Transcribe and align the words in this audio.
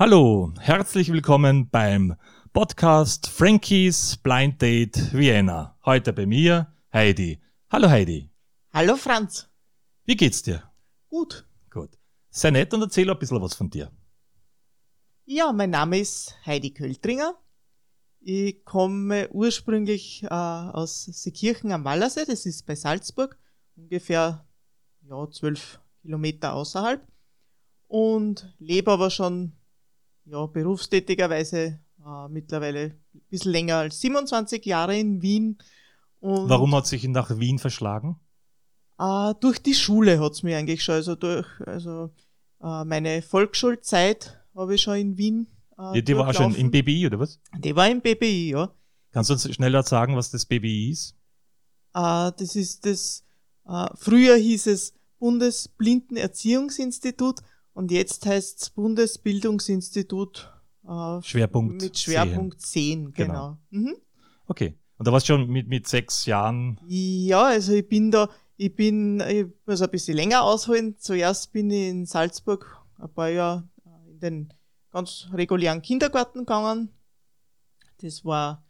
Hallo, 0.00 0.54
herzlich 0.58 1.12
willkommen 1.12 1.68
beim 1.68 2.16
Podcast 2.54 3.28
Frankies 3.28 4.16
Blind 4.16 4.62
Date 4.62 5.12
Vienna. 5.12 5.76
Heute 5.84 6.14
bei 6.14 6.24
mir 6.24 6.74
Heidi. 6.90 7.38
Hallo 7.68 7.90
Heidi. 7.90 8.30
Hallo 8.72 8.96
Franz. 8.96 9.50
Wie 10.06 10.16
geht's 10.16 10.42
dir? 10.42 10.62
Gut. 11.10 11.46
Gut. 11.68 11.98
Sei 12.30 12.50
nett 12.50 12.72
und 12.72 12.80
erzähl 12.80 13.10
ein 13.10 13.18
bisschen 13.18 13.42
was 13.42 13.52
von 13.52 13.68
dir. 13.68 13.92
Ja, 15.26 15.52
mein 15.52 15.68
Name 15.68 15.98
ist 15.98 16.34
Heidi 16.46 16.70
Költringer. 16.70 17.34
Ich 18.20 18.64
komme 18.64 19.28
ursprünglich 19.28 20.22
äh, 20.22 20.28
aus 20.28 21.04
Seekirchen 21.04 21.72
am 21.72 21.84
Wallersee, 21.84 22.24
das 22.24 22.46
ist 22.46 22.64
bei 22.64 22.74
Salzburg, 22.74 23.38
ungefähr 23.76 24.48
ja, 25.02 25.30
zwölf 25.30 25.78
Kilometer 26.00 26.54
außerhalb. 26.54 27.06
Und 27.86 28.54
lebe 28.58 28.92
aber 28.92 29.10
schon 29.10 29.59
ja, 30.24 30.46
berufstätigerweise 30.46 31.80
äh, 32.04 32.28
mittlerweile 32.28 32.96
ein 33.14 33.20
bisschen 33.28 33.52
länger 33.52 33.76
als 33.76 34.00
27 34.00 34.64
Jahre 34.64 34.98
in 34.98 35.22
Wien. 35.22 35.58
Und 36.20 36.48
Warum 36.48 36.74
hat 36.74 36.86
sich 36.86 37.06
nach 37.08 37.38
Wien 37.38 37.58
verschlagen? 37.58 38.18
Äh, 38.98 39.34
durch 39.40 39.62
die 39.62 39.74
Schule 39.74 40.20
hat's 40.20 40.42
mir 40.42 40.58
eigentlich 40.58 40.84
schon, 40.84 40.96
also 40.96 41.14
durch 41.14 41.46
also 41.66 42.10
äh, 42.62 42.84
meine 42.84 43.22
Volksschulzeit 43.22 44.38
habe 44.54 44.74
ich 44.74 44.82
schon 44.82 44.96
in 44.96 45.16
Wien. 45.18 45.46
Äh, 45.78 45.96
ja, 45.96 46.02
die 46.02 46.16
war 46.16 46.32
schon 46.34 46.54
im 46.54 46.70
BBI, 46.70 47.06
oder 47.06 47.18
was? 47.20 47.40
Die 47.58 47.74
war 47.74 47.88
im 47.88 48.00
BBI, 48.00 48.50
ja. 48.50 48.70
Kannst 49.12 49.30
du 49.30 49.34
uns 49.34 49.52
schneller 49.54 49.82
sagen, 49.82 50.14
was 50.16 50.30
das 50.30 50.46
BBI 50.46 50.90
ist? 50.90 51.16
Äh, 51.94 52.32
das 52.36 52.54
ist 52.56 52.84
das, 52.86 53.24
äh, 53.66 53.88
früher 53.94 54.36
hieß 54.36 54.66
es 54.66 54.94
Bundesblindenerziehungsinstitut 55.18 57.40
und 57.72 57.90
jetzt 57.90 58.26
heißt 58.26 58.62
es 58.62 58.70
Bundesbildungsinstitut 58.70 60.52
äh, 60.88 61.22
Schwerpunkt 61.22 61.82
mit 61.82 61.98
Schwerpunkt 61.98 62.60
10, 62.60 63.06
10 63.06 63.12
genau. 63.12 63.32
genau. 63.32 63.58
Mhm. 63.70 63.96
Okay. 64.46 64.76
Und 64.98 65.06
da 65.06 65.12
warst 65.12 65.28
du 65.28 65.34
schon 65.34 65.48
mit, 65.48 65.68
mit 65.68 65.88
sechs 65.88 66.26
Jahren? 66.26 66.78
Ja, 66.86 67.44
also 67.44 67.72
ich 67.72 67.88
bin 67.88 68.10
da, 68.10 68.28
ich 68.56 68.74
bin, 68.74 69.20
ich 69.20 69.46
muss 69.64 69.80
ein 69.80 69.90
bisschen 69.90 70.16
länger 70.16 70.42
ausholen. 70.42 70.96
Zuerst 70.98 71.52
bin 71.52 71.70
ich 71.70 71.88
in 71.88 72.04
Salzburg 72.04 72.84
ein 72.98 73.08
paar 73.08 73.30
Jahre 73.30 73.68
äh, 73.86 74.10
in 74.10 74.20
den 74.20 74.54
ganz 74.90 75.28
regulären 75.32 75.80
Kindergarten 75.80 76.40
gegangen. 76.40 76.90
Das 78.02 78.24
war 78.24 78.66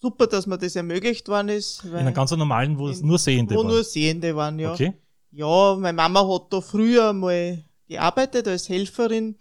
super, 0.00 0.26
dass 0.26 0.46
mir 0.46 0.56
das 0.58 0.76
ermöglicht 0.76 1.28
worden 1.28 1.50
ist. 1.50 1.84
in 1.84 1.94
einem 1.94 2.14
ganz 2.14 2.30
normalen, 2.30 2.78
wo 2.78 2.88
es 2.88 3.02
nur 3.02 3.18
Sehende 3.18 3.54
waren? 3.54 3.66
Wo 3.66 3.68
nur 3.68 3.84
Sehende 3.84 4.34
waren, 4.36 4.58
ja. 4.58 4.72
Okay. 4.72 4.94
Ja, 5.30 5.76
meine 5.78 5.96
Mama 5.96 6.26
hat 6.26 6.52
da 6.52 6.60
früher 6.62 7.12
mal 7.12 7.62
gearbeitet 7.88 8.46
als 8.48 8.68
Helferin 8.68 9.36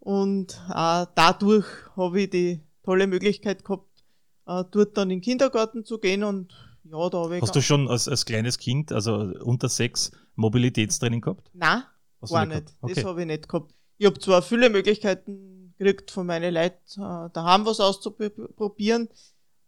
und 0.00 0.60
äh, 0.68 1.06
dadurch 1.14 1.66
habe 1.96 2.22
ich 2.22 2.30
die 2.30 2.60
tolle 2.82 3.06
Möglichkeit 3.06 3.64
gehabt, 3.64 4.04
äh, 4.46 4.64
dort 4.70 4.96
dann 4.96 5.10
in 5.10 5.18
den 5.18 5.22
Kindergarten 5.22 5.84
zu 5.84 5.98
gehen 5.98 6.24
und 6.24 6.52
ja, 6.84 7.08
da 7.08 7.18
habe 7.18 7.36
ich. 7.36 7.42
Hast 7.42 7.54
du 7.54 7.62
schon 7.62 7.88
als, 7.88 8.08
als 8.08 8.26
kleines 8.26 8.58
Kind, 8.58 8.92
also 8.92 9.14
unter 9.14 9.68
sechs, 9.68 10.10
Mobilitätstraining 10.34 11.20
gehabt? 11.20 11.50
Nein, 11.54 11.82
Hast 12.20 12.32
gar 12.32 12.46
nicht. 12.46 12.74
Okay. 12.80 12.94
Das 12.94 13.04
habe 13.04 13.20
ich 13.20 13.26
nicht 13.26 13.48
gehabt. 13.48 13.72
Ich 13.98 14.06
habe 14.06 14.18
zwar 14.18 14.42
viele 14.42 14.68
Möglichkeiten 14.70 15.74
gekriegt 15.78 16.10
von 16.10 16.26
meinen 16.26 16.54
Leuten, 16.54 17.00
äh, 17.00 17.30
daheim 17.32 17.64
was 17.66 17.80
auszuprobieren. 17.80 19.08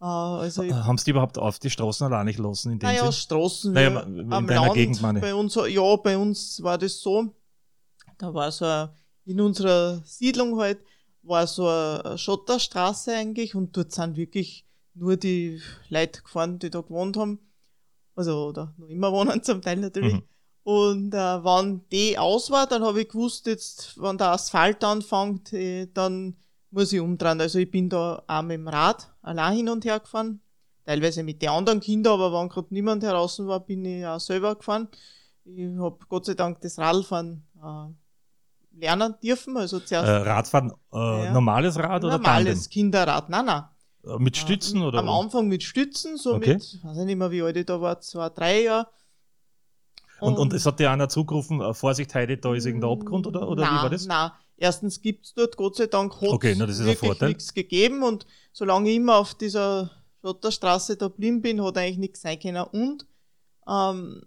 Äh, 0.00 0.05
also 0.05 0.64
Haben 0.64 0.98
sie 0.98 1.05
die 1.05 1.10
überhaupt 1.10 1.38
auf 1.38 1.58
die 1.58 1.70
Straßen 1.70 2.06
allein 2.06 2.27
nicht 2.27 2.38
lassen? 2.38 2.72
In 2.72 2.78
dem 2.78 2.88
naja, 2.88 3.02
Sinn? 3.05 3.12
Straßen. 3.12 3.72
Naja, 3.72 4.00
in 4.00 4.28
deiner 4.28 4.46
Land, 4.46 4.74
Gegend, 4.74 5.02
meine 5.02 5.20
Bei 5.20 5.34
uns, 5.34 5.55
ja, 5.55 5.96
bei 5.96 6.18
uns 6.18 6.62
war 6.62 6.78
das 6.78 7.00
so. 7.00 7.34
Da 8.19 8.35
war 8.35 8.51
so 8.52 8.89
in 9.25 9.41
unserer 9.41 10.02
Siedlung 10.05 10.58
halt, 10.58 10.79
war 11.23 11.47
so 11.47 11.69
eine 11.69 12.19
Schotterstraße 12.19 13.14
eigentlich 13.14 13.55
und 13.55 13.77
dort 13.77 13.92
sind 13.92 14.17
wirklich 14.17 14.67
nur 14.95 15.17
die 15.17 15.61
Leute 15.89 16.23
gefahren, 16.23 16.58
die 16.58 16.70
da 16.70 16.80
gewohnt 16.80 17.17
haben. 17.17 17.39
Also, 18.14 18.48
oder 18.48 18.74
noch 18.77 18.89
immer 18.89 19.13
wohnen 19.13 19.42
zum 19.42 19.61
Teil 19.61 19.79
natürlich. 19.79 20.14
Mhm. 20.14 20.23
Und 20.63 21.14
äh, 21.14 21.45
wenn 21.45 21.83
die 21.91 22.17
aus 22.17 22.51
war, 22.51 22.67
dann 22.67 22.83
habe 22.85 23.03
ich 23.03 23.08
gewusst, 23.08 23.47
jetzt, 23.47 24.01
wenn 24.01 24.17
der 24.17 24.30
Asphalt 24.30 24.83
anfängt, 24.83 25.53
äh, 25.53 25.86
dann 25.92 26.36
muss 26.70 26.92
ich 26.92 27.01
umdrehen. 27.01 27.41
Also 27.41 27.58
ich 27.58 27.70
bin 27.70 27.89
da 27.89 28.23
auch 28.27 28.42
mit 28.42 28.57
dem 28.57 28.69
Rad 28.69 29.13
allein 29.20 29.57
hin 29.57 29.69
und 29.69 29.85
her 29.85 30.01
gefahren. 30.01 30.41
Teilweise 30.86 31.23
mit 31.23 31.41
den 31.42 31.51
anderen 31.51 31.80
Kindern, 31.80 32.14
aber 32.20 32.39
wenn 32.39 32.48
gerade 32.48 32.69
niemand 32.70 33.03
heraus 33.03 33.39
war, 33.41 33.61
bin 33.61 33.85
ich 33.85 34.07
auch 34.07 34.20
selber 34.20 34.55
gefahren. 34.55 34.89
Ich 35.45 35.67
habe 35.79 35.98
Gott 36.08 36.27
sei 36.27 36.35
Dank 36.35 36.61
das 36.61 36.79
Radfahren 36.79 37.47
äh, 37.57 37.92
lernen 38.79 39.14
dürfen. 39.23 39.57
Also 39.57 39.80
zuerst, 39.80 40.08
äh, 40.08 40.29
Radfahren, 40.29 40.73
äh, 40.92 40.96
ja, 40.96 41.33
normales 41.33 41.77
Rad 41.77 42.02
normales 42.02 42.05
oder 42.05 42.18
Normales 42.18 42.68
Kinderrad, 42.68 43.29
nein, 43.29 43.46
nein. 43.46 43.64
Äh, 44.05 44.18
mit 44.18 44.36
Stützen 44.36 44.80
ja, 44.80 44.89
oder? 44.89 44.98
Am 44.98 45.08
Anfang 45.08 45.48
mit 45.48 45.62
Stützen, 45.62 46.17
so 46.17 46.35
okay. 46.35 46.55
mit, 46.55 46.80
weiß 46.83 46.98
ich 46.98 47.05
nicht 47.05 47.17
mehr, 47.17 47.30
wie 47.30 47.42
alt 47.42 47.57
ich 47.57 47.67
da 47.67 47.80
war, 47.80 48.01
zwei, 48.01 48.29
drei 48.29 48.62
Jahre. 48.62 48.89
Und, 50.20 50.35
und, 50.35 50.39
und 50.40 50.52
es 50.52 50.64
hat 50.64 50.79
dir 50.79 50.90
einer 50.90 51.08
zugerufen, 51.08 51.61
äh, 51.61 51.74
Vorsicht 51.74 52.14
Heidi, 52.14 52.40
da 52.40 52.55
ist 52.55 52.67
irgendein 52.67 52.90
Abgrund 52.90 53.27
oder, 53.27 53.48
oder 53.48 53.62
nein, 53.64 53.73
wie 53.73 53.83
war 53.83 53.90
das? 53.90 54.07
Nein, 54.07 54.30
erstens 54.57 55.02
gibt 55.02 55.27
es 55.27 55.35
dort 55.35 55.56
Gott 55.56 55.77
sei 55.77 55.86
Dank 55.86 56.14
hat 56.20 56.29
okay, 56.29 56.55
na, 56.56 56.68
wirklich 56.68 57.20
nichts 57.20 57.52
gegeben 57.52 58.02
und 58.02 58.27
solange 58.52 58.91
ich 58.91 58.96
immer 58.96 59.17
auf 59.17 59.35
dieser 59.35 59.91
Schotterstraße 60.23 60.96
da 60.96 61.08
blieben 61.08 61.42
bin, 61.42 61.62
hat 61.62 61.77
eigentlich 61.77 61.98
nichts 61.98 62.23
sein 62.23 62.39
können. 62.39 62.64
Und 62.64 63.06
ähm, 63.68 64.23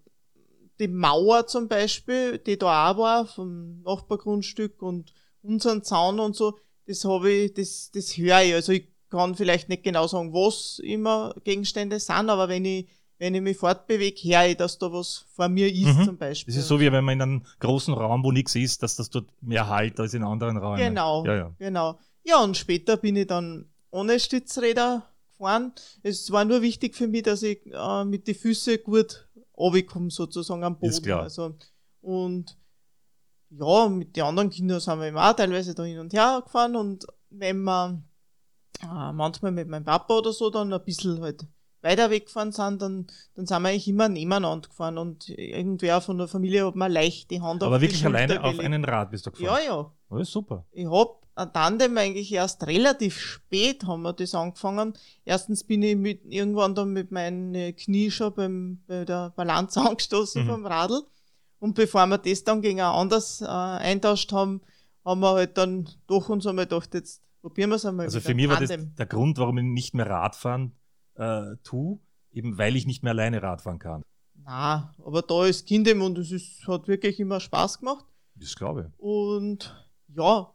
die 0.80 0.88
Mauer 0.88 1.48
zum 1.48 1.68
Beispiel, 1.68 2.38
die 2.38 2.58
da 2.58 2.92
auch 2.92 2.98
war, 2.98 3.26
vom 3.26 3.82
Nachbargrundstück 3.82 4.82
und 4.82 5.14
unseren 5.42 5.84
Zaun 5.84 6.20
und 6.20 6.36
so, 6.36 6.58
das 6.86 7.04
habe 7.06 7.32
ich, 7.32 7.54
das, 7.54 7.92
das 7.92 8.18
höre 8.18 8.42
ich. 8.42 8.54
Also 8.54 8.72
ich 8.72 8.88
kann 9.10 9.36
vielleicht 9.36 9.70
nicht 9.70 9.84
genau 9.84 10.08
sagen, 10.08 10.34
was 10.34 10.80
immer 10.80 11.34
Gegenstände 11.44 12.00
sind, 12.00 12.30
aber 12.30 12.50
wenn 12.50 12.66
ich, 12.66 12.88
wenn 13.18 13.34
ich 13.34 13.42
mich 13.42 13.58
fortbewege, 13.58 14.30
höre 14.30 14.48
ich, 14.48 14.58
dass 14.58 14.78
da 14.78 14.92
was 14.92 15.26
vor 15.34 15.50
mir 15.50 15.72
ist 15.72 15.98
mhm. 15.98 16.06
zum 16.06 16.18
Beispiel. 16.18 16.54
Das 16.54 16.62
ist 16.62 16.68
so, 16.68 16.80
wie 16.80 16.92
wenn 16.92 17.04
man 17.04 17.14
in 17.14 17.22
einem 17.22 17.46
großen 17.60 17.94
Raum, 17.94 18.24
wo 18.24 18.32
nichts 18.32 18.56
ist, 18.56 18.84
dass 18.84 18.96
das 18.96 19.10
dort 19.10 19.30
mehr 19.42 19.68
halt 19.68 20.00
als 20.00 20.14
in 20.14 20.24
anderen 20.24 20.58
Räumen. 20.58 20.78
Genau, 20.78 21.26
ja, 21.26 21.36
ja. 21.36 21.56
genau. 21.58 22.00
Ja, 22.24 22.44
und 22.44 22.58
später 22.58 22.98
bin 22.98 23.16
ich 23.16 23.28
dann 23.28 23.70
ohne 23.90 24.20
Stützräder 24.20 25.10
gefahren. 25.32 25.74
Es 26.04 26.32
war 26.32 26.46
nur 26.46 26.62
wichtig 26.62 26.96
für 26.96 27.08
mich, 27.08 27.24
dass 27.24 27.42
ich 27.42 27.66
äh, 27.66 28.06
mit 28.06 28.28
den 28.28 28.36
Füßen 28.36 28.80
gut 28.84 29.27
runterkomme, 29.58 30.10
sozusagen 30.12 30.64
am 30.64 30.78
Boden. 30.78 30.92
Ist 30.92 31.04
klar. 31.04 31.24
Also, 31.24 31.56
und 32.02 32.58
ja, 33.50 33.88
mit 33.90 34.16
den 34.16 34.24
anderen 34.24 34.50
Kindern 34.50 34.80
sind 34.80 35.00
wir 35.00 35.08
immer 35.08 35.30
auch 35.30 35.36
teilweise 35.36 35.74
da 35.74 35.84
hin 35.84 36.00
und 36.00 36.14
her 36.14 36.42
gefahren 36.44 36.76
und 36.76 37.06
wenn 37.30 37.64
wir 37.64 38.04
äh, 38.84 39.12
manchmal 39.14 39.52
mit 39.52 39.68
meinem 39.68 39.86
Papa 39.86 40.18
oder 40.18 40.34
so 40.34 40.50
dann 40.50 40.72
ein 40.74 40.84
bisschen 40.84 41.22
halt 41.22 41.46
weiter 41.82 42.10
weggefahren 42.10 42.52
sind, 42.52 42.82
dann, 42.82 43.08
dann 43.36 43.46
sind 43.46 43.62
wir 43.62 43.70
eigentlich 43.70 43.88
immer 43.88 44.10
nebeneinander 44.10 44.68
gefahren 44.68 44.98
und 44.98 45.30
irgendwer 45.30 46.02
von 46.02 46.18
der 46.18 46.28
Familie 46.28 46.66
hat 46.66 46.76
mir 46.76 46.90
leicht 46.90 47.32
die 47.32 47.42
Hand 47.42 47.64
Aber 47.64 47.76
auf 47.76 47.82
wirklich 47.82 48.06
alleine 48.06 48.36
gelegt. 48.40 48.46
auf 48.46 48.60
einen 48.60 48.84
Rad 48.84 49.12
bist 49.12 49.26
du 49.26 49.32
gefahren? 49.32 49.60
Ja, 49.66 49.74
ja. 49.76 49.92
Oh, 50.10 50.24
super. 50.24 50.66
Ich 50.72 50.88
hab 50.88 51.27
Tandem 51.46 51.98
eigentlich 51.98 52.32
erst 52.32 52.66
relativ 52.66 53.20
spät 53.20 53.86
haben 53.86 54.02
wir 54.02 54.14
das 54.14 54.34
angefangen. 54.34 54.94
Erstens 55.24 55.64
bin 55.64 55.84
ich 55.84 55.96
mit, 55.96 56.26
irgendwann 56.26 56.74
dann 56.74 56.94
mit 56.94 57.12
meinen 57.12 57.76
Knie 57.76 58.10
schon 58.10 58.34
beim, 58.34 58.82
bei 58.88 59.06
der 59.06 59.32
Balance 59.36 59.80
angestoßen 59.88 60.44
mhm. 60.44 60.48
vom 60.48 60.66
Radl. 60.66 61.04
Und 61.60 61.76
bevor 61.76 62.06
wir 62.08 62.18
das 62.18 62.44
dann 62.44 62.62
gegen 62.62 62.82
ein 62.82 62.88
anderes 62.88 63.42
äh, 63.42 63.46
eintauscht 63.46 64.32
haben, 64.32 64.62
haben 65.06 65.22
wir 65.22 65.34
halt 65.34 65.58
dann 65.58 65.90
doch 66.08 66.30
uns 66.30 66.46
einmal 66.46 66.66
gedacht, 66.66 66.94
jetzt 66.94 67.22
probieren 67.42 67.70
wir 67.70 67.76
es 67.76 67.86
einmal. 67.86 68.06
Also 68.06 68.20
für 68.20 68.36
mich 68.36 68.50
war 68.50 68.60
das 68.60 68.70
der 68.70 69.06
Grund, 69.06 69.38
warum 69.38 69.58
ich 69.58 69.64
nicht 69.64 69.94
mehr 69.94 70.08
Radfahren 70.08 70.74
äh, 71.16 71.56
tue, 71.64 72.00
eben 72.32 72.58
weil 72.58 72.76
ich 72.76 72.86
nicht 72.86 73.04
mehr 73.04 73.12
alleine 73.12 73.42
Radfahren 73.42 73.80
kann. 73.80 74.04
Na, 74.44 74.94
aber 75.04 75.22
da 75.22 75.46
ist 75.46 75.68
Kind 75.68 75.92
und 75.92 76.18
es 76.18 76.32
ist, 76.32 76.68
hat 76.68 76.88
wirklich 76.88 77.20
immer 77.20 77.40
Spaß 77.40 77.80
gemacht. 77.80 78.06
Das 78.36 78.56
glaube 78.56 78.92
ich. 78.92 79.00
Und 79.00 79.76
ja. 80.10 80.54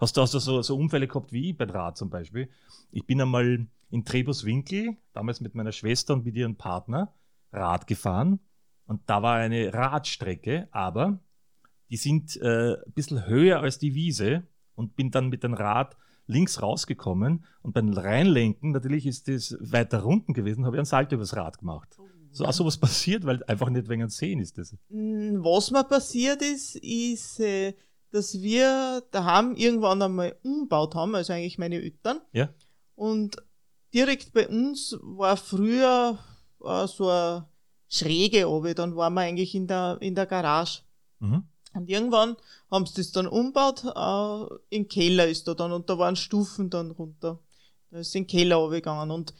Hast 0.00 0.16
du, 0.16 0.22
hast 0.22 0.32
du 0.32 0.38
so, 0.38 0.62
so 0.62 0.76
Unfälle 0.78 1.06
gehabt 1.06 1.30
wie 1.30 1.50
ich 1.50 1.56
bei 1.58 1.66
Rad 1.66 1.98
zum 1.98 2.08
Beispiel? 2.08 2.48
Ich 2.90 3.04
bin 3.04 3.20
einmal 3.20 3.66
in 3.90 4.04
Trebuswinkel, 4.04 4.96
damals 5.12 5.42
mit 5.42 5.54
meiner 5.54 5.72
Schwester 5.72 6.14
und 6.14 6.24
mit 6.24 6.34
ihrem 6.36 6.56
Partner, 6.56 7.12
Rad 7.52 7.86
gefahren. 7.86 8.40
Und 8.86 9.02
da 9.06 9.22
war 9.22 9.36
eine 9.36 9.74
Radstrecke, 9.74 10.68
aber 10.70 11.20
die 11.90 11.98
sind 11.98 12.34
äh, 12.40 12.76
ein 12.76 12.92
bisschen 12.94 13.26
höher 13.26 13.60
als 13.60 13.78
die 13.78 13.94
Wiese 13.94 14.44
und 14.74 14.96
bin 14.96 15.10
dann 15.10 15.28
mit 15.28 15.44
dem 15.44 15.52
Rad 15.52 15.98
links 16.26 16.62
rausgekommen 16.62 17.44
und 17.62 17.74
beim 17.74 17.92
Reinlenken, 17.92 18.70
natürlich 18.70 19.04
ist 19.04 19.28
das 19.28 19.56
weiter 19.60 20.06
unten 20.06 20.32
gewesen, 20.32 20.64
habe 20.64 20.76
ich 20.76 20.78
einen 20.78 20.86
Salto 20.86 21.16
übers 21.16 21.36
Rad 21.36 21.58
gemacht. 21.58 21.96
Oh, 21.98 22.08
so 22.30 22.44
auch 22.46 22.52
sowas 22.52 22.78
passiert, 22.78 23.26
weil 23.26 23.42
einfach 23.44 23.68
nicht 23.68 23.88
wegen 23.88 24.08
Sehen 24.08 24.40
ist 24.40 24.56
das. 24.56 24.72
Mm, 24.88 25.42
was 25.42 25.70
mir 25.72 25.84
passiert 25.84 26.40
ist, 26.40 26.76
ist, 26.76 27.40
äh, 27.40 27.74
dass 28.10 28.40
wir 28.40 29.02
daheim 29.10 29.54
irgendwann 29.54 30.02
einmal 30.02 30.36
umgebaut 30.42 30.94
haben, 30.94 31.14
also 31.14 31.32
eigentlich 31.32 31.58
meine 31.58 31.76
Eltern. 31.76 32.20
Ja. 32.32 32.48
Und 32.94 33.36
direkt 33.94 34.32
bei 34.32 34.48
uns 34.48 34.96
war 35.00 35.36
früher 35.36 36.18
äh, 36.64 36.86
so 36.86 37.08
eine 37.08 37.46
Schräge 37.88 38.48
oben, 38.48 38.74
dann 38.74 38.96
waren 38.96 39.14
wir 39.14 39.22
eigentlich 39.22 39.54
in 39.54 39.66
der, 39.66 39.98
in 40.00 40.14
der 40.14 40.26
Garage. 40.26 40.82
Mhm. 41.18 41.44
Und 41.72 41.88
irgendwann 41.88 42.36
haben 42.70 42.86
sie 42.86 42.94
das 42.94 43.12
dann 43.12 43.26
umgebaut, 43.26 43.84
äh, 43.84 44.74
in 44.74 44.88
Keller 44.88 45.28
ist 45.28 45.46
da 45.46 45.54
dann 45.54 45.72
und 45.72 45.88
da 45.88 45.98
waren 45.98 46.16
Stufen 46.16 46.68
dann 46.70 46.90
runter. 46.90 47.38
Da 47.90 47.98
ist 47.98 48.14
in 48.14 48.24
den 48.24 48.28
Keller 48.28 48.56
runtergegangen 48.56 49.10
und 49.10 49.34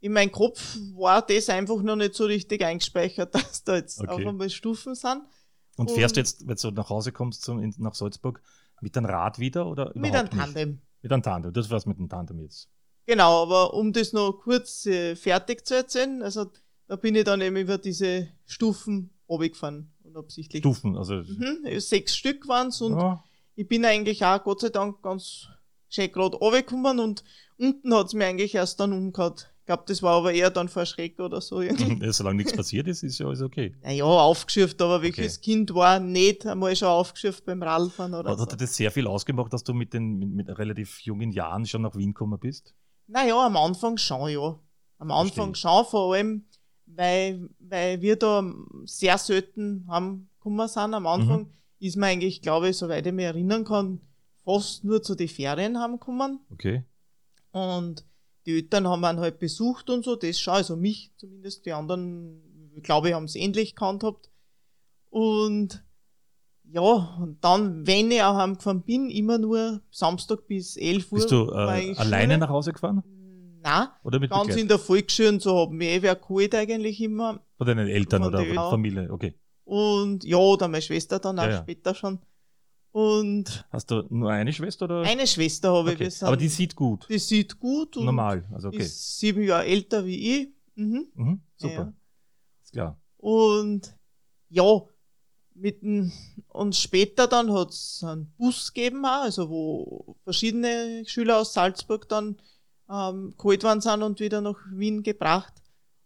in 0.00 0.12
meinem 0.12 0.32
Kopf 0.32 0.78
war 0.94 1.22
das 1.22 1.48
einfach 1.50 1.80
noch 1.82 1.96
nicht 1.96 2.14
so 2.14 2.24
richtig 2.24 2.64
eingespeichert, 2.64 3.34
dass 3.34 3.64
da 3.64 3.76
jetzt 3.76 4.00
okay. 4.00 4.10
auf 4.10 4.26
einmal 4.26 4.50
Stufen 4.50 4.94
sind. 4.94 5.22
Und 5.80 5.90
fährst 5.90 6.16
du 6.16 6.20
jetzt, 6.20 6.46
wenn 6.46 6.56
du 6.56 6.70
nach 6.72 6.90
Hause 6.90 7.10
kommst 7.10 7.40
zum, 7.40 7.58
in, 7.58 7.74
nach 7.78 7.94
Salzburg, 7.94 8.42
mit 8.82 8.94
einem 8.98 9.06
Rad 9.06 9.38
wieder 9.38 9.66
oder 9.66 9.90
Mit 9.94 10.14
einem 10.14 10.28
Tandem. 10.28 10.70
Nicht? 10.72 10.82
Mit 11.02 11.12
einem 11.12 11.22
Tandem, 11.22 11.52
das 11.54 11.70
war's 11.70 11.86
mit 11.86 11.98
dem 11.98 12.08
Tandem 12.10 12.38
jetzt. 12.40 12.68
Genau, 13.06 13.42
aber 13.42 13.72
um 13.72 13.90
das 13.94 14.12
noch 14.12 14.32
kurz 14.32 14.84
äh, 14.84 15.16
fertig 15.16 15.66
zu 15.66 15.74
erzählen, 15.74 16.22
also 16.22 16.50
da 16.86 16.96
bin 16.96 17.14
ich 17.14 17.24
dann 17.24 17.40
eben 17.40 17.56
über 17.56 17.78
diese 17.78 18.28
Stufen 18.44 19.08
runtergefahren, 19.26 19.90
unabsichtlich. 20.02 20.60
Stufen, 20.60 20.98
also. 20.98 21.14
Mhm, 21.14 21.80
sechs 21.80 22.14
Stück 22.14 22.46
waren's 22.46 22.82
und 22.82 22.98
ja. 22.98 23.24
ich 23.56 23.66
bin 23.66 23.82
eigentlich 23.86 24.22
auch 24.22 24.44
Gott 24.44 24.60
sei 24.60 24.68
Dank 24.68 25.00
ganz 25.00 25.48
schön 25.88 26.12
gerade 26.12 26.36
runtergekommen 26.36 27.00
und 27.00 27.24
unten 27.56 27.94
hat's 27.94 28.12
mir 28.12 28.26
eigentlich 28.26 28.54
erst 28.54 28.80
dann 28.80 28.92
umgehauen 28.92 29.34
glaube, 29.70 29.84
das 29.86 30.02
war 30.02 30.16
aber 30.16 30.32
eher 30.32 30.50
dann 30.50 30.68
vor 30.68 30.84
Schreck 30.84 31.20
oder 31.20 31.40
so. 31.40 31.62
ja, 31.62 32.12
solange 32.12 32.38
nichts 32.38 32.56
passiert 32.56 32.88
ist, 32.88 33.04
ist 33.04 33.20
ja 33.20 33.26
alles 33.26 33.40
okay. 33.40 33.72
Naja, 33.82 34.04
aufgeschürft, 34.04 34.82
aber 34.82 35.00
wirklich, 35.00 35.30
okay. 35.30 35.40
Kind 35.40 35.72
war 35.74 36.00
nicht 36.00 36.44
einmal 36.44 36.74
schon 36.74 36.88
aufgeschürft 36.88 37.44
beim 37.44 37.62
Radfahren 37.62 38.14
oder 38.14 38.30
Hat, 38.30 38.38
so. 38.38 38.42
Hat 38.42 38.52
dir 38.52 38.56
das 38.56 38.74
sehr 38.74 38.90
viel 38.90 39.06
ausgemacht, 39.06 39.52
dass 39.52 39.62
du 39.62 39.72
mit 39.72 39.94
den 39.94 40.18
mit, 40.18 40.30
mit 40.30 40.58
relativ 40.58 41.00
jungen 41.02 41.30
Jahren 41.30 41.66
schon 41.66 41.82
nach 41.82 41.94
Wien 41.94 42.14
gekommen 42.14 42.38
bist? 42.40 42.74
Naja, 43.06 43.46
am 43.46 43.56
Anfang 43.56 43.96
schon, 43.96 44.30
ja. 44.30 44.58
Am 44.98 45.12
Anfang 45.12 45.54
Verstehe. 45.54 45.70
schon, 45.70 45.84
vor 45.86 46.14
allem, 46.14 46.44
weil, 46.86 47.48
weil 47.60 48.00
wir 48.00 48.16
da 48.16 48.42
sehr 48.86 49.18
selten 49.18 49.86
haben 49.88 50.28
gekommen 50.38 50.66
sind. 50.66 50.94
Am 50.94 51.06
Anfang 51.06 51.42
mhm. 51.42 51.52
ist 51.78 51.96
man 51.96 52.08
eigentlich, 52.08 52.42
glaube 52.42 52.70
ich, 52.70 52.76
soweit 52.76 53.06
ich 53.06 53.12
mich 53.12 53.24
erinnern 53.24 53.64
kann, 53.64 54.00
fast 54.44 54.82
nur 54.82 55.00
zu 55.00 55.14
den 55.14 55.28
Ferien 55.28 55.78
haben 55.78 56.00
gekommen. 56.00 56.40
Okay. 56.50 56.82
Und 57.52 58.04
die 58.46 58.56
Eltern 58.56 58.88
haben 58.88 59.04
ihn 59.04 59.20
halt 59.20 59.38
besucht 59.38 59.90
und 59.90 60.04
so, 60.04 60.16
das 60.16 60.40
schon, 60.40 60.54
also 60.54 60.76
mich 60.76 61.12
zumindest, 61.16 61.66
die 61.66 61.72
anderen, 61.72 62.40
glaube 62.82 63.08
ich, 63.08 63.14
haben 63.14 63.24
es 63.24 63.36
ähnlich 63.36 63.74
gehandhabt. 63.76 64.30
Und 65.10 65.84
ja, 66.72 66.82
und 67.20 67.38
dann, 67.42 67.86
wenn 67.86 68.10
ich 68.10 68.22
auch 68.22 68.36
heimgefahren 68.36 68.82
bin, 68.82 69.10
immer 69.10 69.38
nur 69.38 69.80
Samstag 69.90 70.46
bis 70.46 70.76
11 70.76 71.12
Uhr. 71.12 71.18
Bist 71.18 71.30
du 71.32 71.50
äh, 71.50 71.94
alleine 71.96 72.38
nach 72.38 72.48
Hause 72.48 72.72
gefahren? 72.72 73.02
Nein, 73.62 73.88
oder 74.04 74.18
mit 74.20 74.30
ganz 74.30 74.56
in 74.56 74.68
der 74.68 74.78
Volksschule 74.78 75.28
und 75.30 75.42
so 75.42 75.58
haben 75.58 75.78
wir 75.78 75.90
eh 75.90 76.00
wer 76.00 76.16
geholt 76.16 76.54
eigentlich 76.54 77.00
immer. 77.00 77.44
Von 77.58 77.66
deinen 77.66 77.88
Eltern 77.88 78.24
oder 78.24 78.42
Familie, 78.70 79.12
okay. 79.12 79.34
Und 79.64 80.24
ja, 80.24 80.38
oder 80.38 80.68
meine 80.68 80.82
Schwester 80.82 81.18
dann 81.18 81.38
auch 81.38 81.44
ja, 81.44 81.50
ja. 81.50 81.58
später 81.58 81.94
schon. 81.94 82.20
Und 82.92 83.64
Hast 83.70 83.90
du 83.90 84.04
nur 84.10 84.30
eine 84.30 84.52
Schwester 84.52 84.86
oder? 84.86 85.02
Eine 85.02 85.26
Schwester 85.26 85.72
habe 85.72 85.92
okay. 85.92 86.08
ich. 86.08 86.22
Aber 86.22 86.36
die 86.36 86.48
sieht 86.48 86.74
gut. 86.74 87.06
Die 87.08 87.18
sieht 87.18 87.58
gut. 87.60 87.96
Und 87.96 88.04
Normal, 88.04 88.44
also 88.52 88.68
okay. 88.68 88.78
Ist 88.78 89.18
sieben 89.18 89.42
Jahre 89.42 89.66
älter 89.66 90.04
wie 90.04 90.40
ich. 90.40 90.48
Mhm. 90.74 91.06
Mhm, 91.14 91.40
super. 91.56 91.74
Ja. 91.74 91.92
Ist 92.62 92.72
klar. 92.72 93.00
Und 93.18 93.94
ja, 94.48 94.82
mit 95.54 95.82
dem, 95.82 96.10
und 96.48 96.74
später 96.74 97.26
dann 97.28 97.52
hat 97.52 97.70
es 97.70 98.02
einen 98.02 98.32
Bus 98.36 98.72
gegeben, 98.72 99.04
auch, 99.04 99.22
also 99.22 99.48
wo 99.48 100.16
verschiedene 100.24 101.04
Schüler 101.06 101.38
aus 101.38 101.52
Salzburg 101.52 102.08
dann 102.08 102.40
ähm, 102.90 103.34
geholt 103.38 103.62
worden 103.62 103.80
sind 103.80 104.02
und 104.02 104.20
wieder 104.20 104.40
nach 104.40 104.58
Wien 104.72 105.02
gebracht. 105.02 105.54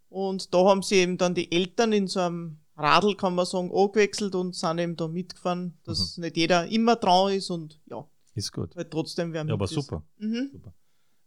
Und 0.08 0.52
da 0.52 0.64
haben 0.64 0.82
sie 0.82 0.96
eben 0.96 1.16
dann 1.16 1.34
die 1.34 1.50
Eltern 1.50 1.92
in 1.92 2.08
so 2.08 2.20
einem 2.20 2.58
Radl, 2.76 3.14
kann 3.14 3.34
man 3.34 3.46
sagen, 3.46 3.70
angewechselt 3.72 4.34
und 4.34 4.54
sind 4.54 4.78
eben 4.78 4.96
da 4.96 5.08
mitgefahren, 5.08 5.78
dass 5.84 6.16
mhm. 6.16 6.24
nicht 6.24 6.36
jeder 6.36 6.66
immer 6.66 6.96
dran 6.96 7.32
ist 7.32 7.50
und 7.50 7.80
ja. 7.86 8.06
Ist 8.34 8.52
gut. 8.52 8.74
Weil 8.74 8.86
trotzdem 8.86 9.32
werden 9.32 9.48
ja, 9.48 9.54
aber 9.54 9.68
super. 9.68 10.02
Mhm. 10.18 10.50
super. 10.52 10.74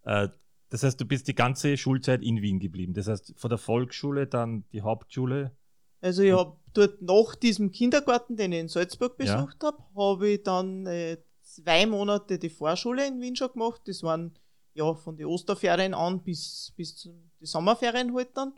Äh, 0.04 0.30
das 0.70 0.84
heißt, 0.84 1.00
du 1.00 1.06
bist 1.06 1.28
die 1.28 1.36
ganze 1.36 1.78
Schulzeit 1.78 2.22
in 2.22 2.42
Wien 2.42 2.60
geblieben. 2.60 2.94
Das 2.94 3.08
heißt, 3.08 3.34
von 3.38 3.50
der 3.50 3.58
Volksschule 3.58 4.28
dann 4.28 4.66
die 4.74 4.82
Hauptschule. 4.82 5.56
Also 6.02 6.22
ich 6.24 6.34
habe 6.34 6.58
dort 6.74 7.02
nach 7.02 7.36
diesem 7.36 7.72
Kindergarten, 7.72 8.36
den 8.36 8.52
ich 8.52 8.60
in 8.60 8.68
Salzburg 8.68 9.18
besucht 9.18 9.64
ja. 9.64 9.68
habe, 9.68 9.84
habe 9.96 10.30
ich 10.30 10.44
dann 10.44 10.86
äh, 10.86 11.18
zwei 11.42 11.86
Monate 11.86 12.38
die 12.38 12.50
Vorschule 12.50 13.08
in 13.08 13.22
Wien 13.22 13.36
schon 13.38 13.54
gemacht. 13.54 13.82
Das 13.86 14.04
waren 14.04 14.38
ja 14.74 14.94
von 14.94 15.16
den 15.16 15.28
Osterferien 15.28 15.94
an 15.94 16.22
bis, 16.22 16.74
bis 16.76 16.98
zu 16.98 17.10
die 17.40 17.46
Sommerferien 17.46 18.14
halt 18.14 18.36
dann. 18.36 18.54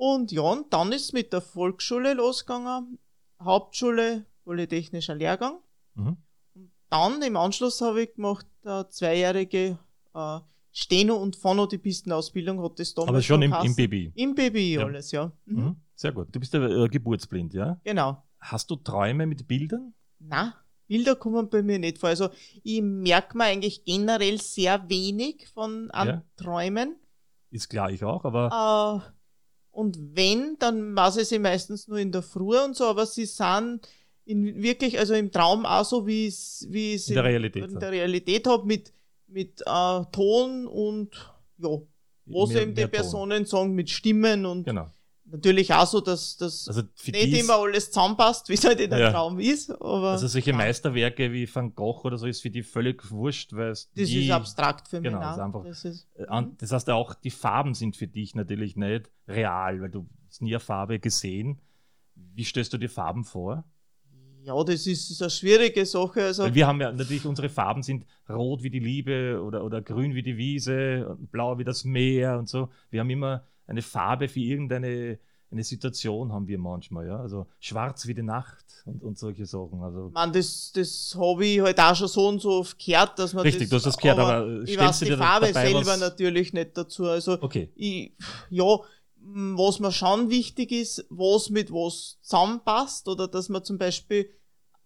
Und 0.00 0.32
ja, 0.32 0.40
und 0.40 0.72
dann 0.72 0.92
ist 0.92 1.04
es 1.04 1.12
mit 1.12 1.30
der 1.34 1.42
Volksschule 1.42 2.14
losgegangen, 2.14 2.98
Hauptschule, 3.38 4.24
Polytechnischer 4.44 5.14
Lehrgang. 5.14 5.58
Mhm. 5.94 6.16
Und 6.54 6.70
dann 6.88 7.20
im 7.20 7.36
Anschluss 7.36 7.82
habe 7.82 8.04
ich 8.04 8.14
gemacht, 8.14 8.46
eine 8.64 8.88
zweijährige 8.88 9.78
äh, 10.14 10.38
Steno- 10.72 11.18
und 11.18 11.36
Phonodipistenausbildung 11.36 12.62
hat 12.62 12.78
das 12.78 12.94
damals 12.94 13.10
Aber 13.10 13.20
schon 13.20 13.42
im, 13.42 13.52
im 13.52 13.76
Baby? 13.76 14.10
Im 14.14 14.34
Baby 14.34 14.72
ja. 14.72 14.86
alles, 14.86 15.10
ja. 15.10 15.32
Mhm. 15.44 15.64
Mhm. 15.64 15.76
Sehr 15.94 16.12
gut. 16.12 16.28
Du 16.34 16.40
bist 16.40 16.54
ja 16.54 16.66
äh, 16.66 16.88
geburtsblind, 16.88 17.52
ja? 17.52 17.78
Genau. 17.84 18.22
Hast 18.40 18.70
du 18.70 18.76
Träume 18.76 19.26
mit 19.26 19.46
Bildern? 19.46 19.92
Na, 20.18 20.54
Bilder 20.86 21.14
kommen 21.14 21.50
bei 21.50 21.62
mir 21.62 21.78
nicht 21.78 21.98
vor. 21.98 22.08
Also 22.08 22.30
ich 22.62 22.80
merke 22.80 23.36
mir 23.36 23.44
eigentlich 23.44 23.84
generell 23.84 24.40
sehr 24.40 24.88
wenig 24.88 25.46
von 25.48 25.90
an 25.90 26.08
ja. 26.08 26.24
Träumen. 26.36 26.96
Ist 27.50 27.68
klar, 27.68 27.90
ich 27.90 28.02
auch, 28.02 28.24
aber. 28.24 29.04
Äh, 29.06 29.19
und 29.70 29.98
wenn, 30.14 30.56
dann 30.58 30.96
weiß 30.96 31.18
ich 31.18 31.28
sie 31.28 31.38
meistens 31.38 31.88
nur 31.88 31.98
in 31.98 32.12
der 32.12 32.22
Früh 32.22 32.58
und 32.58 32.76
so, 32.76 32.84
aber 32.84 33.06
sie 33.06 33.26
sind 33.26 33.80
in 34.24 34.62
wirklich, 34.62 34.98
also 34.98 35.14
im 35.14 35.30
Traum 35.30 35.66
auch 35.66 35.84
so, 35.84 36.06
wie 36.06 36.26
es 36.26 36.66
wie 36.70 36.94
in, 36.94 37.14
der 37.14 37.24
Realität, 37.24 37.64
in 37.64 37.78
der 37.78 37.90
Realität 37.90 38.46
habe, 38.46 38.66
mit, 38.66 38.92
mit 39.26 39.60
äh, 39.62 40.00
Ton 40.12 40.66
und 40.66 41.32
ja, 41.58 41.78
was 42.26 42.50
mehr, 42.50 42.62
eben 42.62 42.74
die 42.74 42.86
Personen 42.86 43.44
Ton. 43.44 43.46
sagen, 43.46 43.74
mit 43.74 43.90
Stimmen 43.90 44.46
und 44.46 44.64
genau 44.64 44.88
natürlich 45.30 45.72
auch 45.72 45.86
so, 45.86 46.00
dass 46.00 46.36
das 46.36 46.68
also 46.68 46.82
nicht 47.06 47.38
immer 47.38 47.54
alles 47.54 47.90
zusammenpasst, 47.90 48.48
wie 48.48 48.54
es 48.54 48.64
halt 48.64 48.80
in 48.80 48.90
der 48.90 48.98
ja. 48.98 49.10
Traum 49.10 49.38
ist. 49.38 49.70
Aber 49.70 50.10
also 50.10 50.26
solche 50.26 50.50
ja. 50.50 50.56
Meisterwerke 50.56 51.32
wie 51.32 51.52
Van 51.52 51.74
Gogh 51.74 52.04
oder 52.04 52.18
so 52.18 52.26
ist 52.26 52.42
für 52.42 52.50
die 52.50 52.62
völlig 52.62 53.10
wurscht, 53.10 53.52
weil 53.52 53.70
es 53.70 53.90
Das 53.94 54.08
die, 54.08 54.26
ist 54.26 54.30
abstrakt 54.30 54.88
für 54.88 55.00
mich. 55.00 55.10
Genau, 55.10 55.20
das, 55.20 55.38
einfach, 55.38 55.64
das, 55.64 55.84
ist, 55.84 56.08
äh, 56.16 56.40
mhm. 56.40 56.56
das 56.58 56.72
heißt 56.72 56.90
auch, 56.90 57.14
die 57.14 57.30
Farben 57.30 57.74
sind 57.74 57.96
für 57.96 58.06
dich 58.06 58.34
natürlich 58.34 58.76
nicht 58.76 59.10
real, 59.28 59.80
weil 59.80 59.90
du 59.90 60.06
hast 60.28 60.42
nie 60.42 60.54
eine 60.54 60.60
Farbe 60.60 60.98
gesehen. 60.98 61.60
Wie 62.14 62.44
stellst 62.44 62.72
du 62.72 62.78
die 62.78 62.88
Farben 62.88 63.24
vor? 63.24 63.64
Ja, 64.42 64.64
das 64.64 64.86
ist 64.86 65.20
eine 65.20 65.30
schwierige 65.30 65.84
Sache. 65.84 66.24
Also 66.24 66.44
Weil 66.44 66.54
wir 66.54 66.66
haben 66.66 66.80
ja 66.80 66.90
natürlich, 66.90 67.26
unsere 67.26 67.50
Farben 67.50 67.82
sind 67.82 68.06
rot 68.28 68.62
wie 68.62 68.70
die 68.70 68.78
Liebe 68.78 69.42
oder, 69.42 69.64
oder 69.64 69.82
grün 69.82 70.14
wie 70.14 70.22
die 70.22 70.38
Wiese, 70.38 71.18
blau 71.30 71.58
wie 71.58 71.64
das 71.64 71.84
Meer 71.84 72.38
und 72.38 72.48
so. 72.48 72.70
Wir 72.90 73.00
haben 73.00 73.10
immer 73.10 73.44
eine 73.70 73.82
Farbe 73.82 74.28
für 74.28 74.40
irgendeine 74.40 75.18
eine 75.52 75.64
Situation 75.64 76.32
haben 76.32 76.46
wir 76.46 76.58
manchmal, 76.58 77.06
ja. 77.08 77.18
Also 77.18 77.46
schwarz 77.58 78.06
wie 78.06 78.14
die 78.14 78.22
Nacht 78.22 78.64
und, 78.84 79.02
und 79.02 79.18
solche 79.18 79.46
Sachen. 79.46 79.82
Also 79.82 80.10
man, 80.12 80.32
das, 80.32 80.70
das 80.72 81.16
habe 81.18 81.44
ich 81.44 81.60
halt 81.60 81.80
auch 81.80 81.94
schon 81.96 82.08
so 82.08 82.28
und 82.28 82.40
so 82.40 82.50
oft 82.60 82.78
gehört, 82.78 83.18
dass 83.18 83.34
man 83.34 83.42
Richtig, 83.42 83.68
das, 83.68 83.70
du 83.70 83.76
hast 83.76 83.86
das 83.86 83.96
gehört, 83.96 84.18
aber, 84.18 84.34
aber 84.34 84.62
ich 84.62 84.78
weiß 84.78 85.00
die 85.00 85.16
Farbe 85.16 85.52
selber 85.52 85.86
was... 85.86 86.00
natürlich 86.00 86.52
nicht 86.52 86.76
dazu. 86.76 87.06
Also 87.06 87.42
okay. 87.42 87.68
ich, 87.74 88.12
ja, 88.48 88.78
was 89.16 89.80
mir 89.80 89.92
schon 89.92 90.30
wichtig 90.30 90.70
ist, 90.70 91.04
was 91.10 91.50
mit 91.50 91.72
was 91.72 92.18
zusammenpasst 92.22 93.08
oder 93.08 93.26
dass 93.26 93.48
man 93.48 93.64
zum 93.64 93.76
Beispiel 93.76 94.30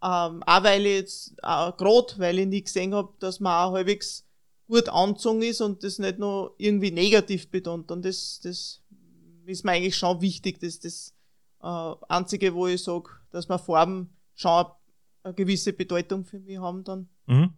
ähm, 0.03 0.43
auch 0.47 0.65
weil 0.65 0.85
ich 0.87 0.95
jetzt 0.95 1.33
äh, 1.43 1.73
gerade 1.77 2.15
weil 2.17 2.39
ich 2.39 2.47
nicht 2.47 2.67
gesehen 2.67 2.95
habe, 2.95 3.13
dass 3.21 3.39
man 3.39 3.53
auch 3.53 3.73
halbwegs 3.73 4.24
gut 4.67 4.89
angezogen 4.89 5.43
ist 5.43 5.61
und 5.61 5.83
das 5.85 5.99
nicht 5.99 6.19
nur 6.19 6.55
irgendwie 6.59 6.91
negativ 6.91 7.51
betont. 7.51 7.91
Und 7.91 8.05
das, 8.05 8.41
das 8.43 8.83
ist 9.47 9.65
mir 9.65 9.73
eigentlich 9.73 9.97
schon 9.97 10.21
wichtig. 10.21 10.59
Das 10.61 10.77
ist 10.77 10.85
das 10.85 11.15
äh, 11.63 11.97
Einzige, 12.09 12.55
wo 12.55 12.67
ich 12.67 12.83
sage, 12.83 13.11
dass 13.31 13.49
man 13.49 13.59
Farben 13.59 14.17
schon 14.35 14.67
eine 15.23 15.35
gewisse 15.35 15.73
Bedeutung 15.73 16.25
für 16.25 16.41
mich 16.41 16.59
haben 16.59 16.85
dann. 16.85 17.09
Mhm. 17.27 17.55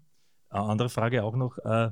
Eine 0.49 0.65
andere 0.65 0.89
Frage 0.89 1.25
auch 1.25 1.37
noch, 1.37 1.59
äh, 1.59 1.91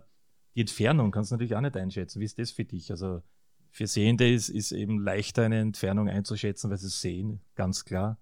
die 0.54 0.60
Entfernung 0.60 1.10
kannst 1.10 1.30
du 1.30 1.34
natürlich 1.34 1.56
auch 1.56 1.60
nicht 1.60 1.76
einschätzen. 1.76 2.20
Wie 2.20 2.24
ist 2.24 2.38
das 2.38 2.52
für 2.52 2.64
dich? 2.64 2.90
Also 2.90 3.22
für 3.70 3.88
Sehende 3.88 4.32
ist, 4.32 4.48
ist 4.48 4.70
eben 4.70 5.02
leichter 5.02 5.42
eine 5.42 5.58
Entfernung 5.58 6.08
einzuschätzen, 6.08 6.70
weil 6.70 6.78
sie 6.78 6.88
sehen, 6.88 7.40
ganz 7.56 7.84
klar. 7.84 8.18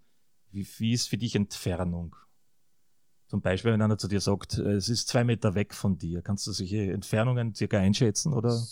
Wie, 0.50 0.66
wie 0.78 0.92
ist 0.92 1.08
für 1.08 1.18
dich 1.18 1.34
Entfernung? 1.34 2.16
Zum 3.32 3.40
Beispiel, 3.40 3.72
wenn 3.72 3.80
einer 3.80 3.96
zu 3.96 4.08
dir 4.08 4.20
sagt, 4.20 4.58
äh, 4.58 4.72
es 4.72 4.90
ist 4.90 5.08
zwei 5.08 5.24
Meter 5.24 5.54
weg 5.54 5.72
von 5.72 5.96
dir, 5.96 6.20
kannst 6.20 6.46
du 6.46 6.52
solche 6.52 6.92
Entfernungen 6.92 7.54
circa 7.54 7.78
einschätzen? 7.78 8.34
Oder, 8.34 8.62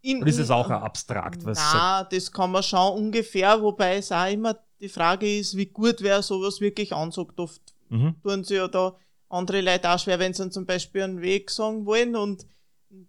in, 0.00 0.22
oder 0.22 0.26
ist 0.26 0.38
es 0.38 0.50
auch 0.50 0.70
abstrakt? 0.70 1.44
Was 1.44 1.58
na, 1.58 2.02
das 2.04 2.32
kann 2.32 2.50
man 2.50 2.62
schon 2.62 2.94
ungefähr, 2.96 3.60
wobei 3.60 3.98
es 3.98 4.10
auch 4.10 4.32
immer 4.32 4.56
die 4.80 4.88
Frage 4.88 5.38
ist, 5.38 5.54
wie 5.54 5.66
gut 5.66 5.96
wer 6.00 6.22
sowas 6.22 6.62
wirklich 6.62 6.94
ansagt. 6.94 7.38
Oft 7.38 7.60
mhm. 7.90 8.14
tun 8.22 8.42
sie 8.42 8.54
ja 8.54 8.68
da 8.68 8.96
andere 9.28 9.60
Leute 9.60 9.90
auch 9.90 9.98
schwer, 9.98 10.18
wenn 10.18 10.32
sie 10.32 10.48
zum 10.48 10.64
Beispiel 10.64 11.02
einen 11.02 11.20
Weg 11.20 11.50
sagen 11.50 11.84
wollen 11.84 12.16
und 12.16 12.46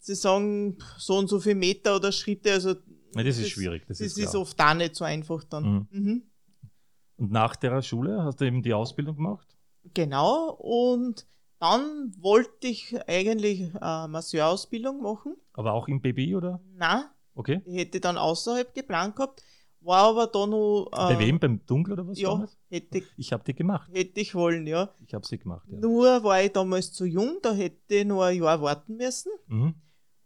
sie 0.01 0.15
sagen 0.15 0.77
so 0.97 1.19
und 1.19 1.29
so 1.29 1.39
viele 1.39 1.55
Meter 1.55 1.95
oder 1.95 2.11
Schritte. 2.11 2.51
Also 2.51 2.71
ja, 2.71 2.75
das, 3.13 3.23
das 3.23 3.37
ist 3.37 3.51
schwierig. 3.51 3.85
Das, 3.87 3.99
das 3.99 4.07
ist, 4.07 4.17
ist, 4.17 4.35
oft 4.35 4.59
auch 4.59 4.73
nicht 4.73 4.93
so 4.93 5.05
einfach 5.05 5.41
dann. 5.45 5.87
Mhm. 5.89 6.01
Mhm. 6.01 6.23
Und 7.15 7.31
nach 7.31 7.55
der 7.55 7.81
Schule 7.81 8.25
hast 8.25 8.41
du 8.41 8.45
eben 8.45 8.61
die 8.61 8.73
Ausbildung 8.73 9.15
gemacht? 9.15 9.55
Genau, 9.93 10.51
und 10.51 11.25
dann 11.59 12.13
wollte 12.19 12.67
ich 12.67 12.95
eigentlich 13.07 13.73
eine 13.81 14.07
Masseurausbildung 14.07 15.01
machen. 15.01 15.35
Aber 15.53 15.73
auch 15.73 15.87
im 15.87 16.01
BBI, 16.01 16.35
oder? 16.35 16.61
Nein. 16.75 17.03
Okay. 17.35 17.61
Ich 17.65 17.77
hätte 17.77 17.99
dann 17.99 18.17
außerhalb 18.17 18.73
geplant 18.73 19.15
gehabt, 19.15 19.41
war 19.81 20.09
aber 20.09 20.27
da 20.27 20.45
noch. 20.45 20.87
Äh, 20.91 21.13
Bei 21.13 21.19
wem? 21.19 21.39
Beim 21.39 21.65
Dunkel 21.65 21.93
oder 21.93 22.07
was? 22.07 22.19
Ja, 22.19 22.29
damals? 22.31 22.57
hätte 22.69 23.01
ich. 23.17 23.31
habe 23.33 23.43
die 23.43 23.53
gemacht. 23.53 23.89
Hätte 23.93 24.19
ich 24.19 24.35
wollen, 24.35 24.67
ja. 24.67 24.93
Ich 25.05 25.13
habe 25.13 25.25
sie 25.25 25.37
gemacht, 25.37 25.65
ja. 25.69 25.79
Nur 25.79 26.23
war 26.23 26.41
ich 26.43 26.51
damals 26.51 26.91
zu 26.91 27.05
jung, 27.05 27.37
da 27.41 27.53
hätte 27.53 27.95
ich 27.95 28.05
noch 28.05 28.21
ein 28.23 28.37
Jahr 28.41 28.61
warten 28.61 28.97
müssen. 28.97 29.31
Mhm. 29.47 29.75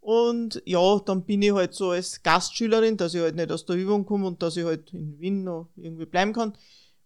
Und 0.00 0.62
ja, 0.66 0.98
dann 0.98 1.24
bin 1.24 1.40
ich 1.40 1.52
halt 1.52 1.72
so 1.72 1.90
als 1.90 2.22
Gastschülerin, 2.22 2.96
dass 2.96 3.14
ich 3.14 3.22
halt 3.22 3.36
nicht 3.36 3.50
aus 3.50 3.64
der 3.64 3.76
Übung 3.76 4.04
komme 4.04 4.26
und 4.26 4.42
dass 4.42 4.56
ich 4.56 4.64
halt 4.64 4.92
in 4.92 5.18
Wien 5.18 5.44
noch 5.44 5.70
irgendwie 5.76 6.04
bleiben 6.04 6.32
kann, 6.32 6.52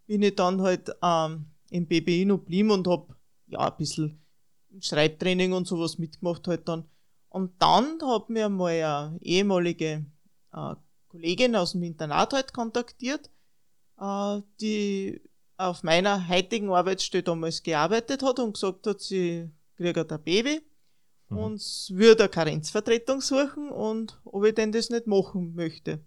bin 0.07 0.23
ich 0.23 0.35
dann 0.35 0.61
halt 0.63 0.91
ähm, 1.03 1.47
im 1.71 1.87
BBI 1.87 2.25
noch 2.25 2.39
geblieben 2.39 2.71
und 2.71 2.89
hab 2.89 3.15
ja 3.47 3.61
ein 3.61 3.77
bisschen 3.77 4.25
Schreibtraining 4.81 5.53
und 5.53 5.67
sowas 5.67 5.99
mitgemacht 5.99 6.47
halt 6.49 6.69
dann. 6.69 6.89
Und 7.29 7.61
dann 7.61 7.99
hat 8.03 8.31
mir 8.31 8.49
mal 8.49 8.73
eine 8.73 9.19
ehemalige 9.21 10.07
äh, 10.53 10.75
Kollegin 11.09 11.57
aus 11.57 11.73
dem 11.73 11.83
Internat 11.83 12.33
halt 12.33 12.53
kontaktiert, 12.53 13.31
äh, 13.99 14.41
die 14.61 15.21
auf 15.57 15.83
meiner 15.83 16.29
heutigen 16.29 16.71
Arbeitsstelle 16.71 17.25
damals 17.25 17.63
gearbeitet 17.63 18.23
hat 18.23 18.39
und 18.39 18.55
gesagt 18.55 18.87
hat, 18.87 19.01
sie 19.01 19.51
kriegt 19.77 20.13
ein 20.13 20.23
Baby 20.23 20.61
mhm. 21.29 21.39
und 21.39 21.61
würde 21.91 22.25
eine 22.25 22.31
Karenzvertretung 22.31 23.21
suchen 23.21 23.71
und 23.71 24.21
ob 24.25 24.45
ich 24.45 24.55
denn 24.55 24.73
das 24.73 24.91
nicht 24.91 25.07
machen 25.07 25.55
möchte. 25.55 26.05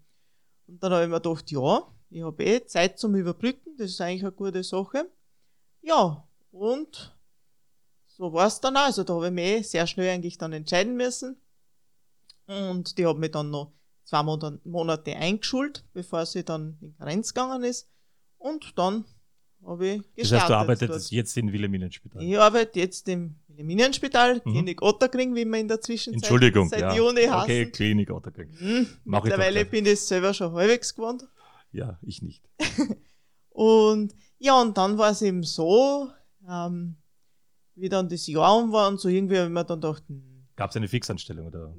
Und 0.66 0.82
dann 0.82 0.92
habe 0.92 1.04
ich 1.04 1.10
mir 1.10 1.20
gedacht, 1.20 1.50
ja, 1.50 1.86
ich 2.10 2.22
habe 2.22 2.44
eh 2.44 2.64
Zeit 2.64 2.98
zum 2.98 3.14
Überbrücken, 3.14 3.76
das 3.76 3.90
ist 3.90 4.00
eigentlich 4.00 4.22
eine 4.22 4.32
gute 4.32 4.62
Sache. 4.62 5.10
Ja, 5.82 6.24
und 6.52 7.14
so 8.06 8.32
war 8.32 8.46
es 8.46 8.60
dann 8.60 8.76
auch. 8.76 8.84
Also 8.84 9.04
da 9.04 9.14
habe 9.14 9.26
ich 9.26 9.32
mich 9.32 9.44
eh 9.44 9.62
sehr 9.62 9.86
schnell 9.86 10.10
eigentlich 10.10 10.38
dann 10.38 10.52
entscheiden 10.52 10.96
müssen. 10.96 11.36
Und 12.46 12.98
die 12.98 13.06
hat 13.06 13.18
mich 13.18 13.30
dann 13.30 13.50
noch 13.50 13.72
zwei 14.04 14.22
Monate 14.22 15.16
eingeschult, 15.16 15.84
bevor 15.92 16.26
sie 16.26 16.44
dann 16.44 16.76
in 16.80 16.96
Karenz 16.96 17.34
gegangen 17.34 17.64
ist. 17.64 17.88
Und 18.38 18.76
dann 18.76 19.04
habe 19.64 19.86
ich 19.86 20.14
gestartet. 20.14 20.32
Das 20.32 20.32
heißt, 20.32 20.50
du 20.50 20.54
arbeitest 20.54 21.12
jetzt 21.12 21.36
im 21.36 21.52
Wilhelminenspital? 21.52 22.22
Ich 22.22 22.38
arbeite 22.38 22.80
jetzt 22.80 23.08
im 23.08 23.36
Wilhelminenspital, 23.48 24.42
mhm. 24.44 24.52
Klinik 24.52 24.82
Otterkring, 24.82 25.34
wie 25.34 25.44
man 25.44 25.60
in 25.60 25.68
der 25.68 25.80
Zwischenzeit 25.80 26.22
Entschuldigung, 26.22 26.68
seit 26.68 26.80
ja. 26.80 26.94
Juni 26.94 27.22
heißt. 27.22 27.44
Okay, 27.44 27.66
Klinik 27.66 28.10
Otterkring. 28.10 28.50
Mhm. 28.58 28.86
Mittlerweile 29.04 29.62
ich 29.62 29.70
bin 29.70 29.86
ich 29.86 30.00
selber 30.00 30.34
schon 30.34 30.52
halbwegs 30.52 30.94
gewohnt. 30.94 31.26
Ja, 31.72 31.98
ich 32.02 32.22
nicht. 32.22 32.42
und 33.50 34.14
ja, 34.42 34.60
und 34.60 34.76
dann 34.76 34.98
war 34.98 35.10
es 35.10 35.22
eben 35.22 35.42
so, 35.44 36.10
ähm, 36.48 36.96
wie 37.76 37.88
dann 37.88 38.08
das 38.08 38.26
Jahr 38.26 38.56
um 38.56 38.72
war 38.72 38.88
und 38.88 39.00
so 39.00 39.08
irgendwie 39.08 39.36
habe 39.36 39.46
ich 39.46 39.52
mir 39.52 39.64
dann 39.64 39.80
gedacht, 39.80 40.02
hm, 40.08 40.46
Gab 40.56 40.70
es 40.70 40.76
eine 40.76 40.88
Fixanstellung 40.88 41.46
oder? 41.46 41.74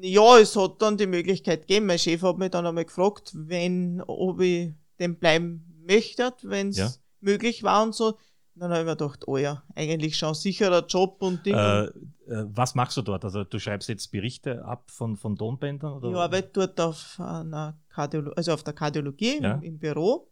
Ja, 0.00 0.38
es 0.38 0.54
hat 0.54 0.82
dann 0.82 0.96
die 0.96 1.06
Möglichkeit 1.06 1.62
gegeben. 1.62 1.86
Mein 1.86 1.98
Chef 1.98 2.22
hat 2.22 2.38
mich 2.38 2.50
dann 2.50 2.66
einmal 2.66 2.84
gefragt, 2.84 3.32
wenn, 3.34 4.02
ob 4.06 4.40
ich 4.40 4.72
denn 4.98 5.16
bleiben 5.16 5.82
möchte, 5.86 6.32
wenn 6.42 6.68
es 6.68 6.76
ja. 6.76 6.90
möglich 7.20 7.62
war 7.62 7.82
und 7.82 7.94
so. 7.94 8.18
Dann 8.54 8.70
habe 8.70 8.80
ich 8.80 8.86
mir 8.86 8.96
gedacht, 8.96 9.26
oh 9.26 9.36
ja, 9.36 9.62
eigentlich 9.74 10.16
schon 10.16 10.34
sicherer 10.34 10.84
Job 10.86 11.22
und 11.22 11.46
Ding. 11.46 11.54
Äh, 11.54 11.84
äh, 11.84 11.90
was 12.26 12.74
machst 12.74 12.96
du 12.96 13.02
dort? 13.02 13.24
Also 13.24 13.44
du 13.44 13.58
schreibst 13.58 13.88
jetzt 13.88 14.10
Berichte 14.10 14.64
ab 14.64 14.90
von, 14.90 15.16
von 15.16 15.36
Tonbändern? 15.36 15.94
Oder? 15.94 16.10
Ich 16.10 16.16
arbeite 16.16 16.50
dort 16.52 16.80
auf, 16.80 17.18
einer 17.18 17.78
Kardiolo 17.88 18.32
also 18.32 18.52
auf 18.52 18.64
der 18.64 18.74
Kardiologie 18.74 19.40
ja. 19.40 19.54
im, 19.54 19.62
im, 19.62 19.78
Büro. 19.78 20.28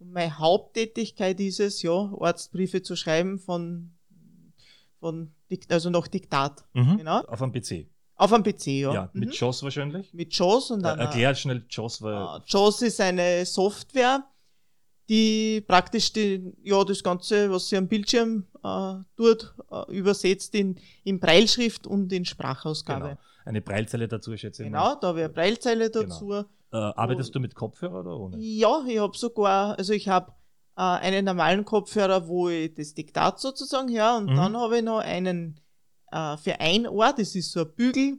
Und 0.00 0.12
meine 0.12 0.38
Haupttätigkeit 0.38 1.38
ist 1.40 1.60
es, 1.60 1.82
ja, 1.82 2.12
Arztbriefe 2.18 2.82
zu 2.82 2.96
schreiben 2.96 3.38
von, 3.38 3.92
von 4.98 5.34
also 5.68 5.90
nach 5.90 6.08
Diktat. 6.08 6.64
Mhm. 6.72 6.98
Genau. 6.98 7.20
Auf 7.20 7.42
einem 7.42 7.52
PC. 7.52 7.86
Auf 8.16 8.32
einem 8.32 8.42
PC, 8.42 8.66
ja. 8.66 8.92
Ja, 8.92 9.10
mit 9.12 9.28
mhm. 9.28 9.34
JOS 9.34 9.62
wahrscheinlich. 9.62 10.12
Mit 10.14 10.32
JOS 10.34 10.70
und 10.70 10.82
dann. 10.82 10.98
Äh, 10.98 11.04
erklär 11.04 11.34
schnell 11.34 11.64
JOS, 11.68 12.02
weil. 12.02 12.14
Uh, 12.14 12.40
JOS 12.46 12.82
ist 12.82 13.00
eine 13.00 13.44
Software, 13.44 14.24
die 15.08 15.62
praktisch 15.66 16.12
die, 16.12 16.50
ja, 16.62 16.82
das 16.84 17.02
Ganze, 17.02 17.50
was 17.50 17.68
sie 17.68 17.76
am 17.76 17.88
Bildschirm 17.88 18.46
äh, 18.62 18.94
tut, 19.16 19.54
äh, 19.70 19.92
übersetzt 19.92 20.54
in, 20.54 20.78
in 21.04 21.20
Breilschrift 21.20 21.86
und 21.86 22.12
in 22.12 22.24
Sprachausgabe. 22.24 23.08
Genau. 23.08 23.20
Eine 23.44 23.60
Breilzeile 23.60 24.06
dazu, 24.06 24.36
schätze 24.36 24.62
ich 24.62 24.68
Genau, 24.68 24.84
mal. 24.84 24.98
da 25.00 25.10
eine 25.12 25.28
Breilzeile 25.28 25.90
genau. 25.90 26.06
dazu. 26.06 26.26
Genau. 26.28 26.44
Äh, 26.72 26.76
arbeitest 26.76 27.30
und, 27.30 27.34
du 27.34 27.40
mit 27.40 27.54
Kopfhörer 27.54 28.00
oder 28.00 28.18
ohne? 28.18 28.38
Ja, 28.38 28.84
ich 28.86 28.98
habe 28.98 29.16
sogar, 29.16 29.76
also 29.78 29.92
ich 29.92 30.08
habe 30.08 30.32
äh, 30.76 30.82
einen 30.82 31.24
normalen 31.24 31.64
Kopfhörer, 31.64 32.28
wo 32.28 32.48
ich 32.48 32.74
das 32.74 32.94
Diktat 32.94 33.40
sozusagen 33.40 33.90
höre 33.90 34.16
und 34.16 34.30
mhm. 34.30 34.36
dann 34.36 34.56
habe 34.56 34.78
ich 34.78 34.84
noch 34.84 34.98
einen 34.98 35.60
äh, 36.12 36.36
für 36.36 36.60
ein 36.60 36.86
Ohr, 36.86 37.12
das 37.16 37.34
ist 37.34 37.52
so 37.52 37.60
ein 37.60 37.74
Bügel 37.74 38.18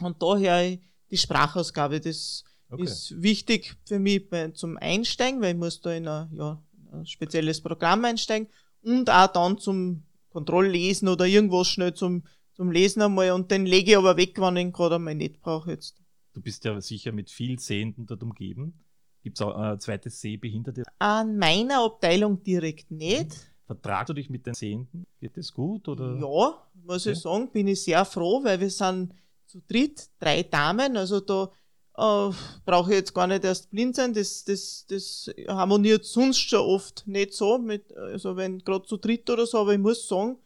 und 0.00 0.22
da 0.22 0.36
höre 0.36 0.62
ich 0.62 0.80
die 1.10 1.18
Sprachausgabe. 1.18 2.00
Das 2.00 2.44
Okay. 2.72 2.84
Ist 2.84 3.22
wichtig 3.22 3.76
für 3.84 3.98
mich 3.98 4.30
bei, 4.30 4.48
zum 4.48 4.78
Einsteigen, 4.78 5.42
weil 5.42 5.52
ich 5.52 5.58
muss 5.58 5.82
da 5.82 5.92
in 5.92 6.08
ein, 6.08 6.30
ja, 6.32 6.62
ein 6.90 7.04
spezielles 7.04 7.60
Programm 7.60 8.02
einsteigen 8.06 8.48
und 8.82 9.10
auch 9.10 9.26
dann 9.26 9.58
zum 9.58 10.04
Kontrolllesen 10.30 11.08
oder 11.08 11.26
irgendwas 11.26 11.68
schnell 11.68 11.92
zum, 11.92 12.24
zum 12.54 12.72
Lesen 12.72 13.02
einmal 13.02 13.32
und 13.32 13.50
den 13.50 13.66
lege 13.66 13.90
ich 13.90 13.96
aber 13.98 14.16
weg, 14.16 14.40
wenn 14.40 14.56
ich 14.56 14.62
ihn 14.62 14.72
gerade 14.72 14.94
einmal 14.94 15.14
nicht 15.14 15.42
brauche 15.42 15.70
jetzt. 15.70 16.01
Du 16.32 16.40
bist 16.40 16.64
ja 16.64 16.80
sicher 16.80 17.12
mit 17.12 17.30
viel 17.30 17.58
Sehenden 17.58 18.06
dort 18.06 18.22
umgeben. 18.22 18.84
Gibt 19.22 19.38
es 19.38 19.42
auch 19.42 19.54
ein 19.54 19.78
zweites 19.78 20.20
Sehbehinderte? 20.20 20.82
An 20.98 21.36
meiner 21.36 21.84
Abteilung 21.84 22.42
direkt 22.42 22.90
nicht. 22.90 23.52
Vertragst 23.66 24.10
du 24.10 24.14
dich 24.14 24.28
mit 24.28 24.46
den 24.46 24.54
Sehenden? 24.54 25.06
Geht 25.20 25.36
das 25.36 25.52
gut? 25.52 25.88
Oder? 25.88 26.16
Ja, 26.16 26.66
muss 26.84 27.06
okay. 27.06 27.12
ich 27.12 27.20
sagen, 27.20 27.50
bin 27.50 27.68
ich 27.68 27.82
sehr 27.82 28.04
froh, 28.04 28.42
weil 28.42 28.58
wir 28.60 28.70
sind 28.70 29.14
zu 29.46 29.62
dritt, 29.68 30.08
drei 30.18 30.42
Damen, 30.42 30.96
also 30.96 31.20
da 31.20 31.50
äh, 31.96 32.34
brauche 32.64 32.90
ich 32.90 32.96
jetzt 32.96 33.14
gar 33.14 33.26
nicht 33.26 33.44
erst 33.44 33.70
blind 33.70 33.94
sein, 33.94 34.14
das, 34.14 34.44
das, 34.44 34.86
das 34.88 35.30
harmoniert 35.46 36.04
sonst 36.04 36.38
schon 36.38 36.60
oft 36.60 37.06
nicht 37.06 37.34
so, 37.34 37.58
mit, 37.58 37.94
also 37.96 38.36
wenn 38.36 38.58
gerade 38.60 38.86
zu 38.86 38.96
dritt 38.96 39.28
oder 39.28 39.46
so, 39.46 39.58
aber 39.58 39.74
ich 39.74 39.78
muss 39.78 40.08
sagen, 40.08 40.38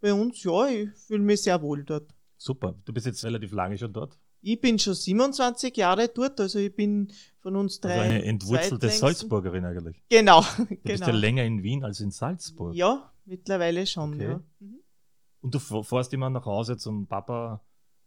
bei 0.00 0.14
uns, 0.14 0.42
ja, 0.44 0.68
ich 0.68 0.90
fühle 0.92 1.22
mich 1.22 1.42
sehr 1.42 1.60
wohl 1.60 1.84
dort. 1.84 2.14
Super, 2.36 2.74
du 2.84 2.92
bist 2.92 3.06
jetzt 3.06 3.24
relativ 3.24 3.52
lange 3.52 3.76
schon 3.76 3.92
dort? 3.92 4.18
Ich 4.42 4.60
bin 4.60 4.78
schon 4.78 4.94
27 4.94 5.76
Jahre 5.76 6.08
dort, 6.08 6.40
also 6.40 6.58
ich 6.58 6.74
bin 6.74 7.12
von 7.38 7.54
uns 7.56 7.80
drei. 7.80 7.92
Also 7.92 8.02
eine 8.02 8.24
entwurzelte 8.24 8.88
Salzburgerin 8.90 9.64
eigentlich. 9.64 10.02
Genau, 10.08 10.42
du 10.42 10.66
genau. 10.66 10.80
bist 10.82 11.00
ja 11.00 11.06
genau. 11.06 11.18
länger 11.18 11.44
in 11.44 11.62
Wien 11.62 11.84
als 11.84 12.00
in 12.00 12.10
Salzburg. 12.10 12.74
Ja, 12.74 13.12
mittlerweile 13.24 13.86
schon, 13.86 14.14
okay. 14.14 14.24
ja. 14.24 14.40
Mhm. 14.58 14.80
Und 15.42 15.54
du 15.54 15.58
fährst 15.58 16.12
immer 16.12 16.30
nach 16.30 16.44
Hause 16.44 16.76
zum 16.76 17.06
Papa 17.06 17.64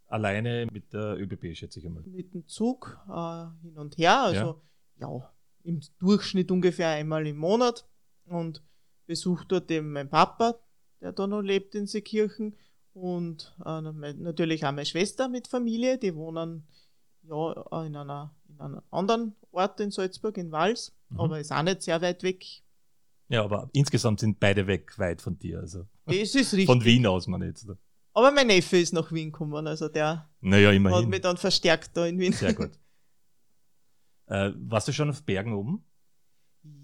alleine 0.08 0.68
mit 0.72 0.94
der 0.94 1.18
ÖBB, 1.18 1.56
schätze 1.56 1.80
ich 1.80 1.86
einmal. 1.86 2.04
Mit 2.04 2.34
dem 2.34 2.48
Zug 2.48 3.00
äh, 3.10 3.46
hin 3.62 3.78
und 3.78 3.98
her, 3.98 4.20
also 4.20 4.62
ja. 5.00 5.10
ja. 5.10 5.34
im 5.64 5.82
Durchschnitt 6.00 6.52
ungefähr 6.52 6.90
einmal 6.90 7.26
im 7.28 7.38
Monat 7.38 7.86
und 8.26 8.62
besucht 9.06 9.52
dort 9.52 9.70
eben 9.72 9.92
mein 9.92 10.10
Papa, 10.10 10.60
der 11.02 11.12
da 11.12 11.28
noch 11.28 11.42
lebt 11.42 11.76
in 11.76 11.88
Seekirchen 11.88 12.56
und 12.96 13.54
äh, 13.66 13.82
natürlich 13.82 14.66
auch 14.66 14.72
meine 14.72 14.86
Schwester 14.86 15.28
mit 15.28 15.50
Familie, 15.50 15.98
die 15.98 16.16
wohnen 16.16 16.66
ja 17.24 17.52
in, 17.86 17.96
einer, 17.96 18.34
in 18.48 18.62
einem 18.62 18.82
anderen 18.90 19.36
Ort 19.52 19.82
in 19.82 19.92
Salzburg, 19.92 20.38
in 20.38 20.52
Wals, 20.52 20.96
mhm. 21.10 21.20
aber 21.20 21.40
ist 21.40 21.52
auch 21.52 21.62
nicht 21.62 21.82
sehr 21.82 22.02
weit 22.02 22.24
weg. 22.24 22.46
Ja, 23.28 23.44
aber 23.44 23.70
insgesamt 23.74 24.22
sind 24.22 24.40
beide 24.40 24.66
weg 24.68 24.98
weit 24.98 25.22
von 25.22 25.38
dir. 25.38 25.60
Also. 25.60 25.86
Das 26.06 26.16
ist 26.16 26.36
richtig. 26.36 26.68
Von 26.68 26.86
Wien 26.86 27.06
aus, 27.06 27.28
man 27.28 27.42
jetzt. 27.42 27.68
Aber 28.14 28.32
mein 28.32 28.48
Neffe 28.48 28.78
ist 28.78 28.94
nach 28.94 29.12
Wien 29.12 29.32
gekommen, 29.32 29.68
also 29.68 29.90
der 29.90 30.30
naja, 30.40 30.72
immerhin. 30.72 31.00
hat 31.00 31.10
mich 31.10 31.22
dann 31.22 31.36
verstärkt 31.36 31.98
da 31.98 32.06
in 32.06 32.18
Wien. 32.18 32.34
Sehr 32.34 32.54
gut. 32.54 32.72
Äh, 34.28 34.54
warst 34.56 34.88
du 34.88 34.92
schon 34.92 35.12
auf 35.12 35.22
Bergen 35.22 35.54
oben? 35.54 35.86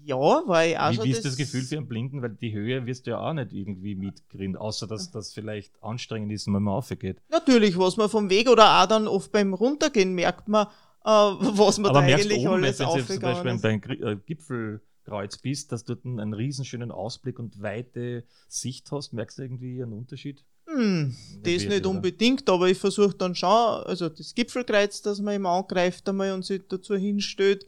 Ja, 0.04 0.16
war 0.16 0.66
ich 0.66 0.78
auch 0.78 0.90
wie, 0.90 0.94
schon. 0.96 1.04
Wie 1.04 1.10
ist 1.10 1.24
das, 1.24 1.32
das 1.32 1.36
Gefühl 1.36 1.62
für 1.62 1.76
einen 1.76 1.86
Blinden? 1.86 2.22
Weil 2.22 2.30
die 2.30 2.52
Höhe 2.52 2.86
wirst 2.86 3.06
du 3.06 3.12
ja 3.12 3.20
auch 3.20 3.32
nicht 3.32 3.52
irgendwie 3.52 3.94
mitkriegen, 3.94 4.56
außer 4.56 4.86
dass 4.86 5.10
das 5.10 5.32
vielleicht 5.32 5.72
anstrengend 5.82 6.32
ist, 6.32 6.46
wenn 6.46 6.54
man 6.54 6.74
aufgeht. 6.74 7.22
Natürlich, 7.30 7.78
was 7.78 7.96
man 7.96 8.08
vom 8.08 8.28
Weg 8.28 8.48
oder 8.48 8.82
auch 8.82 8.86
dann 8.86 9.06
oft 9.06 9.30
beim 9.30 9.54
Runtergehen 9.54 10.14
merkt 10.14 10.48
man, 10.48 10.66
äh, 11.04 11.08
was 11.08 11.78
man 11.78 11.90
Aber 11.90 12.00
da 12.00 12.14
eigentlich 12.14 12.38
oben, 12.40 12.64
alles 12.64 12.80
wenn 12.80 12.88
du 12.88 13.04
zum 13.04 13.20
Beispiel 13.20 13.58
beim 13.58 13.80
äh, 13.90 14.16
Gipfelkreuz 14.26 15.38
bist, 15.38 15.70
dass 15.70 15.84
du 15.84 15.94
einen, 16.04 16.18
einen 16.18 16.34
riesenschönen 16.34 16.90
Ausblick 16.90 17.38
und 17.38 17.62
weite 17.62 18.24
Sicht 18.48 18.90
hast, 18.90 19.12
merkst 19.12 19.38
du 19.38 19.42
irgendwie 19.42 19.82
einen 19.82 19.92
Unterschied? 19.92 20.44
Hm, 20.66 21.14
das 21.42 21.44
nicht, 21.44 21.68
nicht 21.68 21.86
unbedingt, 21.86 22.48
aber 22.48 22.68
ich 22.68 22.78
versuche 22.78 23.14
dann 23.14 23.34
schon, 23.34 23.48
also 23.48 24.08
das 24.08 24.34
Gipfelkreuz, 24.34 25.02
dass 25.02 25.20
man 25.20 25.34
immer 25.34 25.50
angreift 25.50 26.08
einmal 26.08 26.32
und 26.32 26.44
sich 26.44 26.62
dazu 26.68 26.96
hinstellt. 26.96 27.66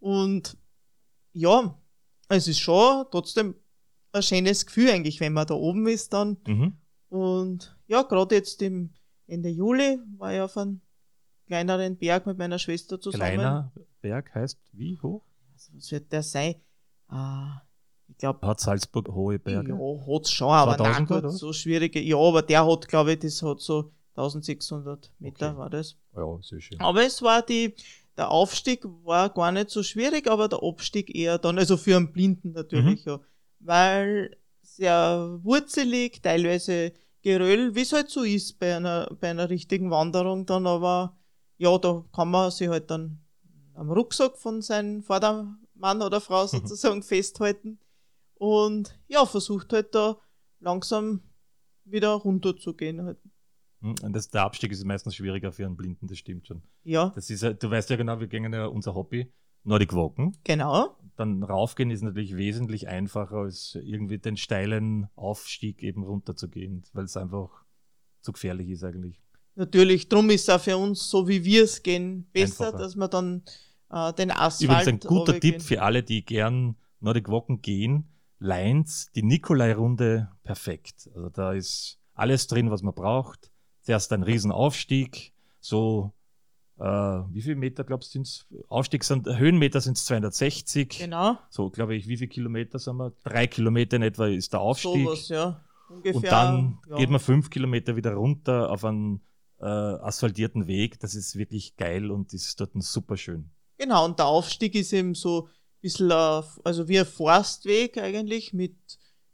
Und 0.00 0.56
ja, 1.34 1.78
es 2.28 2.48
ist 2.48 2.60
schon 2.60 3.04
trotzdem 3.10 3.54
ein 4.12 4.22
schönes 4.22 4.64
Gefühl 4.64 4.90
eigentlich, 4.90 5.20
wenn 5.20 5.32
man 5.32 5.46
da 5.46 5.54
oben 5.54 5.86
ist 5.88 6.12
dann. 6.12 6.38
Mhm. 6.46 6.78
Und 7.08 7.76
ja, 7.86 8.02
gerade 8.02 8.36
jetzt 8.36 8.62
im 8.62 8.90
Ende 9.26 9.48
Juli 9.48 9.98
war 10.16 10.32
ich 10.32 10.40
auf 10.40 10.56
einem 10.56 10.80
kleineren 11.46 11.96
Berg 11.96 12.26
mit 12.26 12.38
meiner 12.38 12.58
Schwester 12.58 13.00
zusammen. 13.00 13.22
Kleiner 13.22 13.72
Berg 14.00 14.34
heißt 14.34 14.58
wie 14.72 14.98
hoch? 15.00 15.22
Was 15.72 15.90
wird 15.90 16.10
der 16.12 16.22
sein? 16.22 16.54
Ah, 17.08 17.62
Ich 18.08 18.16
glaube. 18.18 18.46
Hat 18.46 18.60
Salzburg 18.60 19.08
hohe 19.08 19.38
Berge? 19.38 19.70
Ja, 19.70 20.14
hat 20.14 20.24
es 20.24 20.30
schon, 20.30 20.48
aber 20.48 20.76
nein, 20.76 21.06
gut, 21.06 21.30
so 21.32 21.52
schwierige. 21.52 22.00
Ja, 22.00 22.16
aber 22.16 22.42
der 22.42 22.66
hat, 22.66 22.88
glaube 22.88 23.12
ich, 23.12 23.18
das 23.20 23.42
hat 23.42 23.60
so 23.60 23.92
1600 24.16 25.12
Meter 25.18 25.50
okay. 25.50 25.58
war 25.58 25.70
das. 25.70 25.96
Ja, 26.16 26.38
sehr 26.42 26.60
schön. 26.60 26.80
Aber 26.80 27.04
es 27.04 27.20
war 27.22 27.42
die, 27.42 27.74
der 28.16 28.30
Aufstieg 28.30 28.84
war 29.04 29.30
gar 29.30 29.52
nicht 29.52 29.70
so 29.70 29.82
schwierig, 29.82 30.28
aber 30.28 30.48
der 30.48 30.62
Abstieg 30.62 31.14
eher 31.14 31.38
dann, 31.38 31.58
also 31.58 31.76
für 31.76 31.96
einen 31.96 32.12
Blinden 32.12 32.52
natürlich, 32.52 33.04
mhm. 33.06 33.12
ja. 33.12 33.20
Weil 33.60 34.36
sehr 34.62 35.38
wurzelig, 35.42 36.20
teilweise 36.22 36.92
Geröll, 37.22 37.74
wie 37.74 37.80
es 37.80 37.92
halt 37.94 38.10
so 38.10 38.22
ist 38.22 38.58
bei 38.58 38.76
einer, 38.76 39.10
bei 39.18 39.30
einer 39.30 39.48
richtigen 39.48 39.90
Wanderung 39.90 40.44
dann, 40.44 40.66
aber 40.66 41.16
ja, 41.56 41.78
da 41.78 42.04
kann 42.12 42.30
man 42.30 42.50
sich 42.50 42.68
halt 42.68 42.90
dann 42.90 43.24
am 43.72 43.90
Rucksack 43.90 44.36
von 44.36 44.60
seinem 44.60 45.02
Vordermann 45.02 46.02
oder 46.02 46.20
Frau 46.20 46.46
sozusagen 46.46 47.02
festhalten 47.02 47.78
und 48.34 48.98
ja, 49.08 49.24
versucht 49.24 49.72
halt 49.72 49.94
da 49.94 50.18
langsam 50.60 51.22
wieder 51.84 52.10
runterzugehen. 52.10 53.02
Halt. 53.02 53.18
Hm, 53.84 53.94
und 54.02 54.14
das, 54.14 54.30
der 54.30 54.42
Abstieg 54.42 54.72
ist 54.72 54.82
meistens 54.84 55.14
schwieriger 55.14 55.52
für 55.52 55.66
einen 55.66 55.76
Blinden, 55.76 56.06
das 56.06 56.16
stimmt 56.16 56.46
schon. 56.46 56.62
Ja. 56.84 57.12
Das 57.14 57.28
ist, 57.28 57.42
du 57.42 57.70
weißt 57.70 57.90
ja 57.90 57.96
genau, 57.96 58.18
wir 58.18 58.26
gehen 58.26 58.50
ja 58.50 58.66
unser 58.66 58.94
Hobby, 58.94 59.30
Nordic 59.62 59.92
Walken. 59.94 60.36
Genau. 60.42 60.96
Dann 61.16 61.42
raufgehen 61.42 61.90
ist 61.90 62.02
natürlich 62.02 62.34
wesentlich 62.34 62.88
einfacher, 62.88 63.36
als 63.36 63.78
irgendwie 63.80 64.18
den 64.18 64.38
steilen 64.38 65.08
Aufstieg 65.16 65.82
eben 65.82 66.02
runterzugehen, 66.02 66.82
weil 66.94 67.04
es 67.04 67.16
einfach 67.18 67.50
zu 68.22 68.32
gefährlich 68.32 68.70
ist 68.70 68.82
eigentlich. 68.82 69.20
Natürlich, 69.54 70.08
drum 70.08 70.30
ist 70.30 70.48
es 70.48 70.48
auch 70.48 70.60
für 70.60 70.78
uns, 70.78 71.08
so 71.10 71.28
wie 71.28 71.44
wir 71.44 71.64
es 71.64 71.82
gehen, 71.82 72.26
besser, 72.32 72.68
einfacher. 72.68 72.82
dass 72.82 72.96
man 72.96 73.10
dann 73.10 73.42
äh, 73.90 74.12
den 74.14 74.30
Asphalt. 74.30 74.62
Übrigens 74.62 74.86
ein 74.88 75.00
guter 75.00 75.38
Tipp 75.38 75.60
für 75.60 75.82
alle, 75.82 76.02
die 76.02 76.24
gern 76.24 76.76
Nordic 77.00 77.28
Walken 77.28 77.60
gehen. 77.60 78.08
Lines, 78.38 79.10
die 79.14 79.22
Nikolai-Runde, 79.22 80.30
perfekt. 80.42 81.08
Also 81.14 81.28
da 81.28 81.52
ist 81.52 81.98
alles 82.14 82.46
drin, 82.46 82.70
was 82.70 82.82
man 82.82 82.94
braucht. 82.94 83.53
Zuerst 83.84 84.12
ein 84.12 84.22
Riesenaufstieg, 84.22 85.32
so 85.60 86.12
äh, 86.78 86.84
wie 86.84 87.42
viele 87.42 87.56
Meter, 87.56 87.84
glaubst 87.84 88.10
du, 88.10 88.12
sind 88.18 88.26
es? 88.26 88.46
Aufstieg 88.68 89.04
sind, 89.04 89.26
Höhenmeter 89.26 89.80
sind 89.80 89.96
es 89.96 90.06
260. 90.06 90.98
Genau. 90.98 91.38
So, 91.48 91.70
glaube 91.70 91.94
ich, 91.94 92.08
wie 92.08 92.16
viele 92.16 92.28
Kilometer 92.28 92.78
sind 92.78 92.96
wir? 92.96 93.12
Drei 93.22 93.46
Kilometer 93.46 93.96
in 93.96 94.02
etwa 94.02 94.26
ist 94.26 94.52
der 94.52 94.60
Aufstieg. 94.60 95.04
Sowas, 95.04 95.28
ja. 95.28 95.64
Ungefähr, 95.88 96.16
und 96.16 96.24
dann 96.24 96.78
ja. 96.88 96.96
geht 96.96 97.10
man 97.10 97.20
fünf 97.20 97.50
Kilometer 97.50 97.94
wieder 97.94 98.14
runter 98.14 98.70
auf 98.70 98.84
einen 98.84 99.20
äh, 99.60 99.66
asphaltierten 99.66 100.66
Weg. 100.66 100.98
Das 100.98 101.14
ist 101.14 101.36
wirklich 101.36 101.76
geil 101.76 102.10
und 102.10 102.32
ist 102.32 102.58
dort 102.60 102.70
super 102.82 103.16
schön. 103.16 103.50
Genau, 103.78 104.04
und 104.04 104.18
der 104.18 104.26
Aufstieg 104.26 104.74
ist 104.74 104.92
eben 104.92 105.14
so 105.14 105.44
ein 105.44 105.50
bisschen, 105.80 106.10
auf, 106.10 106.60
also 106.64 106.88
wie 106.88 106.98
ein 106.98 107.06
Forstweg 107.06 107.98
eigentlich 107.98 108.52
mit, 108.52 108.74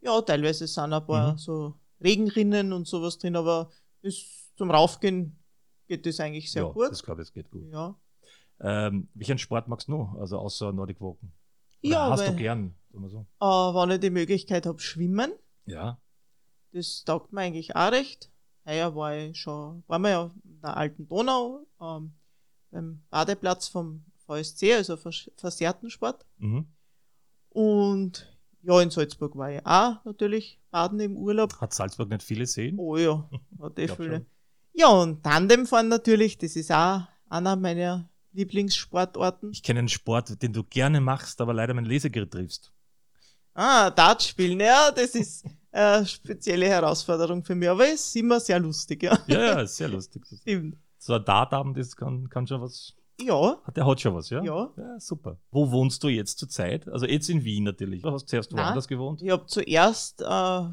ja, 0.02 0.20
teilweise 0.22 0.66
sind 0.66 0.92
ein 0.92 1.06
paar 1.06 1.32
mhm. 1.32 1.38
so 1.38 1.74
Regenrinnen 2.02 2.72
und 2.72 2.86
sowas 2.86 3.18
drin, 3.18 3.36
aber 3.36 3.70
ist 4.02 4.39
zum 4.60 4.70
Raufgehen 4.70 5.42
geht 5.86 6.04
das 6.04 6.20
eigentlich 6.20 6.52
sehr 6.52 6.64
ja, 6.64 6.68
gut. 6.68 6.90
Ich 6.92 7.02
glaube, 7.02 7.22
es 7.22 7.32
geht 7.32 7.50
gut. 7.50 7.72
Ja. 7.72 7.98
Ähm, 8.60 9.08
welchen 9.14 9.38
Sport 9.38 9.68
magst 9.68 9.88
du 9.88 9.92
noch, 9.92 10.16
also 10.20 10.38
außer 10.38 10.70
Nordic 10.70 11.00
Walken? 11.00 11.32
Oder 11.82 11.90
ja, 11.90 12.10
hast 12.10 12.28
du 12.28 12.36
gern, 12.36 12.74
so? 12.92 13.26
Äh, 13.40 13.46
wenn 13.46 13.90
ich 13.92 14.00
die 14.00 14.10
Möglichkeit 14.10 14.66
habe, 14.66 14.78
schwimmen. 14.78 15.32
Ja. 15.64 15.98
Das 16.72 17.04
taugt 17.06 17.32
mir 17.32 17.40
eigentlich 17.40 17.74
auch 17.74 17.90
recht. 17.90 18.30
Heuer 18.66 18.94
war 18.94 19.16
ich 19.16 19.38
schon, 19.38 19.82
waren 19.86 20.02
wir 20.02 20.10
ja 20.10 20.30
in 20.44 20.60
der 20.60 20.76
alten 20.76 21.08
Donau, 21.08 21.66
ähm, 21.80 22.12
beim 22.70 23.02
Badeplatz 23.08 23.68
vom 23.68 24.04
VSC, 24.26 24.74
also 24.74 24.98
Versehrtensport. 25.38 26.26
Mhm. 26.36 26.66
Und 27.48 28.38
ja, 28.60 28.78
in 28.82 28.90
Salzburg 28.90 29.34
war 29.36 29.52
ich 29.52 29.64
auch 29.64 30.04
natürlich 30.04 30.60
baden 30.70 31.00
im 31.00 31.16
Urlaub. 31.16 31.58
Hat 31.62 31.72
Salzburg 31.72 32.10
nicht 32.10 32.22
viele 32.22 32.44
Seen? 32.44 32.78
Oh 32.78 32.98
ja, 32.98 33.26
hat 33.58 33.78
eh 33.78 33.88
viele. 33.96 34.16
Schon. 34.16 34.26
Ja, 34.72 34.88
und 34.88 35.22
Tandemfahren 35.22 35.88
natürlich, 35.88 36.38
das 36.38 36.56
ist 36.56 36.72
auch 36.72 37.02
einer 37.28 37.56
meiner 37.56 38.08
Lieblingssportarten. 38.32 39.50
Ich 39.52 39.62
kenne 39.62 39.80
einen 39.80 39.88
Sport, 39.88 40.42
den 40.42 40.52
du 40.52 40.64
gerne 40.64 41.00
machst, 41.00 41.40
aber 41.40 41.52
leider 41.52 41.74
mein 41.74 41.84
Lesegerät 41.84 42.30
triffst. 42.30 42.72
Ah, 43.54 43.90
Dart 43.90 44.22
spielen, 44.22 44.60
ja, 44.60 44.90
das 44.90 45.14
ist 45.14 45.44
eine 45.72 46.06
spezielle 46.06 46.66
Herausforderung 46.66 47.44
für 47.44 47.54
mich, 47.54 47.68
aber 47.68 47.84
es 47.88 48.06
ist 48.06 48.16
immer 48.16 48.40
sehr 48.40 48.60
lustig, 48.60 49.02
ja. 49.02 49.18
Ja, 49.26 49.44
ja, 49.44 49.60
ist 49.60 49.76
sehr 49.76 49.88
lustig. 49.88 50.22
Stimmt. 50.40 50.76
So 50.98 51.14
ein 51.14 51.24
Dartabend, 51.24 51.76
das 51.76 51.96
kann, 51.96 52.28
kann 52.28 52.46
schon 52.46 52.60
was. 52.60 52.94
Ja. 53.20 53.58
Der 53.74 53.86
hat 53.86 54.00
schon 54.00 54.14
was, 54.14 54.30
ja? 54.30 54.42
Ja. 54.42 54.70
Ja, 54.76 55.00
super. 55.00 55.38
Wo 55.50 55.70
wohnst 55.70 56.02
du 56.02 56.08
jetzt 56.08 56.38
zurzeit? 56.38 56.88
Also 56.88 57.06
jetzt 57.06 57.28
in 57.28 57.44
Wien 57.44 57.64
natürlich. 57.64 58.02
Du 58.02 58.10
hast 58.10 58.28
zuerst 58.28 58.52
Nein, 58.52 58.64
woanders 58.64 58.88
gewohnt? 58.88 59.20
Ich 59.20 59.30
habe 59.30 59.46
zuerst 59.46 60.22
äh, 60.22 60.24
für 60.24 60.72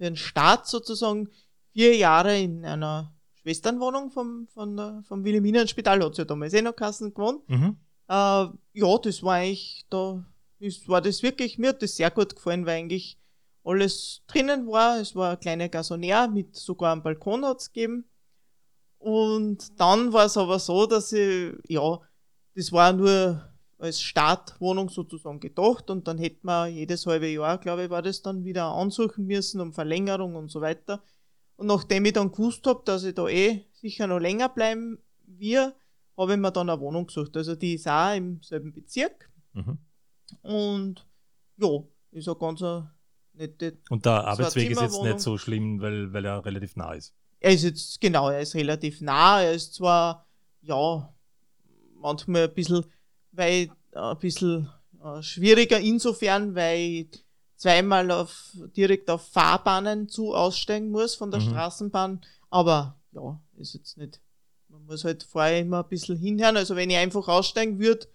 den 0.00 0.16
Start 0.16 0.66
sozusagen 0.66 1.28
vier 1.72 1.96
Jahre 1.96 2.38
in 2.38 2.64
einer 2.64 3.13
Schwesternwohnung 3.44 4.10
vom, 4.10 4.48
von, 4.48 5.04
vom 5.04 5.22
Wilhelminenspital, 5.22 6.02
hat 6.02 6.14
sie 6.14 6.22
ja 6.22 6.24
damals 6.24 6.54
eh 6.54 6.62
noch 6.62 6.74
Kassen 6.74 7.12
gewohnt. 7.12 7.46
Mhm. 7.46 7.76
Äh, 8.08 8.12
ja, 8.14 8.98
das 9.02 9.22
war 9.22 9.34
eigentlich, 9.34 9.84
da 9.90 10.24
ist, 10.58 10.88
war 10.88 11.02
das 11.02 11.22
wirklich, 11.22 11.58
mir 11.58 11.68
hat 11.68 11.82
das 11.82 11.96
sehr 11.96 12.10
gut 12.10 12.34
gefallen, 12.34 12.64
weil 12.64 12.78
eigentlich 12.78 13.18
alles 13.62 14.22
drinnen 14.28 14.66
war. 14.66 14.98
Es 14.98 15.14
war 15.14 15.28
eine 15.28 15.36
kleine 15.36 15.68
Gasonär 15.68 16.26
mit 16.28 16.56
sogar 16.56 16.92
einem 16.92 17.02
Balkon 17.02 17.44
hat's 17.44 17.70
gegeben. 17.70 18.06
Und 18.98 19.78
dann 19.78 20.14
war 20.14 20.24
es 20.24 20.38
aber 20.38 20.58
so, 20.58 20.86
dass 20.86 21.12
ich, 21.12 21.52
ja, 21.68 22.00
das 22.54 22.72
war 22.72 22.94
nur 22.94 23.46
als 23.78 24.00
Startwohnung 24.00 24.88
sozusagen 24.88 25.40
gedacht 25.40 25.90
und 25.90 26.08
dann 26.08 26.16
hätte 26.16 26.38
man 26.42 26.72
jedes 26.72 27.04
halbe 27.04 27.26
Jahr, 27.26 27.58
glaube 27.58 27.84
ich, 27.84 27.90
war 27.90 28.00
das 28.00 28.22
dann 28.22 28.44
wieder 28.44 28.64
ansuchen 28.68 29.26
müssen 29.26 29.60
um 29.60 29.74
Verlängerung 29.74 30.36
und 30.36 30.50
so 30.50 30.62
weiter. 30.62 31.02
Und 31.56 31.66
nachdem 31.66 32.04
ich 32.04 32.12
dann 32.12 32.32
gewusst 32.32 32.66
habe, 32.66 32.82
dass 32.84 33.04
ich 33.04 33.14
da 33.14 33.28
eh 33.28 33.64
sicher 33.72 34.06
noch 34.06 34.18
länger 34.18 34.48
bleiben 34.48 34.98
wir, 35.26 35.74
habe 36.16 36.32
ich 36.32 36.38
mir 36.38 36.52
dann 36.52 36.70
eine 36.70 36.80
Wohnung 36.80 37.06
gesucht. 37.06 37.36
Also 37.36 37.54
die 37.54 37.74
ist 37.74 37.88
auch 37.88 38.14
im 38.14 38.42
selben 38.42 38.72
Bezirk. 38.72 39.30
Mhm. 39.52 39.78
Und 40.42 41.06
ja, 41.56 41.68
ist 42.12 42.28
eine 42.28 42.36
ganz 42.36 42.62
nette. 43.34 43.78
Und 43.90 44.04
der 44.04 44.24
Arbeitsweg 44.24 44.70
ist 44.70 44.80
jetzt 44.80 45.02
nicht 45.02 45.20
so 45.20 45.38
schlimm, 45.38 45.80
weil, 45.80 46.12
weil 46.12 46.24
er 46.24 46.44
relativ 46.44 46.76
nah 46.76 46.92
ist. 46.92 47.14
Er 47.40 47.52
ist 47.52 47.64
jetzt, 47.64 48.00
genau, 48.00 48.30
er 48.30 48.40
ist 48.40 48.54
relativ 48.54 49.00
nah. 49.00 49.42
Er 49.42 49.52
ist 49.52 49.74
zwar, 49.74 50.26
ja, 50.62 51.12
manchmal 52.00 52.44
ein 52.44 52.54
bisschen, 52.54 52.84
weil, 53.32 53.70
ein 53.92 54.18
bisschen 54.18 54.70
äh, 55.02 55.22
schwieriger 55.22 55.78
insofern, 55.78 56.54
weil 56.54 57.06
zweimal 57.56 58.10
auf, 58.10 58.52
direkt 58.76 59.10
auf 59.10 59.28
Fahrbahnen 59.28 60.08
zu 60.08 60.34
aussteigen 60.34 60.90
muss 60.90 61.14
von 61.14 61.30
der 61.30 61.40
mhm. 61.40 61.50
Straßenbahn. 61.50 62.20
Aber 62.50 62.98
ja, 63.12 63.40
ist 63.56 63.74
jetzt 63.74 63.96
nicht. 63.96 64.20
Man 64.68 64.84
muss 64.86 65.04
halt 65.04 65.22
vorher 65.22 65.60
immer 65.60 65.82
ein 65.82 65.88
bisschen 65.88 66.16
hinhören. 66.16 66.56
Also 66.56 66.76
wenn 66.76 66.90
ich 66.90 66.96
einfach 66.96 67.28
aussteigen 67.28 67.78
würde, 67.78 68.06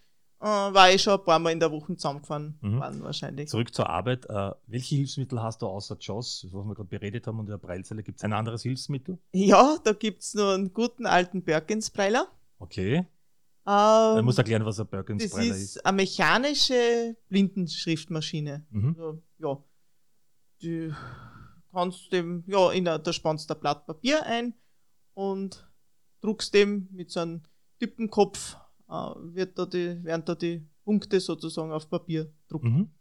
äh, 0.41 0.45
war 0.45 0.91
ich 0.91 1.01
schon 1.01 1.19
ein 1.19 1.23
paar 1.23 1.39
Mal 1.39 1.51
in 1.51 1.59
der 1.59 1.71
Woche 1.71 1.95
zusammengefahren 1.95 2.57
mhm. 2.61 2.79
waren 2.79 3.03
wahrscheinlich. 3.03 3.49
Zurück 3.49 3.73
zur 3.73 3.89
Arbeit. 3.89 4.25
Äh, 4.29 4.51
welche 4.67 4.95
Hilfsmittel 4.95 5.41
hast 5.41 5.61
du 5.61 5.67
außer 5.67 5.97
JOS, 5.99 6.47
was 6.51 6.65
wir 6.65 6.75
gerade 6.75 6.89
beredet 6.89 7.27
haben, 7.27 7.39
und 7.39 7.47
der 7.47 7.57
Breilzelle? 7.57 8.03
Gibt 8.03 8.19
es 8.19 8.23
ein 8.23 8.33
anderes 8.33 8.63
Hilfsmittel? 8.63 9.17
Ja, 9.33 9.77
da 9.83 9.93
gibt 9.93 10.21
es 10.21 10.33
nur 10.33 10.53
einen 10.53 10.73
guten 10.73 11.05
alten 11.05 11.43
Perkins-Breiler. 11.43 12.27
Okay. 12.59 13.05
Ähm, 13.69 14.15
er 14.17 14.21
muss 14.23 14.37
erklären, 14.39 14.65
was 14.65 14.79
ein 14.79 14.87
Perkins 14.87 15.23
ist. 15.23 15.37
Das 15.37 15.45
ist 15.45 15.85
eine 15.85 15.97
mechanische 15.97 17.15
Blindenschriftmaschine. 17.27 18.65
Mhm. 18.71 18.87
Also, 18.97 19.21
ja, 19.37 19.63
die 20.63 20.91
kannst 21.71 22.11
dem, 22.11 22.43
ja, 22.47 22.71
in 22.71 22.85
der, 22.85 22.97
da 22.97 23.13
spannst 23.13 23.47
du 23.47 23.53
ein 23.53 23.59
Blatt 23.59 23.85
Papier 23.85 24.25
ein 24.25 24.55
und 25.13 25.69
druckst 26.21 26.51
dem 26.55 26.87
mit 26.91 27.11
so 27.11 27.19
einem 27.19 27.43
Typenkopf, 27.79 28.57
äh, 28.89 28.93
wird 28.93 29.59
da 29.59 29.67
die, 29.67 30.03
werden 30.03 30.23
da 30.25 30.33
die 30.33 30.67
Punkte 30.83 31.19
sozusagen 31.19 31.71
auf 31.71 31.87
Papier 31.91 32.33
drucken. 32.47 32.71
Mhm. 32.73 32.91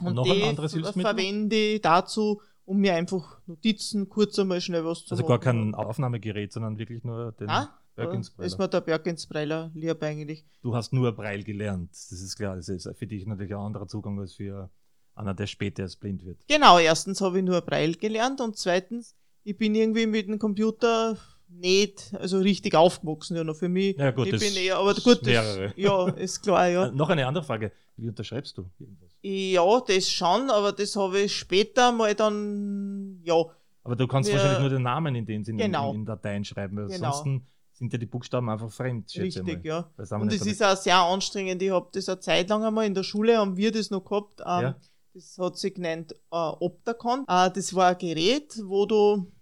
Und, 0.00 0.06
und 0.08 0.14
noch 0.14 0.30
ein 0.30 0.42
anderes 0.42 0.74
Hilfsmittel? 0.74 1.14
verwende 1.14 1.56
ich 1.56 1.80
dazu, 1.80 2.42
um 2.66 2.76
mir 2.80 2.94
einfach 2.94 3.40
Notizen 3.46 4.10
kurz 4.10 4.38
einmal 4.38 4.60
schnell 4.60 4.84
was 4.84 5.06
zu 5.06 5.12
Also 5.12 5.22
machen. 5.22 5.28
gar 5.28 5.38
kein 5.38 5.74
Aufnahmegerät, 5.74 6.52
sondern 6.52 6.76
wirklich 6.76 7.02
nur 7.02 7.32
den. 7.32 7.48
Ah? 7.48 7.79
Bergensbreiler. 8.04 8.46
Ist 8.46 8.58
mir 8.58 8.68
der 8.68 8.80
Bergensbreiler 8.80 9.70
lieb 9.74 10.02
eigentlich. 10.02 10.44
Du 10.62 10.74
hast 10.74 10.92
nur 10.92 11.12
Breil 11.12 11.42
gelernt, 11.42 11.90
das 11.90 12.12
ist 12.12 12.36
klar. 12.36 12.56
Das 12.56 12.68
ist 12.68 12.88
für 12.96 13.06
dich 13.06 13.26
natürlich 13.26 13.54
ein 13.54 13.60
anderer 13.60 13.86
Zugang 13.86 14.18
als 14.18 14.34
für 14.34 14.70
einer, 15.14 15.34
der 15.34 15.46
später 15.46 15.82
erst 15.82 16.00
blind 16.00 16.24
wird. 16.24 16.38
Genau, 16.48 16.78
erstens 16.78 17.20
habe 17.20 17.38
ich 17.38 17.44
nur 17.44 17.60
Breil 17.60 17.94
gelernt 17.94 18.40
und 18.40 18.56
zweitens, 18.56 19.14
ich 19.44 19.56
bin 19.56 19.74
irgendwie 19.74 20.06
mit 20.06 20.28
dem 20.28 20.38
Computer 20.38 21.16
nicht 21.50 22.12
also 22.18 22.38
richtig 22.38 22.74
aufgewachsen, 22.74 23.36
ja 23.36 23.44
noch 23.44 23.56
für 23.56 23.68
mich. 23.68 23.96
Ja 23.96 24.10
gut, 24.10 24.26
ich 24.26 24.32
das 24.32 24.40
bin 24.40 24.54
eher, 24.54 24.78
aber 24.78 24.94
gut, 24.94 25.22
mehrere. 25.24 25.72
ja, 25.76 26.08
ist 26.08 26.42
klar, 26.42 26.68
ja. 26.68 26.86
Äh, 26.86 26.92
noch 26.92 27.08
eine 27.08 27.26
andere 27.26 27.44
Frage, 27.44 27.72
wie 27.96 28.08
unterschreibst 28.08 28.56
du 28.56 28.70
irgendwas? 28.78 29.10
Ja, 29.22 29.80
das 29.80 30.10
schon, 30.10 30.50
aber 30.50 30.72
das 30.72 30.96
habe 30.96 31.20
ich 31.20 31.36
später 31.36 31.92
mal 31.92 32.14
dann, 32.14 33.20
ja. 33.24 33.44
Aber 33.82 33.96
du 33.96 34.06
kannst 34.06 34.28
wir, 34.28 34.36
wahrscheinlich 34.36 34.60
nur 34.60 34.70
den 34.70 34.82
Namen 34.82 35.14
in 35.14 35.26
den 35.26 35.44
Sinne 35.44 35.62
genau. 35.62 35.90
in, 35.90 36.00
in 36.00 36.06
Dateien 36.06 36.44
schreiben, 36.44 36.76
weil 36.76 36.86
genau. 36.86 37.06
ansonsten 37.06 37.46
sind 37.80 37.92
ja 37.94 37.98
die 37.98 38.06
Buchstaben 38.06 38.48
einfach 38.50 38.70
fremd. 38.70 39.10
Richtig, 39.16 39.64
ja. 39.64 39.90
Und 39.96 40.32
es 40.32 40.44
ist 40.44 40.62
auch 40.62 40.76
sehr 40.76 40.98
anstrengend. 40.98 41.62
Ich 41.62 41.70
habe 41.70 41.88
das 41.92 42.08
eine 42.08 42.20
Zeit 42.20 42.50
lang 42.50 42.62
einmal 42.62 42.84
in 42.84 42.94
der 42.94 43.02
Schule, 43.02 43.38
haben 43.38 43.56
wir 43.56 43.72
das 43.72 43.90
noch 43.90 44.04
gehabt. 44.04 44.40
Ähm, 44.40 44.62
ja. 44.62 44.76
Das 45.14 45.38
hat 45.38 45.56
sich 45.56 45.74
genannt 45.74 46.12
äh, 46.30 46.36
Optacon. 46.36 47.24
Äh, 47.26 47.50
das 47.50 47.74
war 47.74 47.88
ein 47.88 47.98
Gerät, 47.98 48.60
wo 48.64 48.84
du 48.84 49.32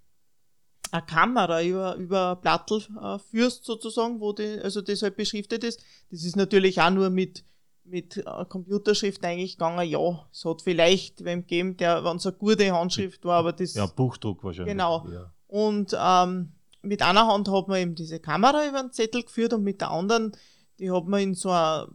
eine 0.92 1.02
Kamera 1.02 1.62
über, 1.62 1.96
über 1.96 2.36
Plattel 2.36 2.80
äh, 3.02 3.18
führst 3.18 3.64
sozusagen, 3.64 4.20
wo 4.20 4.32
die, 4.32 4.60
also 4.62 4.80
das 4.82 5.02
halt 5.02 5.16
beschriftet 5.16 5.64
ist. 5.64 5.82
Das 6.10 6.22
ist 6.22 6.36
natürlich 6.36 6.80
auch 6.80 6.90
nur 6.90 7.10
mit, 7.10 7.44
mit 7.82 8.18
äh, 8.18 8.44
Computerschrift 8.48 9.22
eigentlich 9.24 9.58
gegangen. 9.58 9.86
Ja, 9.88 10.28
es 10.32 10.44
hat 10.44 10.62
vielleicht 10.62 11.24
wem 11.24 11.40
gegeben, 11.40 11.76
der, 11.76 12.04
wenn 12.04 12.16
es 12.18 12.26
eine 12.26 12.36
gute 12.36 12.72
Handschrift 12.72 13.24
war, 13.24 13.38
aber 13.40 13.52
das. 13.52 13.74
Ja, 13.74 13.86
Buchdruck 13.86 14.44
wahrscheinlich. 14.44 14.72
Genau. 14.74 15.06
Ja. 15.10 15.32
Und 15.48 15.94
ähm, 16.00 16.52
mit 16.82 17.02
einer 17.02 17.26
Hand 17.26 17.48
hat 17.48 17.68
man 17.68 17.78
eben 17.78 17.94
diese 17.94 18.20
Kamera 18.20 18.66
über 18.66 18.82
den 18.82 18.92
Zettel 18.92 19.22
geführt 19.22 19.52
und 19.52 19.64
mit 19.64 19.80
der 19.80 19.90
anderen, 19.90 20.32
die 20.78 20.90
hat 20.90 21.06
man 21.06 21.20
in 21.20 21.34
so 21.34 21.50
einer, 21.50 21.88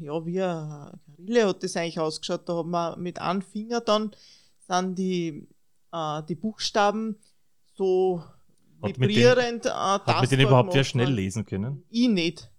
ja, 0.00 0.24
wie 0.24 0.42
eine 0.42 0.98
Rille 1.18 1.48
hat 1.48 1.62
das 1.62 1.76
eigentlich 1.76 2.00
ausgeschaut. 2.00 2.48
Da 2.48 2.58
hat 2.58 2.66
man 2.66 3.00
mit 3.00 3.20
einem 3.20 3.42
Finger 3.42 3.80
dann, 3.80 4.12
sind 4.66 4.98
die, 4.98 5.48
äh, 5.92 6.22
die 6.28 6.34
Buchstaben 6.34 7.16
so 7.74 8.22
vibrierend. 8.80 9.64
Hat, 9.66 10.06
äh, 10.06 10.12
hat 10.12 10.20
mit 10.22 10.30
denen 10.30 10.42
überhaupt 10.42 10.72
sehr 10.72 10.84
schnell 10.84 11.12
lesen 11.12 11.44
können? 11.44 11.84
Ich 11.90 12.08
nicht. 12.08 12.50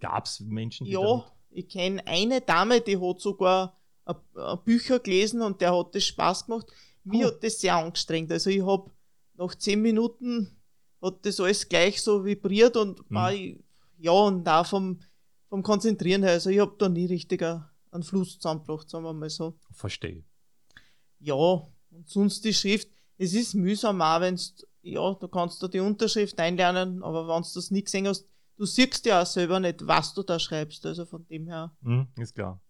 Gab 0.00 0.26
es 0.26 0.40
Menschen, 0.40 0.84
die 0.84 0.92
Ja, 0.92 1.00
damit? 1.00 1.24
ich 1.50 1.68
kenne 1.68 2.06
eine 2.06 2.40
Dame, 2.40 2.80
die 2.80 2.98
hat 2.98 3.20
sogar 3.20 3.76
Bücher 4.64 5.00
gelesen 5.00 5.42
und 5.42 5.60
der 5.60 5.76
hat 5.76 5.94
das 5.94 6.04
Spaß 6.04 6.46
gemacht. 6.46 6.66
Mir 7.02 7.26
oh. 7.26 7.28
hat 7.30 7.42
das 7.42 7.60
sehr 7.60 7.76
angestrengt. 7.76 8.30
Also 8.30 8.50
ich 8.50 8.64
habe 8.64 8.90
nach 9.34 9.54
zehn 9.54 9.82
Minuten 9.82 10.55
hat 11.06 11.24
das 11.26 11.40
alles 11.40 11.68
gleich 11.68 12.02
so 12.02 12.24
vibriert 12.24 12.76
und 12.76 13.10
mhm. 13.10 13.14
war, 13.14 13.32
ja, 13.32 14.12
und 14.12 14.48
auch 14.48 14.66
vom, 14.66 15.00
vom 15.48 15.62
Konzentrieren 15.62 16.22
her. 16.22 16.32
Also 16.32 16.50
ich 16.50 16.60
habe 16.60 16.74
da 16.78 16.88
nie 16.88 17.06
richtig 17.06 17.42
einen 17.42 18.02
Fluss 18.02 18.38
zusammengebracht, 18.38 18.90
sagen 18.90 19.04
wir 19.04 19.12
mal 19.12 19.30
so. 19.30 19.58
Verstehe. 19.72 20.24
Ja, 21.18 21.34
und 21.34 22.08
sonst 22.08 22.44
die 22.44 22.54
Schrift, 22.54 22.88
es 23.18 23.32
ist 23.32 23.54
mühsam 23.54 24.02
auch, 24.02 24.20
wenn 24.20 24.38
ja, 24.82 25.14
du 25.14 25.28
kannst 25.28 25.62
da 25.62 25.68
die 25.68 25.80
Unterschrift 25.80 26.38
einlernen, 26.38 27.02
aber 27.02 27.26
wenn 27.26 27.42
du 27.42 27.48
das 27.54 27.70
nie 27.70 27.82
gesehen 27.82 28.06
hast, 28.06 28.28
du 28.56 28.66
siehst 28.66 29.04
ja 29.06 29.22
auch 29.22 29.26
selber 29.26 29.58
nicht, 29.60 29.86
was 29.86 30.14
du 30.14 30.22
da 30.22 30.38
schreibst. 30.38 30.84
Also 30.86 31.06
von 31.06 31.26
dem 31.26 31.48
her. 31.48 31.74
Mhm, 31.80 32.08
ist 32.16 32.34
klar. 32.34 32.60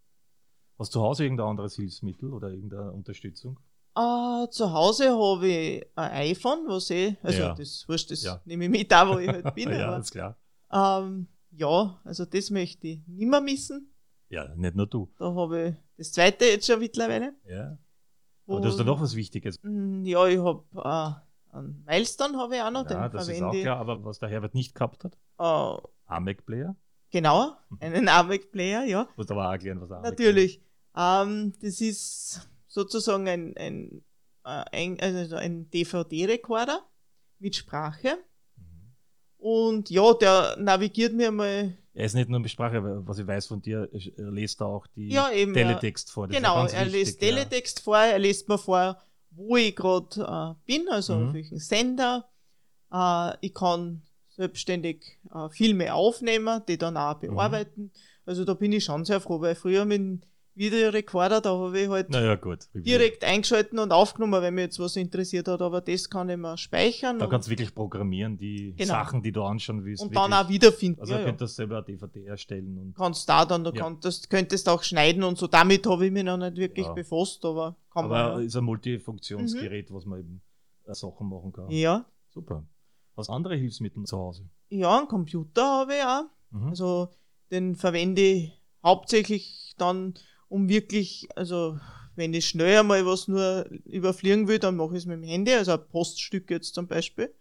Hast 0.78 0.94
du 0.94 0.98
zu 0.98 1.02
Hause 1.02 1.24
irgendein 1.24 1.48
anderes 1.48 1.74
Hilfsmittel 1.76 2.32
oder 2.32 2.50
irgendeine 2.50 2.92
Unterstützung? 2.92 3.58
Uh, 3.98 4.46
zu 4.48 4.70
Hause 4.72 5.10
habe 5.10 5.48
ich 5.48 5.86
ein 5.94 6.10
iPhone, 6.30 6.66
was 6.66 6.90
ich, 6.90 7.16
also 7.22 7.38
ja. 7.38 7.54
das 7.54 7.88
wurscht, 7.88 8.10
das 8.10 8.22
ja. 8.22 8.42
nehme 8.44 8.64
ich 8.64 8.70
mit 8.70 8.92
da, 8.92 9.08
wo 9.08 9.18
ich 9.18 9.26
halt 9.26 9.54
bin. 9.54 9.70
ja, 9.70 9.88
aber, 9.88 9.98
ist 9.98 10.10
klar. 10.10 10.36
Ähm, 10.70 11.28
ja, 11.52 11.98
also 12.04 12.26
das 12.26 12.50
möchte 12.50 12.88
ich 12.88 13.00
nicht 13.06 13.30
mehr 13.30 13.40
missen. 13.40 13.90
Ja, 14.28 14.54
nicht 14.54 14.74
nur 14.74 14.86
du. 14.86 15.10
Da 15.18 15.34
habe 15.34 15.68
ich 15.68 15.74
das 15.96 16.12
zweite 16.12 16.44
jetzt 16.44 16.66
schon 16.66 16.78
mittlerweile. 16.78 17.32
Ja. 17.48 17.78
Aber 18.46 18.60
du 18.60 18.68
hast 18.68 18.78
da 18.78 18.84
noch 18.84 19.00
was 19.00 19.16
Wichtiges. 19.16 19.58
Mm, 19.62 20.04
ja, 20.04 20.26
ich 20.26 20.38
habe 20.38 20.64
äh, 20.74 21.56
einen 21.56 21.82
Milestone 21.86 22.36
habe 22.36 22.56
ich 22.56 22.62
auch 22.62 22.70
noch. 22.70 22.90
Ja, 22.90 23.08
das 23.08 23.28
ist 23.28 23.42
auch 23.42 23.52
klar, 23.52 23.78
aber 23.78 24.04
was 24.04 24.18
der 24.18 24.28
Herbert 24.28 24.54
nicht 24.54 24.74
gehabt 24.74 25.04
hat? 25.04 25.16
Uh, 25.38 25.80
AMEC-Player? 26.06 26.76
Genau, 27.10 27.52
mhm. 27.70 27.78
einen 27.80 28.08
AMEC-Player, 28.08 28.84
ja. 28.84 29.08
Muss 29.16 29.30
aber 29.30 29.48
auch 29.48 29.52
erklären, 29.52 29.80
was 29.80 29.90
AMEC 29.90 30.10
Natürlich. 30.10 30.60
Ähm, 30.96 31.54
das 31.60 31.80
ist 31.80 32.48
sozusagen 32.76 33.26
ein, 33.26 33.56
ein, 33.56 34.04
äh, 34.44 34.64
ein, 34.70 35.00
also 35.00 35.36
ein 35.36 35.70
DVD-Rekorder 35.70 36.86
mit 37.38 37.56
Sprache. 37.56 38.18
Mhm. 38.56 38.94
Und 39.38 39.90
ja, 39.90 40.12
der 40.12 40.56
navigiert 40.58 41.14
mir 41.14 41.30
mal. 41.30 41.74
Er 41.94 42.04
ist 42.04 42.14
nicht 42.14 42.28
nur 42.28 42.40
mit 42.40 42.50
Sprache, 42.50 42.82
was 43.06 43.18
ich 43.18 43.26
weiß 43.26 43.46
von 43.46 43.62
dir, 43.62 43.88
er 43.92 44.30
liest 44.30 44.60
da 44.60 44.66
auch 44.66 44.86
die 44.88 45.08
ja, 45.08 45.30
eben, 45.32 45.54
Teletext 45.54 46.10
vor. 46.10 46.28
Das 46.28 46.36
genau, 46.36 46.66
er 46.66 46.84
liest 46.84 47.18
Teletext 47.18 47.80
vor, 47.80 47.96
er 47.96 48.18
liest 48.18 48.46
mir 48.46 48.58
vor, 48.58 48.98
wo 49.30 49.56
ich 49.56 49.74
gerade 49.74 50.20
äh, 50.20 50.54
bin, 50.66 50.86
also 50.90 51.16
mhm. 51.16 51.28
auf 51.28 51.34
welchem 51.34 51.58
Sender. 51.58 52.28
Äh, 52.92 53.32
ich 53.40 53.54
kann 53.54 54.02
selbstständig 54.28 55.18
äh, 55.34 55.48
Filme 55.48 55.94
aufnehmen, 55.94 56.62
die 56.68 56.76
dann 56.76 56.98
auch 56.98 57.22
mhm. 57.22 57.28
bearbeiten. 57.28 57.82
Mhm. 57.84 57.90
Also 58.26 58.44
da 58.44 58.52
bin 58.52 58.72
ich 58.72 58.84
schon 58.84 59.06
sehr 59.06 59.22
froh, 59.22 59.40
weil 59.40 59.54
früher 59.54 59.86
mit 59.86 60.26
Videorekorder, 60.56 61.40
da 61.40 61.50
habe 61.50 61.78
ich 61.78 61.88
halt 61.88 62.10
naja, 62.10 62.34
gut, 62.34 62.68
direkt 62.74 63.24
eingeschalten 63.24 63.78
und 63.78 63.92
aufgenommen, 63.92 64.40
wenn 64.40 64.54
mich 64.54 64.64
jetzt 64.64 64.78
was 64.78 64.96
interessiert 64.96 65.48
hat, 65.48 65.60
aber 65.60 65.82
das 65.82 66.08
kann 66.08 66.30
ich 66.30 66.36
mal 66.36 66.56
speichern. 66.56 67.18
Da 67.18 67.26
kannst 67.26 67.48
du 67.48 67.50
wirklich 67.50 67.74
programmieren, 67.74 68.38
die 68.38 68.74
genau. 68.74 68.94
Sachen, 68.94 69.22
die 69.22 69.32
du 69.32 69.42
anschauen 69.42 69.84
willst. 69.84 70.02
Und 70.02 70.16
dann 70.16 70.32
auch 70.32 70.48
wiederfinden. 70.48 71.00
Also 71.00 71.12
ja, 71.12 71.18
du 71.18 71.26
könntest 71.26 71.58
ja. 71.58 71.62
selber 71.62 71.76
eine 71.76 71.84
DVD 71.84 72.24
erstellen. 72.24 72.78
Und 72.78 72.96
kannst 72.96 73.28
da 73.28 73.44
dann, 73.44 73.64
du 73.64 73.70
ja. 73.70 73.84
könntest, 73.84 74.30
könntest 74.30 74.68
auch 74.68 74.82
schneiden 74.82 75.22
und 75.22 75.36
so. 75.36 75.46
Damit 75.46 75.86
habe 75.86 76.06
ich 76.06 76.12
mich 76.12 76.24
noch 76.24 76.38
nicht 76.38 76.56
wirklich 76.56 76.86
ja. 76.86 76.92
befasst, 76.92 77.44
aber 77.44 77.76
kann 77.92 78.06
aber 78.06 78.36
man. 78.36 78.46
ist 78.46 78.56
ein 78.56 78.64
Multifunktionsgerät, 78.64 79.90
mhm. 79.90 79.94
was 79.94 80.06
man 80.06 80.20
eben 80.20 80.42
äh, 80.86 80.94
Sachen 80.94 81.28
machen 81.28 81.52
kann. 81.52 81.70
Ja. 81.70 82.06
Super. 82.30 82.66
Was 83.14 83.28
andere 83.28 83.56
Hilfsmittel 83.56 84.04
zu 84.04 84.16
Hause? 84.16 84.48
Ja, 84.68 84.98
einen 84.98 85.08
Computer 85.08 85.80
habe 85.80 85.94
ich 85.94 86.02
auch. 86.02 86.24
Mhm. 86.50 86.68
Also 86.68 87.08
den 87.50 87.76
verwende 87.76 88.22
ich 88.22 88.52
hauptsächlich 88.82 89.74
dann 89.78 90.14
um 90.48 90.68
wirklich, 90.68 91.28
also 91.36 91.78
wenn 92.14 92.32
ich 92.34 92.46
schnell 92.46 92.80
einmal 92.80 93.04
was 93.06 93.28
nur 93.28 93.66
überfliegen 93.84 94.48
will, 94.48 94.58
dann 94.58 94.76
mache 94.76 94.92
ich 94.92 94.98
es 94.98 95.06
mit 95.06 95.18
dem 95.18 95.24
Handy, 95.24 95.52
also 95.52 95.72
ein 95.72 95.88
Poststück 95.88 96.50
jetzt 96.50 96.74
zum 96.74 96.86
Beispiel. 96.86 97.32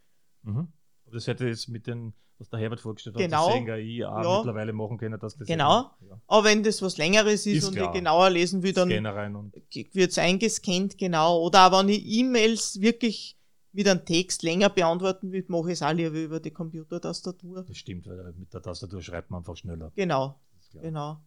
Mhm. 0.43 0.67
Das 1.11 1.27
hätte 1.27 1.47
jetzt 1.47 1.69
mit 1.69 1.87
den, 1.87 2.13
was 2.37 2.49
der 2.49 2.59
Herbert 2.59 2.81
vorgestellt 2.81 3.15
genau. 3.15 3.47
hat, 3.47 3.61
das 3.61 3.75
AI 3.75 3.79
ja. 3.79 4.37
mittlerweile 4.37 4.73
machen 4.73 4.97
können, 4.97 5.19
dass 5.19 5.37
das 5.37 5.47
Genau. 5.47 5.91
Ja. 6.01 6.19
Aber 6.27 6.43
wenn 6.43 6.63
das 6.63 6.81
was 6.81 6.97
längeres 6.97 7.45
ist, 7.45 7.57
ist 7.57 7.67
und 7.67 7.75
klar. 7.75 7.87
ich 7.87 7.99
genauer 7.99 8.29
lesen 8.29 8.63
will, 8.63 8.73
dann 8.73 8.89
wird 8.89 10.11
es 10.11 10.17
eingescannt, 10.17 10.97
genau. 10.97 11.41
Oder 11.41 11.67
auch 11.67 11.79
wenn 11.79 11.89
ich 11.89 12.05
E-Mails 12.05 12.81
wirklich 12.81 13.37
mit 13.71 13.87
einem 13.87 14.05
Text 14.05 14.43
länger 14.43 14.69
beantworten 14.69 15.31
will, 15.31 15.45
mache 15.47 15.67
ich 15.67 15.73
es 15.73 15.81
auch 15.81 15.91
lieber 15.91 16.17
über 16.17 16.39
die 16.39 16.51
Computertastatur. 16.51 17.63
Das 17.63 17.77
stimmt, 17.77 18.07
weil 18.07 18.33
mit 18.37 18.53
der 18.53 18.61
Tastatur 18.61 19.01
schreibt 19.01 19.31
man 19.31 19.39
einfach 19.39 19.57
schneller. 19.57 19.91
Genau. 19.95 20.39
Genau. 20.81 21.21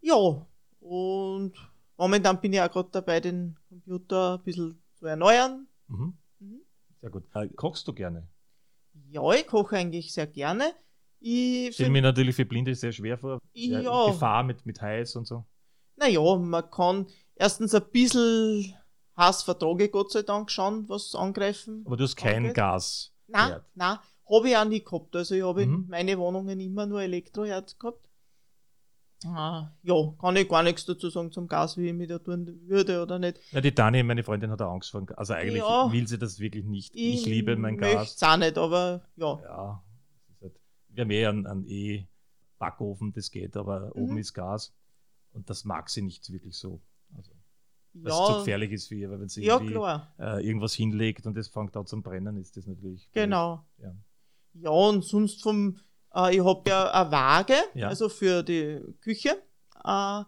Ja, 0.00 0.46
und 0.80 1.52
momentan 1.96 2.40
bin 2.40 2.52
ich 2.52 2.60
auch 2.60 2.70
gerade 2.70 2.88
dabei, 2.90 3.20
den 3.20 3.56
Computer 3.68 4.34
ein 4.38 4.44
bisschen 4.44 4.82
zu 4.94 5.06
erneuern. 5.06 5.66
Mhm. 5.88 6.14
Mhm. 6.40 6.60
Sehr 7.00 7.10
gut. 7.10 7.24
Äh, 7.34 7.48
kochst 7.48 7.86
du 7.86 7.92
gerne? 7.92 8.28
Ja, 9.08 9.30
ich 9.32 9.46
koche 9.46 9.76
eigentlich 9.76 10.12
sehr 10.12 10.26
gerne. 10.26 10.72
Ich 11.20 11.74
stelle 11.74 11.90
mir 11.90 12.02
natürlich 12.02 12.34
für 12.34 12.46
Blinde 12.46 12.74
sehr 12.74 12.92
schwer 12.92 13.18
vor. 13.18 13.40
Ja. 13.52 14.06
Gefahr 14.06 14.42
mit, 14.42 14.64
mit 14.64 14.80
Heiß 14.80 15.16
und 15.16 15.26
so. 15.26 15.44
Naja, 15.96 16.36
man 16.36 16.70
kann 16.70 17.06
erstens 17.34 17.74
ein 17.74 17.84
bisschen 17.92 18.74
Hass 19.16 19.42
vertrage 19.42 19.90
Gott 19.90 20.12
sei 20.12 20.22
Dank 20.22 20.50
schon, 20.50 20.88
was 20.88 21.14
angreifen. 21.14 21.82
Aber 21.84 21.98
du 21.98 22.04
hast 22.04 22.16
kein 22.16 22.36
angeht. 22.36 22.54
Gas. 22.54 23.12
Nein, 23.26 23.60
nein, 23.74 23.98
habe 24.28 24.48
ich 24.48 24.56
auch 24.56 24.64
nie 24.64 24.82
gehabt. 24.82 25.14
Also 25.14 25.34
ich 25.34 25.42
habe 25.42 25.66
mhm. 25.66 25.74
in 25.74 25.88
meine 25.88 26.18
Wohnungen 26.18 26.58
immer 26.58 26.86
nur 26.86 27.02
Elektroherd 27.02 27.78
gehabt. 27.78 28.08
Ah, 29.26 29.70
ja, 29.82 29.94
kann 30.18 30.36
ich 30.36 30.48
gar 30.48 30.62
nichts 30.62 30.86
dazu 30.86 31.10
sagen 31.10 31.30
zum 31.30 31.46
Gas, 31.46 31.76
wie 31.76 31.88
ich 31.88 31.94
mich 31.94 32.08
da 32.08 32.18
tun 32.18 32.60
würde 32.66 33.02
oder 33.02 33.18
nicht. 33.18 33.38
Ja, 33.52 33.60
die 33.60 33.74
Dani, 33.74 34.02
meine 34.02 34.24
Freundin, 34.24 34.50
hat 34.50 34.62
auch 34.62 34.72
Angst 34.72 34.90
vor 34.90 35.06
Also 35.16 35.34
eigentlich 35.34 35.58
ja, 35.58 35.92
will 35.92 36.06
sie 36.06 36.18
das 36.18 36.38
wirklich 36.40 36.64
nicht. 36.64 36.94
Ich, 36.94 37.20
ich 37.20 37.26
liebe 37.26 37.56
mein 37.56 37.76
Gas. 37.76 38.16
Ich 38.16 38.26
auch 38.26 38.36
nicht, 38.38 38.56
aber 38.56 39.02
ja. 39.16 39.40
Ja, 39.42 39.84
halt, 40.40 40.60
wir 40.88 41.02
haben 41.02 41.10
eh 41.10 41.26
einen, 41.26 41.46
einen 41.46 41.66
E-Backofen, 41.66 43.12
das 43.12 43.30
geht, 43.30 43.56
aber 43.58 43.92
mhm. 43.94 44.02
oben 44.02 44.18
ist 44.18 44.32
Gas. 44.32 44.72
Und 45.32 45.50
das 45.50 45.64
mag 45.64 45.90
sie 45.90 46.02
nicht 46.02 46.32
wirklich 46.32 46.56
so. 46.56 46.80
Also, 47.14 47.32
was 47.92 48.18
ja, 48.18 48.26
zu 48.26 48.38
gefährlich 48.38 48.72
ist 48.72 48.88
für 48.88 48.94
ihr, 48.94 49.10
weil 49.10 49.20
wenn 49.20 49.28
sie 49.28 49.44
ja, 49.44 49.58
äh, 50.18 50.46
irgendwas 50.46 50.72
hinlegt 50.74 51.26
und 51.26 51.36
es 51.36 51.48
fängt 51.48 51.76
an 51.76 51.86
zum 51.86 52.02
Brennen, 52.02 52.36
ist 52.36 52.56
das 52.56 52.66
natürlich. 52.66 53.10
Genau. 53.12 53.64
Ja. 53.78 53.94
ja, 54.54 54.70
und 54.70 55.04
sonst 55.04 55.42
vom 55.42 55.76
äh, 56.14 56.36
ich 56.36 56.44
habe 56.44 56.68
ja 56.68 56.90
eine 56.90 57.10
Waage, 57.10 57.56
ja. 57.74 57.88
also 57.88 58.08
für 58.08 58.42
die 58.42 58.80
Küche. 59.00 59.30
Äh, 59.84 60.22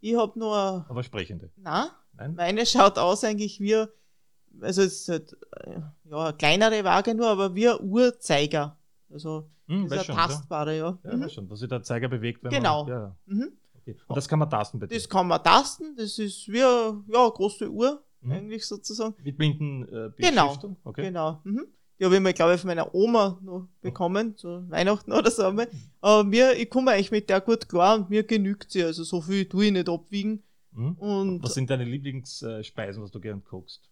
ich 0.00 0.16
habe 0.16 0.38
nur. 0.38 0.86
Aber 0.88 1.02
sprechende. 1.02 1.50
Nein, 1.56 1.88
Nein, 2.16 2.34
meine 2.34 2.66
schaut 2.66 2.98
aus 2.98 3.24
eigentlich 3.24 3.60
wie, 3.60 3.74
also 3.74 4.82
es 4.82 5.00
ist 5.00 5.08
halt, 5.08 5.36
äh, 5.64 5.80
ja, 6.10 6.24
eine 6.24 6.32
kleinere 6.34 6.84
Waage 6.84 7.14
nur, 7.14 7.28
aber 7.28 7.54
wie 7.54 7.68
ein 7.68 7.78
Uhrzeiger. 7.80 8.76
Also 9.10 9.50
hm, 9.66 9.86
ist 9.86 9.92
eine 9.92 10.04
tastbare, 10.04 10.76
ja. 10.76 10.98
Ja, 11.04 11.16
mhm. 11.16 11.28
schon, 11.28 11.48
dass 11.48 11.60
sich 11.60 11.68
der 11.68 11.82
Zeiger 11.82 12.08
bewegt, 12.08 12.42
wenn 12.42 12.50
genau. 12.50 12.84
man. 12.84 12.86
Genau. 12.86 13.00
Ja. 13.00 13.16
Mhm. 13.26 13.52
Okay. 13.80 13.96
Und 14.06 14.16
das 14.16 14.28
kann 14.28 14.38
man 14.38 14.50
tasten 14.50 14.78
bitte? 14.78 14.94
Das 14.94 15.08
kann 15.08 15.26
man 15.26 15.42
tasten, 15.42 15.96
das 15.96 16.18
ist 16.18 16.48
wie 16.48 16.62
eine 16.62 17.02
ja, 17.08 17.28
große 17.28 17.70
Uhr, 17.70 18.02
mhm. 18.20 18.32
eigentlich 18.32 18.66
sozusagen. 18.66 19.14
Mit 19.22 19.38
blinden 19.38 19.88
äh, 19.88 20.10
Genau. 20.18 20.56
Okay. 20.84 21.04
Genau. 21.04 21.40
Mhm. 21.44 21.66
Die 22.00 22.06
habe 22.06 22.14
ich 22.14 22.22
mal, 22.22 22.32
glaube 22.32 22.54
ich, 22.54 22.60
von 22.62 22.68
meiner 22.68 22.94
Oma 22.94 23.38
noch 23.42 23.68
bekommen, 23.82 24.34
zu 24.34 24.68
Weihnachten 24.70 25.12
oder 25.12 25.30
so 25.30 25.44
einmal. 25.44 25.68
Aber 26.00 26.24
mir, 26.24 26.56
ich 26.56 26.70
komme 26.70 26.92
eigentlich 26.92 27.10
mit 27.10 27.28
der 27.28 27.42
gut 27.42 27.68
klar 27.68 27.96
und 27.96 28.08
mir 28.08 28.22
genügt 28.22 28.72
sie. 28.72 28.82
Also 28.82 29.04
so 29.04 29.20
viel 29.20 29.46
tue 29.46 29.66
ich 29.66 29.72
nicht 29.72 29.86
abwiegen. 29.86 30.42
Mhm. 30.72 30.92
Und 30.94 31.42
was 31.42 31.52
sind 31.52 31.68
deine 31.68 31.84
Lieblingsspeisen, 31.84 33.02
was 33.02 33.10
du 33.10 33.20
gern 33.20 33.44
kochst? 33.44 33.90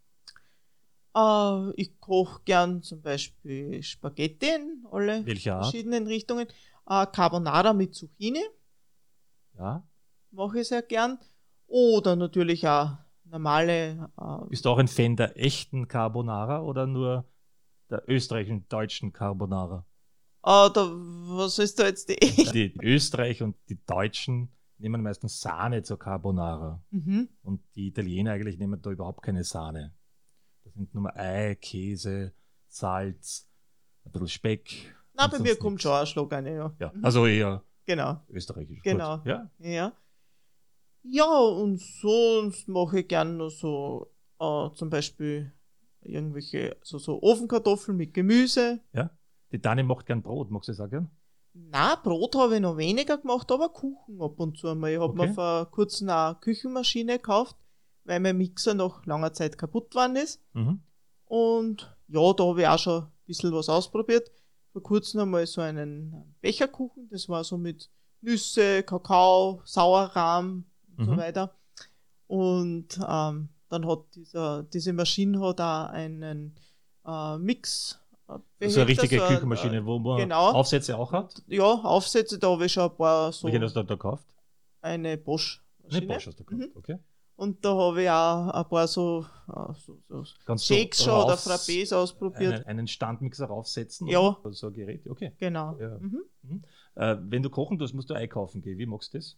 Uh, 1.15 1.73
ich 1.77 2.01
koche 2.01 2.41
gern 2.47 2.83
zum 2.83 3.03
Beispiel 3.03 3.83
Spaghetti 3.83 4.47
in 4.55 4.87
alle 4.91 5.23
verschiedenen 5.25 6.07
Richtungen. 6.07 6.47
Uh, 6.89 7.05
Carbonara 7.13 7.75
mit 7.75 7.95
Zucchini. 7.95 8.43
Ja. 9.59 9.87
Mache 10.31 10.61
ich 10.61 10.69
sehr 10.69 10.81
gern. 10.81 11.19
Oder 11.67 12.17
natürlich 12.17 12.67
auch 12.67 12.93
normale. 13.25 14.09
Äh, 14.19 14.49
Bist 14.49 14.65
du 14.65 14.71
auch 14.71 14.79
ein 14.79 14.89
Fan 14.89 15.17
der 15.17 15.39
echten 15.39 15.89
Carbonara 15.89 16.63
oder 16.63 16.87
nur 16.87 17.27
der 17.91 18.09
österreichischen, 18.09 18.69
deutschen 18.69 19.13
Carbonara? 19.13 19.85
Ah, 20.43 20.69
da, 20.69 20.89
was 20.91 21.59
ist 21.59 21.79
da 21.79 21.87
jetzt 21.87 22.09
die? 22.09 22.17
Die 22.53 22.75
Österreich 22.81 23.43
und 23.43 23.57
die 23.69 23.79
Deutschen 23.85 24.51
nehmen 24.79 25.03
meistens 25.03 25.41
Sahne 25.41 25.83
zur 25.83 25.99
Carbonara. 25.99 26.83
Mhm. 26.91 27.29
Und 27.43 27.61
die 27.75 27.89
Italiener 27.89 28.33
eigentlich 28.33 28.59
nehmen 28.59 28.81
da 28.81 28.91
überhaupt 28.91 29.23
keine 29.23 29.45
Sahne. 29.45 29.95
Das 30.65 30.75
sind 30.75 30.95
nur 30.95 31.15
Ei, 31.17 31.57
Käse, 31.57 32.33
Salz, 32.69 33.49
ein 34.05 34.13
bisschen 34.13 34.29
Speck. 34.29 34.95
Na, 35.15 35.27
bei 35.27 35.39
mir 35.41 35.57
kommt 35.57 35.83
schon 35.83 35.93
ein 35.93 36.07
Schlag 36.07 36.33
eine, 36.33 36.55
ja. 36.55 36.77
ja. 36.79 36.93
Also 37.03 37.27
eher 37.27 37.65
genau. 37.85 38.21
österreichisch. 38.29 38.83
Genau. 38.83 39.19
Gut. 39.19 39.27
Ja. 39.27 39.51
ja. 39.59 39.93
Ja, 41.03 41.39
und 41.39 41.81
sonst 41.81 42.69
mache 42.69 43.01
ich 43.01 43.09
gerne 43.09 43.33
noch 43.33 43.51
so 43.51 44.13
äh, 44.39 44.71
zum 44.75 44.91
Beispiel 44.91 45.53
irgendwelche 46.09 46.77
so, 46.83 46.99
so 46.99 47.23
Ofenkartoffeln 47.23 47.97
mit 47.97 48.15
Gemüse. 48.15 48.81
Ja. 48.93 49.11
Die 49.53 49.61
Dani 49.61 49.83
macht 49.83 50.07
gern 50.07 50.23
Brot, 50.23 50.51
magst 50.51 50.69
du 50.69 50.73
das 50.73 50.81
auch 50.81 50.91
gern? 50.91 51.11
Na, 51.55 51.97
Brot 51.97 52.37
habe 52.37 52.57
ich 52.57 52.61
noch 52.61 52.77
weniger 52.77 53.19
gemacht, 53.19 53.51
aber 53.51 53.71
Kuchen 53.71 54.21
ab 54.21 54.39
und 54.39 54.59
zu 54.59 54.69
einmal. 54.69 54.93
Ich 54.93 54.99
habe 54.99 55.13
okay. 55.13 55.29
mir 55.29 55.35
vor 55.35 55.71
kurzem 55.71 56.09
eine 56.09 56.37
Küchenmaschine 56.41 57.17
gekauft, 57.17 57.57
weil 58.05 58.21
mein 58.21 58.37
Mixer 58.37 58.75
nach 58.75 59.05
langer 59.07 59.33
Zeit 59.33 59.59
kaputt 59.59 59.91
geworden 59.91 60.17
ist. 60.17 60.41
Mhm. 60.53 60.81
Und 61.25 61.97
ja, 62.09 62.33
da 62.33 62.45
habe 62.45 62.63
ich 62.63 62.69
auch 62.69 62.79
schon 62.79 63.03
ein 63.03 63.13
bisschen 63.27 63.53
was 63.53 63.69
ausprobiert. 63.69 64.31
Vor 64.73 64.83
kurzem 64.83 65.21
einmal 65.21 65.47
so 65.47 65.61
einen 65.61 66.37
Becherkuchen, 66.41 67.09
das 67.11 67.29
war 67.29 67.43
so 67.43 67.59
mit 67.59 67.91
Nüsse, 68.21 68.83
Kakao, 68.83 69.63
Sauerrahm, 69.65 70.65
und 70.97 71.07
mhm. 71.07 71.11
so 71.11 71.17
weiter. 71.17 71.55
Und 72.27 73.01
ähm, 73.09 73.49
dann 73.69 73.87
hat 73.87 74.01
dieser, 74.15 74.63
diese 74.65 74.93
Maschine 74.93 75.41
hat 75.41 75.61
auch 75.61 75.91
einen 75.91 76.55
äh, 77.07 77.39
Mix. 77.39 78.01
Behälter, 78.27 78.45
äh, 78.61 78.69
so 78.69 78.81
eine 78.81 78.89
richtige 78.89 79.19
so 79.21 79.27
Küchenmaschine, 79.27 79.87
wo 79.87 79.99
man 79.99 80.19
genau, 80.19 80.51
Aufsätze 80.51 80.99
auch 80.99 81.13
hat? 81.13 81.43
Ja, 81.47 81.65
Aufsätze, 81.65 82.39
da 82.39 82.51
habe 82.51 82.67
ich 82.67 82.73
schon 82.73 82.91
ein 82.91 82.97
paar 82.97 83.33
so. 83.33 83.47
Welche 83.47 83.61
hast 83.63 83.75
du 83.75 83.83
da 83.83 83.95
gekauft? 83.95 84.27
Eine 84.83 85.17
Bosch. 85.17 85.63
Eine 85.91 86.07
Bosch 86.07 86.27
hast 86.27 86.39
du 86.39 86.45
gekauft, 86.45 86.75
mhm. 86.75 86.77
okay. 86.77 86.99
Und 87.37 87.65
da 87.65 87.73
habe 87.77 88.03
ich 88.03 88.11
auch 88.11 88.49
ein 88.49 88.69
paar 88.69 88.89
so, 88.89 89.25
äh, 89.49 89.73
so, 89.75 89.97
so 90.09 90.57
Shakes 90.57 91.05
schon 91.05 91.13
oder 91.13 91.37
Frappés 91.37 91.95
ausprobiert. 91.95 92.53
Einen, 92.53 92.67
einen 92.67 92.89
Standmixer 92.89 93.47
raufsetzen? 93.47 94.09
Ja. 94.09 94.37
So 94.51 94.67
ein 94.67 94.73
Gerät, 94.73 95.09
okay. 95.09 95.33
Genau. 95.39 95.79
Ja. 95.79 95.99
Mhm. 95.99 96.25
Mhm. 96.43 96.65
Äh, 96.97 97.17
wenn 97.21 97.45
du 97.45 97.49
kochen 97.49 97.79
tust, 97.79 97.95
musst 97.95 98.11
du 98.11 98.15
einkaufen 98.15 98.61
gehen. 98.61 98.77
Wie 98.77 98.87
machst 98.87 99.15
du 99.15 99.19
das? 99.19 99.37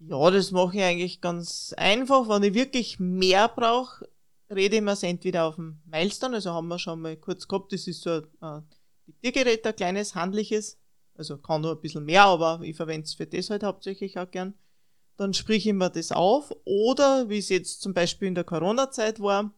Ja, 0.00 0.30
das 0.30 0.50
mache 0.50 0.78
ich 0.78 0.82
eigentlich 0.82 1.20
ganz 1.20 1.74
einfach. 1.76 2.28
Wenn 2.28 2.42
ich 2.42 2.54
wirklich 2.54 2.98
mehr 2.98 3.48
brauche, 3.48 4.08
rede 4.50 4.76
ich 4.76 4.82
mir 4.82 4.92
es 4.92 5.02
entweder 5.02 5.44
auf 5.44 5.56
dem 5.56 5.80
Milestone, 5.84 6.36
also 6.36 6.52
haben 6.52 6.68
wir 6.68 6.78
schon 6.78 7.00
mal 7.00 7.16
kurz 7.16 7.46
gehabt, 7.46 7.72
das 7.72 7.86
ist 7.86 8.02
so 8.02 8.22
ein 8.40 8.64
Diktiergerät, 9.06 9.66
ein 9.66 9.76
kleines, 9.76 10.14
handliches, 10.14 10.78
also 11.14 11.36
kann 11.36 11.60
nur 11.60 11.72
ein 11.72 11.80
bisschen 11.80 12.04
mehr, 12.04 12.24
aber 12.24 12.60
ich 12.62 12.76
verwende 12.76 13.04
es 13.04 13.14
für 13.14 13.26
das 13.26 13.50
halt 13.50 13.62
hauptsächlich 13.62 14.18
auch 14.18 14.30
gern. 14.30 14.54
Dann 15.16 15.34
sprich 15.34 15.66
ich 15.66 15.74
mir 15.74 15.90
das 15.90 16.12
auf 16.12 16.50
oder, 16.64 17.28
wie 17.28 17.38
es 17.38 17.50
jetzt 17.50 17.82
zum 17.82 17.92
Beispiel 17.92 18.28
in 18.28 18.34
der 18.34 18.44
Corona-Zeit 18.44 19.20
war, 19.20 19.52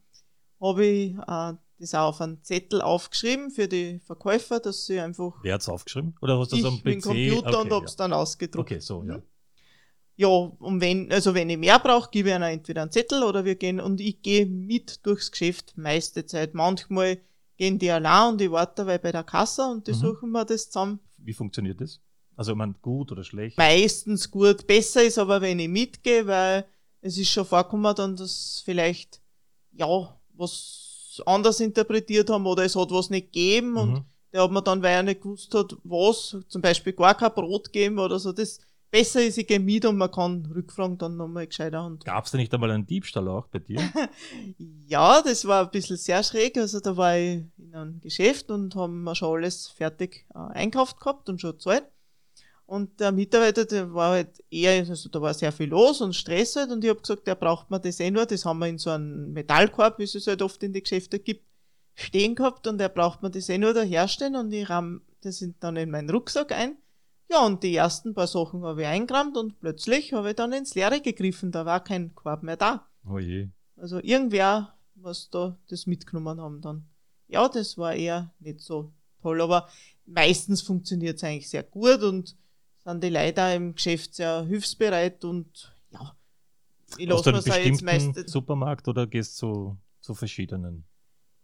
habe 0.60 0.84
ich 0.84 1.14
äh, 1.14 1.54
das 1.78 1.94
auch 1.94 2.08
auf 2.08 2.20
einen 2.20 2.42
Zettel 2.42 2.80
aufgeschrieben 2.80 3.50
für 3.50 3.68
die 3.68 4.00
Verkäufer, 4.00 4.58
dass 4.58 4.86
sie 4.86 4.98
einfach. 4.98 5.34
Wer 5.42 5.54
hat 5.54 5.60
es 5.60 5.68
aufgeschrieben? 5.68 6.16
Oder 6.20 6.38
hast 6.38 6.50
du 6.52 6.56
das 6.56 6.64
am 6.64 6.78
PC? 6.78 6.84
Mit 6.84 7.02
Computer 7.02 7.48
okay, 7.48 7.56
und 7.60 7.72
habe 7.72 7.84
es 7.84 7.92
ja. 7.92 7.96
dann 7.98 8.12
ausgedruckt. 8.12 8.72
Okay, 8.72 8.80
so, 8.80 9.04
ja. 9.04 9.22
Ja, 10.22 10.28
und 10.28 10.80
wenn, 10.80 11.10
also 11.10 11.34
wenn 11.34 11.50
ich 11.50 11.58
mehr 11.58 11.80
brauche, 11.80 12.08
gebe 12.08 12.28
ich 12.28 12.34
einer 12.36 12.48
entweder 12.48 12.82
einen 12.82 12.92
Zettel 12.92 13.24
oder 13.24 13.44
wir 13.44 13.56
gehen 13.56 13.80
und 13.80 14.00
ich 14.00 14.22
gehe 14.22 14.46
mit 14.46 15.04
durchs 15.04 15.32
Geschäft 15.32 15.76
meiste 15.76 16.24
Zeit. 16.24 16.54
Manchmal 16.54 17.18
gehen 17.56 17.80
die 17.80 17.90
allein 17.90 18.34
und 18.34 18.40
ich 18.40 18.48
warte 18.52 18.74
dabei 18.76 18.98
bei 18.98 19.10
der 19.10 19.24
Kasse 19.24 19.66
und 19.66 19.88
die 19.88 19.90
mhm. 19.90 19.96
suchen 19.96 20.30
wir 20.30 20.44
das 20.44 20.70
zusammen. 20.70 21.00
Wie 21.16 21.32
funktioniert 21.32 21.80
das? 21.80 21.98
Also 22.36 22.54
man 22.54 22.76
gut 22.80 23.10
oder 23.10 23.24
schlecht? 23.24 23.58
Meistens 23.58 24.30
gut. 24.30 24.64
Besser 24.68 25.02
ist 25.02 25.18
aber, 25.18 25.40
wenn 25.40 25.58
ich 25.58 25.68
mitgehe, 25.68 26.24
weil 26.24 26.66
es 27.00 27.18
ist 27.18 27.30
schon 27.30 27.44
vorgekommen, 27.44 27.92
dann, 27.96 28.14
dass 28.14 28.62
vielleicht, 28.64 29.20
ja, 29.72 30.16
was 30.34 31.20
anders 31.26 31.58
interpretiert 31.58 32.30
haben 32.30 32.46
oder 32.46 32.62
es 32.62 32.76
hat 32.76 32.92
was 32.92 33.10
nicht 33.10 33.32
gegeben 33.32 33.72
mhm. 33.72 33.76
und 33.76 34.04
der 34.32 34.44
hat 34.44 34.52
mir 34.52 34.62
dann, 34.62 34.84
weil 34.84 34.94
er 34.94 35.02
nicht 35.02 35.22
gewusst 35.22 35.52
hat, 35.52 35.76
was, 35.82 36.36
zum 36.46 36.62
Beispiel 36.62 36.92
gar 36.92 37.16
kein 37.16 37.34
Brot 37.34 37.72
geben 37.72 37.98
oder 37.98 38.20
so, 38.20 38.30
das 38.30 38.60
besser 38.92 39.24
ist, 39.24 39.38
ich 39.38 39.46
gehe 39.46 39.58
mit 39.58 39.84
und 39.86 39.96
man 39.96 40.10
kann 40.10 40.46
Rückfragen 40.54 40.98
dann 40.98 41.16
nochmal 41.16 41.46
gescheiter 41.46 41.90
Gab 42.04 42.26
es 42.26 42.30
da 42.30 42.38
nicht 42.38 42.52
einmal 42.54 42.70
einen 42.70 42.86
Diebstahl 42.86 43.26
auch 43.26 43.48
bei 43.48 43.58
dir? 43.58 43.80
ja, 44.86 45.22
das 45.22 45.46
war 45.46 45.64
ein 45.64 45.70
bisschen 45.70 45.96
sehr 45.96 46.22
schräg. 46.22 46.58
Also 46.58 46.78
da 46.78 46.96
war 46.96 47.16
ich 47.16 47.42
in 47.56 47.74
einem 47.74 48.00
Geschäft 48.00 48.50
und 48.50 48.76
haben 48.76 49.02
wir 49.02 49.14
schon 49.14 49.36
alles 49.36 49.68
fertig 49.68 50.26
äh, 50.34 50.38
einkauft 50.38 51.00
gehabt 51.00 51.28
und 51.28 51.40
schon 51.40 51.52
gezahlt. 51.52 51.84
Und 52.66 53.00
der 53.00 53.12
Mitarbeiter, 53.12 53.64
der 53.64 53.92
war 53.92 54.12
halt 54.12 54.44
eher, 54.50 54.86
also 54.88 55.08
da 55.08 55.20
war 55.20 55.34
sehr 55.34 55.52
viel 55.52 55.70
los 55.70 56.00
und 56.00 56.14
Stress 56.14 56.56
halt 56.56 56.70
und 56.70 56.84
ich 56.84 56.90
habe 56.90 57.00
gesagt, 57.00 57.26
der 57.26 57.34
braucht 57.34 57.70
man 57.70 57.82
das 57.82 57.98
eh 57.98 58.10
nur, 58.10 58.24
das 58.24 58.44
haben 58.44 58.60
wir 58.60 58.68
in 58.68 58.78
so 58.78 58.90
einem 58.90 59.32
Metallkorb, 59.32 59.98
wie 59.98 60.04
es 60.04 60.14
es 60.14 60.26
halt 60.26 60.42
oft 60.42 60.62
in 60.62 60.72
die 60.72 60.82
Geschäfte 60.82 61.18
gibt, 61.18 61.44
stehen 61.94 62.34
gehabt 62.34 62.66
und 62.66 62.78
der 62.78 62.88
braucht 62.88 63.22
man 63.22 63.32
das 63.32 63.48
eh 63.48 63.58
nur 63.58 63.74
da 63.74 63.82
herstellen 63.82 64.36
und 64.36 64.52
ich 64.52 64.70
rahm 64.70 65.02
das 65.22 65.44
dann 65.60 65.76
in 65.76 65.90
meinen 65.90 66.08
Rucksack 66.08 66.52
ein 66.52 66.76
ja, 67.32 67.46
und 67.46 67.62
die 67.62 67.74
ersten 67.74 68.14
paar 68.14 68.26
Sachen 68.26 68.62
habe 68.62 68.82
ich 68.82 68.86
eingerammt 68.86 69.36
und 69.36 69.58
plötzlich 69.58 70.12
habe 70.12 70.30
ich 70.30 70.36
dann 70.36 70.52
ins 70.52 70.74
Leere 70.74 71.00
gegriffen. 71.00 71.50
Da 71.50 71.66
war 71.66 71.82
kein 71.82 72.14
Korb 72.14 72.42
mehr 72.42 72.56
da. 72.56 72.86
Oh 73.08 73.18
je. 73.18 73.48
Also 73.76 73.98
irgendwer 73.98 74.74
was 75.02 75.30
da 75.30 75.56
das 75.68 75.86
mitgenommen 75.86 76.40
haben 76.40 76.60
dann. 76.60 76.86
Ja, 77.28 77.48
das 77.48 77.78
war 77.78 77.94
eher 77.94 78.32
nicht 78.40 78.60
so 78.60 78.92
toll, 79.20 79.40
aber 79.40 79.68
meistens 80.06 80.62
funktioniert 80.62 81.16
es 81.16 81.24
eigentlich 81.24 81.48
sehr 81.48 81.62
gut 81.62 82.02
und 82.02 82.36
sind 82.84 83.02
die 83.02 83.08
Leute 83.08 83.40
im 83.54 83.74
Geschäft 83.74 84.14
sehr 84.14 84.42
hilfsbereit 84.44 85.24
und 85.24 85.74
ja, 85.90 86.16
ich 86.98 87.06
lasse 87.06 87.32
mir 87.32 87.64
jetzt 87.64 87.82
meistens. 87.82 88.30
Supermarkt 88.30 88.88
oder 88.88 89.06
gehst 89.06 89.40
du 89.42 89.76
zu 90.00 90.14
verschiedenen? 90.14 90.84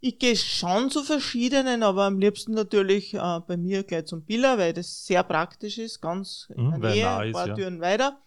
Ich 0.01 0.19
gehe 0.19 0.37
schon 0.37 0.91
zu 0.91 1.03
verschiedenen, 1.03 1.83
aber 1.83 2.05
am 2.05 2.19
liebsten 2.19 2.53
natürlich 2.53 3.15
äh, 3.15 3.41
bei 3.47 3.57
mir 3.57 3.83
gleich 3.83 4.07
zum 4.07 4.25
Biller, 4.25 4.57
weil 4.57 4.73
das 4.73 5.05
sehr 5.07 5.25
praktisch 5.25 5.79
ist, 5.79 6.01
ganz 6.01 6.49
in 6.55 6.67
mhm, 6.67 6.81
der 6.81 6.91
Nähe, 6.91 7.11
ein 7.11 7.33
paar 7.33 7.49
ist, 7.49 7.57
Türen 7.57 7.77
ja. 7.77 7.81
weiter. 7.81 8.23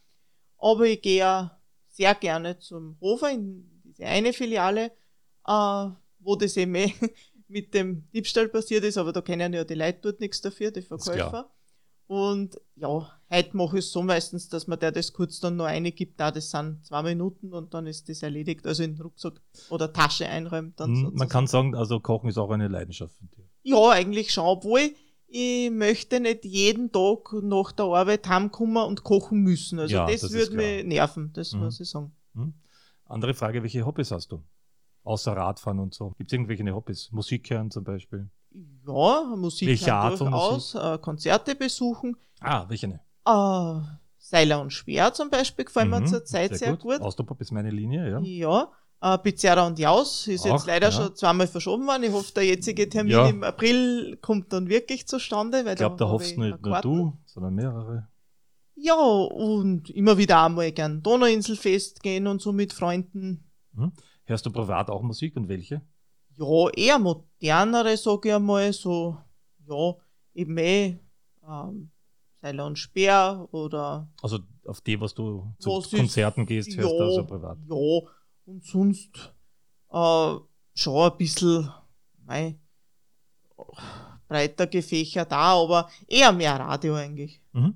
Aber 0.57 0.85
ich 0.85 1.01
gehe 1.01 1.19
ja 1.19 1.61
sehr 1.87 2.13
gerne 2.15 2.59
zum 2.59 2.97
Hofer 2.99 3.31
in 3.31 3.81
diese 3.83 4.05
eine 4.05 4.33
Filiale, 4.33 4.91
äh, 5.47 5.87
wo 6.19 6.35
das 6.35 6.57
eben 6.57 6.75
eh 6.75 6.93
mit 7.47 7.73
dem 7.73 8.09
Diebstahl 8.11 8.49
passiert 8.49 8.83
ist, 8.83 8.97
aber 8.97 9.13
da 9.13 9.21
kennen 9.21 9.53
ja 9.53 9.63
die 9.63 9.75
Leute 9.75 9.99
dort 10.01 10.19
nichts 10.19 10.41
dafür, 10.41 10.71
die 10.71 10.81
Verkäufer. 10.81 11.51
Und 12.11 12.59
ja, 12.75 13.09
heute 13.29 13.55
mache 13.55 13.77
ich 13.77 13.85
es 13.85 13.93
so 13.93 14.01
meistens, 14.01 14.49
dass 14.49 14.67
man 14.67 14.77
der 14.77 14.91
das 14.91 15.13
kurz 15.13 15.39
dann 15.39 15.55
noch 15.55 15.63
eine 15.63 15.93
gibt, 15.93 16.19
da 16.19 16.29
das 16.29 16.51
sind 16.51 16.85
zwei 16.85 17.03
Minuten 17.03 17.53
und 17.53 17.73
dann 17.73 17.87
ist 17.87 18.09
das 18.09 18.21
erledigt, 18.21 18.67
also 18.67 18.83
in 18.83 18.95
den 18.95 19.01
Rucksack 19.01 19.41
oder 19.69 19.93
Tasche 19.93 20.27
einräumt. 20.27 20.77
Dann 20.77 20.91
mhm, 20.91 21.11
man 21.13 21.29
kann 21.29 21.47
sagen, 21.47 21.73
also 21.73 22.01
Kochen 22.01 22.27
ist 22.27 22.37
auch 22.37 22.49
eine 22.49 22.67
Leidenschaft 22.67 23.15
von 23.15 23.29
dir. 23.29 23.45
Ja, 23.63 23.91
eigentlich 23.91 24.33
schon, 24.33 24.43
obwohl 24.43 24.91
ich 25.29 25.71
möchte 25.71 26.19
nicht 26.19 26.43
jeden 26.43 26.91
Tag 26.91 27.31
nach 27.43 27.71
der 27.71 27.85
Arbeit 27.85 28.27
heimkommen 28.27 28.85
und 28.85 29.05
kochen 29.05 29.39
müssen. 29.39 29.79
Also 29.79 29.95
ja, 29.95 30.05
das, 30.05 30.19
das 30.19 30.33
würde 30.33 30.57
mich 30.57 30.83
nerven, 30.83 31.31
das 31.31 31.53
mhm. 31.53 31.61
muss 31.61 31.79
ich 31.79 31.89
sagen. 31.89 32.11
Mhm. 32.33 32.55
Andere 33.05 33.33
Frage, 33.33 33.63
welche 33.63 33.85
Hobbys 33.85 34.11
hast 34.11 34.33
du? 34.33 34.43
Außer 35.03 35.31
Radfahren 35.31 35.79
und 35.79 35.93
so. 35.93 36.09
Gibt 36.17 36.29
es 36.29 36.33
irgendwelche 36.33 36.75
Hobbys? 36.75 37.09
Musik 37.13 37.49
hören 37.51 37.71
zum 37.71 37.85
Beispiel? 37.85 38.29
Ja, 38.85 39.35
Musik 39.35 39.67
Welche 39.67 39.93
Art 39.93 40.19
durchaus, 40.19 40.75
äh, 40.75 40.97
Konzerte 40.97 41.55
besuchen. 41.55 42.17
Ah, 42.39 42.65
welche? 42.67 42.87
Ne? 42.87 42.99
Äh, 43.25 43.81
Seiler 44.17 44.61
und 44.61 44.71
Schwer 44.71 45.13
zum 45.13 45.29
Beispiel 45.29 45.65
gefallen 45.65 45.89
mhm, 45.89 45.99
mir 45.99 46.05
zurzeit 46.05 46.49
sehr, 46.49 46.57
sehr 46.57 46.71
gut. 46.71 46.81
gut. 46.81 47.01
Austropop 47.01 47.39
ist 47.41 47.51
meine 47.51 47.69
Linie, 47.69 48.09
ja. 48.09 48.19
Ja. 48.21 48.71
Äh, 49.01 49.17
Pizzerra 49.17 49.65
und 49.65 49.79
Jaus 49.79 50.27
ist 50.27 50.45
Auch, 50.45 50.53
jetzt 50.53 50.67
leider 50.67 50.87
ja. 50.87 50.91
schon 50.91 51.15
zweimal 51.15 51.47
verschoben 51.47 51.87
worden. 51.87 52.03
Ich 52.03 52.11
hoffe, 52.11 52.33
der 52.33 52.45
jetzige 52.45 52.87
Termin 52.87 53.11
ja. 53.11 53.27
im 53.27 53.43
April 53.43 54.17
kommt 54.21 54.53
dann 54.53 54.69
wirklich 54.69 55.07
zustande. 55.07 55.65
Weil 55.65 55.73
ich 55.73 55.79
glaube, 55.79 55.95
da, 55.97 56.05
da 56.05 56.11
hoffst 56.11 56.37
nicht 56.37 56.61
nur 56.61 56.81
du, 56.81 57.17
sondern 57.25 57.55
mehrere. 57.55 58.07
Ja, 58.75 58.95
und 58.95 59.89
immer 59.89 60.17
wieder 60.17 60.43
einmal 60.43 60.71
gern 60.71 61.03
Donauinselfest 61.03 62.01
gehen 62.01 62.27
und 62.27 62.41
so 62.41 62.51
mit 62.51 62.73
Freunden. 62.73 63.49
Mhm. 63.73 63.91
Hörst 64.25 64.45
du 64.45 64.51
privat 64.51 64.89
auch 64.89 65.01
Musik 65.01 65.35
und 65.35 65.49
welche? 65.49 65.81
Ja, 66.41 66.69
eher 66.75 66.99
modernere, 66.99 67.97
sage 67.97 68.29
ich 68.29 68.35
einmal, 68.35 68.73
so, 68.73 69.17
ja, 69.67 69.95
eben 70.33 70.57
eh, 70.57 70.99
ähm, 71.47 71.91
Seiler 72.41 72.65
und 72.65 72.77
Speer 72.77 73.47
oder. 73.51 74.09
Also 74.21 74.39
auf 74.65 74.81
die, 74.81 74.99
was 74.99 75.13
du 75.13 75.53
zu 75.59 75.69
was 75.69 75.89
Konzerten 75.89 76.41
ist, 76.41 76.47
gehst, 76.47 76.77
hörst 76.77 76.91
ja, 76.91 76.97
du 76.97 77.03
also 77.03 77.25
privat. 77.25 77.57
Ja, 77.67 78.11
und 78.45 78.63
sonst 78.63 79.33
äh, 79.91 80.35
schon 80.73 81.11
ein 81.11 81.17
bisschen, 81.17 81.69
mei, 82.25 82.57
breiter 84.27 84.67
gefächert 84.67 85.31
da, 85.31 85.53
aber 85.53 85.89
eher 86.07 86.31
mehr 86.31 86.59
Radio 86.59 86.95
eigentlich. 86.95 87.41
Mhm. 87.53 87.75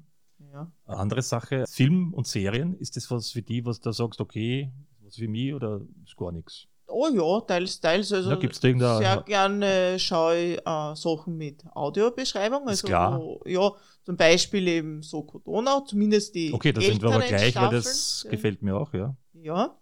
Ja. 0.52 0.72
Eine 0.86 0.98
andere 0.98 1.22
Sache, 1.22 1.66
Film 1.68 2.14
und 2.14 2.28
Serien, 2.28 2.76
ist 2.76 2.96
das 2.96 3.12
was 3.12 3.32
für 3.32 3.42
die, 3.42 3.66
was 3.66 3.80
du 3.82 3.92
sagst, 3.92 4.22
okay, 4.22 4.72
was 5.02 5.20
wie 5.20 5.28
mich 5.28 5.54
oder 5.54 5.82
ist 6.04 6.16
gar 6.16 6.32
nichts? 6.32 6.68
Oh 6.88 7.08
ja, 7.12 7.42
teils, 7.42 7.80
teils. 7.80 8.12
Also 8.14 8.30
da 8.30 8.36
gibt's 8.36 8.60
da 8.60 8.98
sehr 8.98 9.24
gerne 9.26 9.98
schaue 10.00 10.38
ich 10.38 10.58
äh, 10.60 10.96
Sachen 10.96 11.38
mit 11.38 11.64
Audiobeschreibung. 11.74 12.68
Also, 12.68 12.88
klar. 12.88 13.20
Wo, 13.20 13.42
ja, 13.46 13.72
zum 14.04 14.18
Beispiel 14.18 14.68
eben 14.68 15.02
Soko 15.02 15.40
Donau, 15.40 15.82
zumindest 15.82 16.36
die. 16.36 16.54
Okay, 16.54 16.72
da 16.72 16.82
sind 16.82 17.02
wir 17.02 17.10
aber 17.10 17.24
gleich, 17.26 17.52
Staffeln. 17.52 17.72
weil 17.72 17.78
das 17.82 18.28
gefällt 18.30 18.62
mir 18.62 18.78
auch, 18.78 18.94
ja. 18.94 19.16
Ja. 19.34 19.78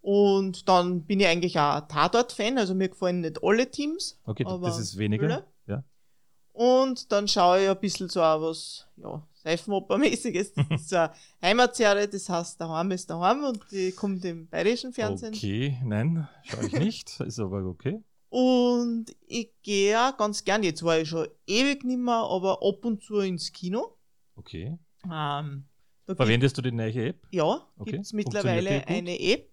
Und 0.00 0.68
dann 0.68 1.04
bin 1.04 1.18
ich 1.18 1.26
eigentlich 1.26 1.58
auch 1.58 1.80
Tatort-Fan, 1.88 2.58
also 2.58 2.76
mir 2.76 2.88
gefallen 2.88 3.22
nicht 3.22 3.42
alle 3.42 3.68
Teams. 3.68 4.20
Okay, 4.24 4.44
das 4.44 4.78
ist 4.78 4.96
weniger. 4.98 5.26
Viele. 5.26 5.44
Und 6.56 7.12
dann 7.12 7.28
schaue 7.28 7.62
ich 7.62 7.68
ein 7.68 7.78
bisschen 7.78 8.08
so 8.08 8.22
auch 8.22 8.40
was, 8.40 8.86
ja, 8.96 9.22
Seifenoper-mäßiges. 9.44 10.54
Das 10.54 10.80
ist 10.80 10.88
so 10.88 10.96
eine 10.96 11.12
Heimatserie, 11.42 12.08
das 12.08 12.30
heißt 12.30 12.58
Daheim 12.58 12.92
ist 12.92 13.10
daheim 13.10 13.44
und 13.44 13.60
die 13.70 13.92
kommt 13.92 14.24
im 14.24 14.48
bayerischen 14.48 14.94
Fernsehen. 14.94 15.34
Okay, 15.34 15.78
nein, 15.84 16.26
schaue 16.44 16.66
ich 16.66 16.72
nicht, 16.72 17.20
ist 17.20 17.38
aber 17.38 17.62
okay. 17.66 18.02
Und 18.30 19.14
ich 19.26 19.52
gehe 19.62 20.00
auch 20.00 20.16
ganz 20.16 20.44
gern, 20.44 20.62
jetzt 20.62 20.82
war 20.82 20.98
ich 20.98 21.10
schon 21.10 21.28
ewig 21.46 21.84
nicht 21.84 21.98
mehr, 21.98 22.14
aber 22.14 22.62
ab 22.62 22.82
und 22.86 23.02
zu 23.02 23.18
ins 23.18 23.52
Kino. 23.52 23.94
Okay. 24.36 24.78
Ähm, 25.04 25.66
Verwendest 26.06 26.56
du 26.56 26.62
die 26.62 26.72
neue 26.72 27.08
App? 27.08 27.26
Ja, 27.32 27.66
okay. 27.76 27.90
gibt 27.90 28.04
es 28.06 28.14
mittlerweile 28.14 28.88
eine 28.88 29.20
App, 29.20 29.50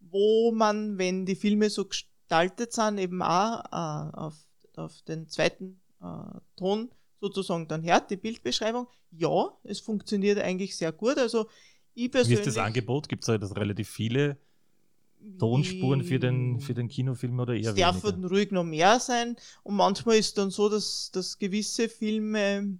wo 0.00 0.52
man, 0.52 0.98
wenn 0.98 1.24
die 1.24 1.34
Filme 1.34 1.70
so 1.70 1.86
gestaltet 1.86 2.74
sind, 2.74 2.98
eben 2.98 3.22
auch 3.22 3.64
äh, 3.72 4.16
auf, 4.18 4.34
auf 4.76 5.00
den 5.08 5.28
zweiten 5.28 5.80
äh, 6.02 6.40
Ton 6.56 6.90
sozusagen 7.20 7.68
dann 7.68 7.82
hört, 7.84 8.10
die 8.10 8.16
Bildbeschreibung. 8.16 8.88
Ja, 9.12 9.52
es 9.62 9.80
funktioniert 9.80 10.38
eigentlich 10.38 10.76
sehr 10.76 10.92
gut. 10.92 11.18
Also 11.18 11.46
ich 11.94 12.10
persönlich. 12.10 12.38
Wie 12.38 12.48
ist 12.48 12.56
das 12.56 12.64
Angebot? 12.64 13.08
Gibt 13.08 13.22
es 13.22 13.26
da 13.26 13.34
relativ 13.34 13.88
viele 13.88 14.38
Tonspuren 15.38 16.02
für 16.02 16.18
den, 16.18 16.60
für 16.60 16.74
den 16.74 16.88
Kinofilm 16.88 17.38
oder 17.38 17.54
eher 17.54 17.70
es 17.70 17.76
darf 17.76 18.02
weniger? 18.02 18.28
ruhig 18.28 18.50
noch 18.50 18.64
mehr 18.64 18.98
sein. 18.98 19.36
Und 19.62 19.76
manchmal 19.76 20.16
ist 20.16 20.28
es 20.28 20.34
dann 20.34 20.50
so, 20.50 20.68
dass, 20.68 21.10
dass 21.12 21.38
gewisse 21.38 21.88
Filme 21.88 22.78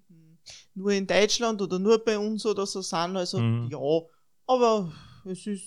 nur 0.74 0.90
in 0.90 1.06
Deutschland 1.06 1.62
oder 1.62 1.78
nur 1.78 2.04
bei 2.04 2.18
uns 2.18 2.44
oder 2.44 2.66
so 2.66 2.82
sind. 2.82 3.16
Also 3.16 3.38
mhm. 3.38 3.68
ja, 3.70 3.78
aber 4.46 4.92
es 5.24 5.46
ist 5.46 5.64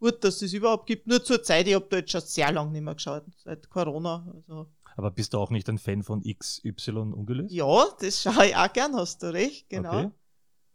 gut, 0.00 0.24
dass 0.24 0.42
es 0.42 0.52
überhaupt 0.52 0.86
gibt. 0.86 1.06
Nur 1.06 1.22
zur 1.22 1.42
Zeit, 1.42 1.68
ich 1.68 1.74
habe 1.74 1.86
da 1.88 1.98
jetzt 1.98 2.10
schon 2.10 2.22
sehr 2.22 2.50
lange 2.50 2.72
nicht 2.72 2.82
mehr 2.82 2.94
geschaut, 2.94 3.24
seit 3.36 3.68
Corona. 3.70 4.26
Also 4.34 4.66
aber 4.96 5.10
bist 5.10 5.32
du 5.32 5.38
auch 5.38 5.50
nicht 5.50 5.68
ein 5.68 5.78
Fan 5.78 6.02
von 6.02 6.22
XY 6.22 6.90
ungelöst? 6.90 7.52
Ja, 7.52 7.86
das 8.00 8.22
schaue 8.22 8.46
ich 8.46 8.56
auch 8.56 8.72
gern, 8.72 8.94
hast 8.94 9.22
du 9.22 9.32
recht, 9.32 9.68
genau. 9.68 9.98
Okay. 9.98 10.10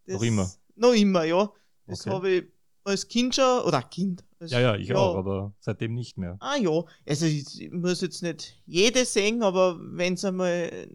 noch 0.08 0.22
immer? 0.22 0.52
Noch 0.76 0.94
immer, 0.94 1.24
ja. 1.24 1.52
Das 1.88 2.02
okay. 2.02 2.10
habe 2.10 2.30
ich 2.30 2.46
als 2.84 3.08
Kind 3.08 3.36
schon, 3.36 3.62
oder 3.64 3.82
Kind. 3.84 4.24
Als, 4.40 4.52
ja, 4.52 4.60
ja, 4.60 4.76
ich 4.76 4.90
ja. 4.90 4.96
auch, 4.96 5.16
aber 5.16 5.54
seitdem 5.60 5.94
nicht 5.94 6.18
mehr. 6.18 6.38
Ah 6.40 6.56
ja, 6.58 6.84
also 7.08 7.26
ich, 7.26 7.72
muss 7.72 8.02
jetzt 8.02 8.22
nicht 8.22 8.62
jede 8.66 9.06
sehen, 9.06 9.44
aber 9.44 9.78
wenn 9.80 10.14
es 10.14 10.26
einmal, 10.26 10.88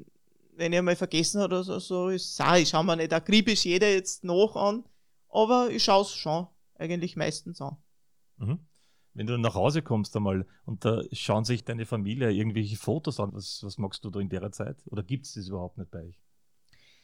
wenn 0.57 0.73
ich 0.73 0.79
einmal 0.79 0.97
vergessen 0.97 1.41
habe 1.41 1.55
oder 1.55 1.65
so, 1.65 1.79
so 1.79 2.09
ist 2.09 2.39
es 2.39 2.59
ich 2.59 2.69
schaue 2.69 2.85
mir 2.85 2.97
nicht 2.97 3.13
akribisch 3.13 3.65
jeder 3.65 3.91
jetzt 3.91 4.25
noch 4.25 4.57
an, 4.57 4.85
aber 5.29 5.71
ich 5.71 5.83
schaue 5.83 6.03
es 6.03 6.13
schon 6.13 6.47
eigentlich 6.75 7.17
meistens 7.17 7.61
an. 7.61 7.77
Mhm 8.37 8.59
wenn 9.15 9.27
du 9.27 9.37
nach 9.39 9.55
Hause 9.55 9.83
kommst 9.83 10.17
einmal 10.17 10.47
und 10.65 10.85
da 10.85 11.03
schauen 11.13 11.45
sich 11.45 11.65
deine 11.65 11.87
Familie 11.87 12.31
irgendwelche 12.31 12.77
Fotos 12.77 13.21
an, 13.21 13.33
was, 13.33 13.63
was 13.63 13.79
magst 13.79 14.05
du 14.05 14.11
da 14.11 14.21
in 14.21 14.29
der 14.29 14.51
Zeit? 14.53 14.77
Oder 14.87 15.03
gibt 15.03 15.27
es 15.27 15.35
das 15.35 15.49
überhaupt 15.49 15.79
nicht 15.79 15.91
bei 15.91 16.05
euch? 16.05 16.21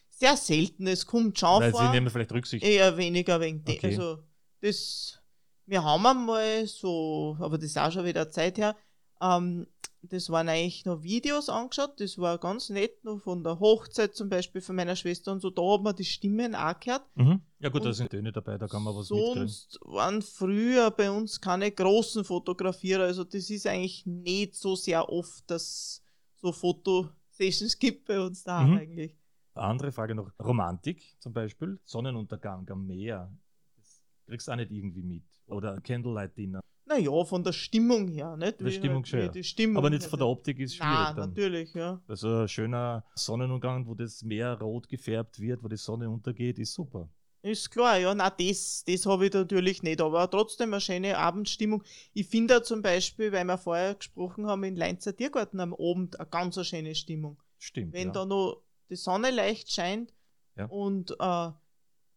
Sehr 0.08 0.36
selten, 0.36 0.86
es 0.86 1.04
kommt 1.04 1.38
schon 1.38 1.60
Weil 1.60 1.72
vor. 1.72 1.80
sie 1.80 1.90
nehmen 1.90 2.08
vielleicht 2.08 2.32
Rücksicht. 2.32 2.64
Eher 2.64 2.96
weniger 2.96 3.40
wegen 3.40 3.62
okay. 3.68 3.80
Also 3.82 4.22
das, 4.60 5.20
wir 5.66 5.84
haben 5.84 6.06
einmal 6.06 6.66
so, 6.66 7.36
aber 7.38 7.58
das 7.58 7.66
ist 7.66 7.78
auch 7.78 7.92
schon 7.92 8.04
wieder 8.04 8.30
Zeit 8.30 8.56
her, 8.56 8.76
ähm, 9.20 9.66
das 10.08 10.30
waren 10.30 10.48
eigentlich 10.48 10.84
noch 10.84 11.02
Videos 11.02 11.48
angeschaut, 11.48 12.00
das 12.00 12.18
war 12.18 12.38
ganz 12.38 12.70
nett, 12.70 13.04
noch 13.04 13.18
von 13.18 13.42
der 13.42 13.58
Hochzeit 13.60 14.14
zum 14.14 14.28
Beispiel 14.28 14.60
von 14.60 14.76
meiner 14.76 14.96
Schwester 14.96 15.32
und 15.32 15.40
so, 15.40 15.50
da 15.50 15.62
hat 15.62 15.82
man 15.82 15.96
die 15.96 16.04
Stimmen 16.04 16.54
auch 16.54 16.78
gehört. 16.78 17.02
Mhm. 17.14 17.40
Ja 17.58 17.68
gut, 17.68 17.82
und 17.82 17.88
da 17.88 17.92
sind 17.92 18.10
Töne 18.10 18.32
dabei, 18.32 18.58
da 18.58 18.66
kann 18.66 18.82
man 18.82 18.94
was 18.94 19.08
sonst 19.08 19.72
Sonst 19.72 19.78
waren 19.82 20.22
früher 20.22 20.90
bei 20.90 21.10
uns 21.10 21.40
keine 21.40 21.70
großen 21.70 22.24
Fotografierer, 22.24 23.04
also 23.04 23.24
das 23.24 23.50
ist 23.50 23.66
eigentlich 23.66 24.06
nicht 24.06 24.54
so 24.54 24.76
sehr 24.76 25.08
oft, 25.08 25.50
dass 25.50 26.02
so 26.36 26.52
Fotosessions 26.52 27.78
gibt 27.78 28.06
bei 28.06 28.20
uns 28.20 28.44
da 28.44 28.62
mhm. 28.62 28.78
eigentlich. 28.78 29.16
Andere 29.54 29.90
Frage 29.90 30.14
noch, 30.14 30.30
Romantik 30.38 31.16
zum 31.18 31.32
Beispiel, 31.32 31.78
Sonnenuntergang 31.84 32.68
am 32.70 32.86
Meer, 32.86 33.32
das 33.76 34.02
kriegst 34.26 34.48
du 34.48 34.52
auch 34.52 34.56
nicht 34.56 34.70
irgendwie 34.70 35.02
mit. 35.02 35.24
Oder 35.46 35.80
Candlelight 35.80 36.36
Dinner. 36.36 36.60
Naja, 36.88 37.24
von 37.24 37.42
der 37.42 37.52
Stimmung 37.52 38.06
her, 38.06 38.36
nicht? 38.36 38.60
Die 38.60 38.70
Stimmung 38.70 38.98
halt, 38.98 39.08
schon. 39.08 39.32
Die 39.32 39.42
Stimmung 39.42 39.78
Aber 39.78 39.90
nicht 39.90 40.04
von 40.04 40.18
der 40.18 40.28
Optik 40.28 40.60
ist 40.60 40.76
schwierig. 40.76 40.94
Nein, 40.94 41.16
dann. 41.16 41.28
natürlich, 41.30 41.74
ja. 41.74 42.00
Also 42.06 42.42
ein 42.42 42.48
schöner 42.48 43.04
Sonnenuntergang, 43.16 43.86
wo 43.88 43.94
das 43.94 44.22
Meer 44.22 44.58
rot 44.60 44.88
gefärbt 44.88 45.40
wird, 45.40 45.64
wo 45.64 45.68
die 45.68 45.76
Sonne 45.76 46.08
untergeht, 46.08 46.60
ist 46.60 46.74
super. 46.74 47.08
Ist 47.42 47.70
klar, 47.70 47.98
ja, 47.98 48.14
na 48.14 48.30
das, 48.30 48.84
das 48.86 49.06
habe 49.06 49.26
ich 49.26 49.32
natürlich 49.32 49.82
nicht, 49.82 50.00
aber 50.00 50.28
trotzdem 50.30 50.72
eine 50.74 50.80
schöne 50.80 51.16
Abendstimmung. 51.18 51.82
Ich 52.12 52.26
finde 52.26 52.62
zum 52.62 52.82
Beispiel, 52.82 53.30
weil 53.32 53.44
wir 53.44 53.58
vorher 53.58 53.94
gesprochen 53.94 54.46
haben, 54.46 54.64
in 54.64 54.76
Leinzer 54.76 55.14
Tiergarten 55.14 55.60
am 55.60 55.74
Abend 55.74 56.18
eine 56.18 56.28
ganz 56.28 56.64
schöne 56.66 56.94
Stimmung. 56.94 57.40
Stimmt. 57.58 57.92
Wenn 57.92 58.08
ja. 58.08 58.12
da 58.12 58.26
noch 58.26 58.62
die 58.90 58.96
Sonne 58.96 59.30
leicht 59.30 59.70
scheint 59.70 60.12
ja. 60.56 60.66
und 60.66 61.12
äh, 61.20 61.50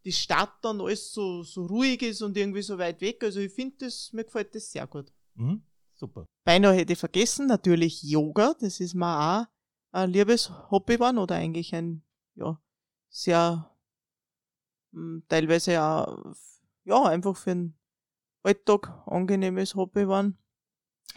die 0.05 0.11
Stadt 0.11 0.53
dann 0.61 0.81
alles 0.81 1.11
so, 1.11 1.43
so 1.43 1.65
ruhig 1.65 2.01
ist 2.01 2.21
und 2.21 2.37
irgendwie 2.37 2.61
so 2.61 2.77
weit 2.77 3.01
weg. 3.01 3.23
Also 3.23 3.39
ich 3.39 3.51
finde 3.51 3.75
das, 3.79 4.11
mir 4.13 4.23
gefällt 4.23 4.55
das 4.55 4.71
sehr 4.71 4.87
gut. 4.87 5.11
Mhm, 5.35 5.61
super. 5.95 6.25
Beinahe 6.45 6.75
hätte 6.75 6.93
ich 6.93 6.99
vergessen, 6.99 7.47
natürlich 7.47 8.01
Yoga, 8.03 8.55
das 8.59 8.79
ist 8.79 8.95
mir 8.95 9.07
auch 9.07 9.45
ein 9.91 10.11
liebes 10.11 10.51
Hobby 10.71 10.95
geworden 10.95 11.17
oder 11.17 11.35
eigentlich 11.35 11.73
ein, 11.75 12.03
ja, 12.35 12.59
sehr, 13.09 13.75
mh, 14.91 15.01
hm, 15.01 15.23
teilweise 15.27 15.81
auch, 15.81 16.33
ja, 16.85 17.03
einfach 17.03 17.35
für 17.35 17.51
den 17.51 17.75
Alltag 18.43 19.03
angenehmes 19.05 19.75
Hobby 19.75 20.01
geworden. 20.01 20.37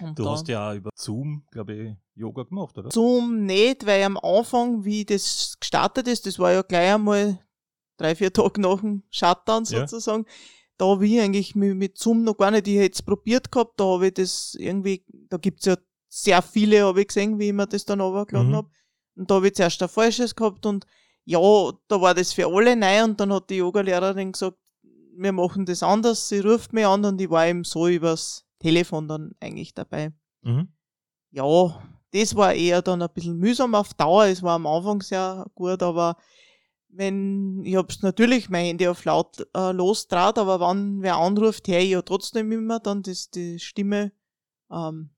Und 0.01 0.19
du 0.19 0.29
hast 0.29 0.49
ja 0.49 0.71
auch 0.71 0.75
über 0.75 0.91
Zoom, 0.95 1.45
glaube 1.51 1.75
ich, 1.75 1.97
Yoga 2.15 2.45
gemacht, 2.45 2.77
oder? 2.79 2.91
Zoom 2.91 3.45
nicht, 3.45 3.87
weil 3.87 4.03
am 4.03 4.17
Anfang, 4.17 4.85
wie 4.85 5.05
das 5.05 5.57
gestartet 5.61 6.09
ist, 6.09 6.27
das 6.27 6.39
war 6.39 6.53
ja 6.53 6.63
gleich 6.63 6.95
einmal 6.95 7.39
drei, 8.03 8.15
vier 8.15 8.33
Tage 8.33 8.61
nach 8.61 8.81
dem 8.81 9.03
Shutdown 9.11 9.65
sozusagen. 9.65 10.25
Ja. 10.27 10.33
Da 10.79 10.87
habe 10.87 11.07
ich 11.07 11.21
eigentlich 11.21 11.55
mit, 11.55 11.77
mit 11.77 11.99
Zoom 11.99 12.25
noch 12.25 12.37
gar 12.37 12.51
nicht, 12.51 12.67
ich 12.67 12.79
hätte 12.79 12.95
es 12.95 13.03
probiert 13.03 13.53
gehabt, 13.53 13.79
da 13.79 13.85
habe 13.85 14.09
ich 14.09 14.15
das 14.15 14.57
irgendwie, 14.59 15.05
da 15.29 15.37
gibt's 15.37 15.67
ja 15.67 15.77
sehr 16.09 16.43
viele, 16.43 16.85
habe 16.85 17.03
ich 17.03 17.09
gesehen, 17.09 17.39
wie 17.39 17.49
ich 17.49 17.53
mir 17.53 17.67
das 17.67 17.85
dann 17.85 18.01
runtergeladen 18.01 18.51
mhm. 18.51 18.57
habe. 18.57 18.71
Und 19.15 19.31
da 19.31 19.37
habe 19.37 19.49
ich 19.49 19.55
zuerst 19.55 19.83
ein 19.83 19.89
falsches 19.89 20.35
gehabt 20.35 20.67
und 20.67 20.87
ja, 21.25 21.39
da 21.89 22.01
war 22.01 22.15
das 22.15 22.33
für 22.33 22.47
alle 22.47 22.75
neu 22.75 23.05
und 23.05 23.21
dann 23.21 23.33
hat 23.33 23.51
die 23.51 23.57
Yogalehrerin 23.57 24.33
gesagt, 24.33 24.59
wir 25.15 25.33
machen 25.33 25.67
das 25.67 25.83
anders, 25.83 26.29
sie 26.29 26.41
ruft 26.41 26.73
mich 26.73 26.87
an 26.87 27.05
und 27.05 27.21
ich 27.21 27.31
war 27.31 27.47
eben 27.47 27.65
so 27.65 27.87
übers 27.87 28.45
Telefon 28.59 29.09
dann 29.09 29.33
eigentlich 29.41 29.75
dabei. 29.75 30.13
Mhm. 30.43 30.69
Ja, 31.31 31.81
das 32.13 32.35
war 32.35 32.55
eher 32.55 32.83
dann 32.83 33.03
ein 33.03 33.09
bisschen 33.15 33.39
mühsam 33.39 33.75
auf 33.75 33.95
Dauer, 33.95 34.27
es 34.27 34.43
war 34.43 34.57
am 34.57 34.67
Anfang 34.67 35.01
sehr 35.01 35.47
gut, 35.55 35.83
aber 35.83 36.17
wenn, 36.93 37.65
ich 37.65 37.77
hab's 37.77 38.03
natürlich 38.03 38.51
mein 38.51 38.67
Handy 38.67 38.87
auf 38.87 39.05
laut 39.05 39.47
äh, 39.55 39.73
losdraht, 39.73 40.39
aber 40.39 40.61
wenn 40.61 41.03
wer 41.03 41.17
anruft, 41.17 41.67
höre 41.69 41.81
ich 41.81 41.91
ja 41.91 42.03
trotzdem 42.03 42.53
immer 42.53 42.81
dann 42.81 43.03
das, 43.03 43.31
die 43.31 43.59
Stimme, 43.59 44.13
ähm, 44.71 45.11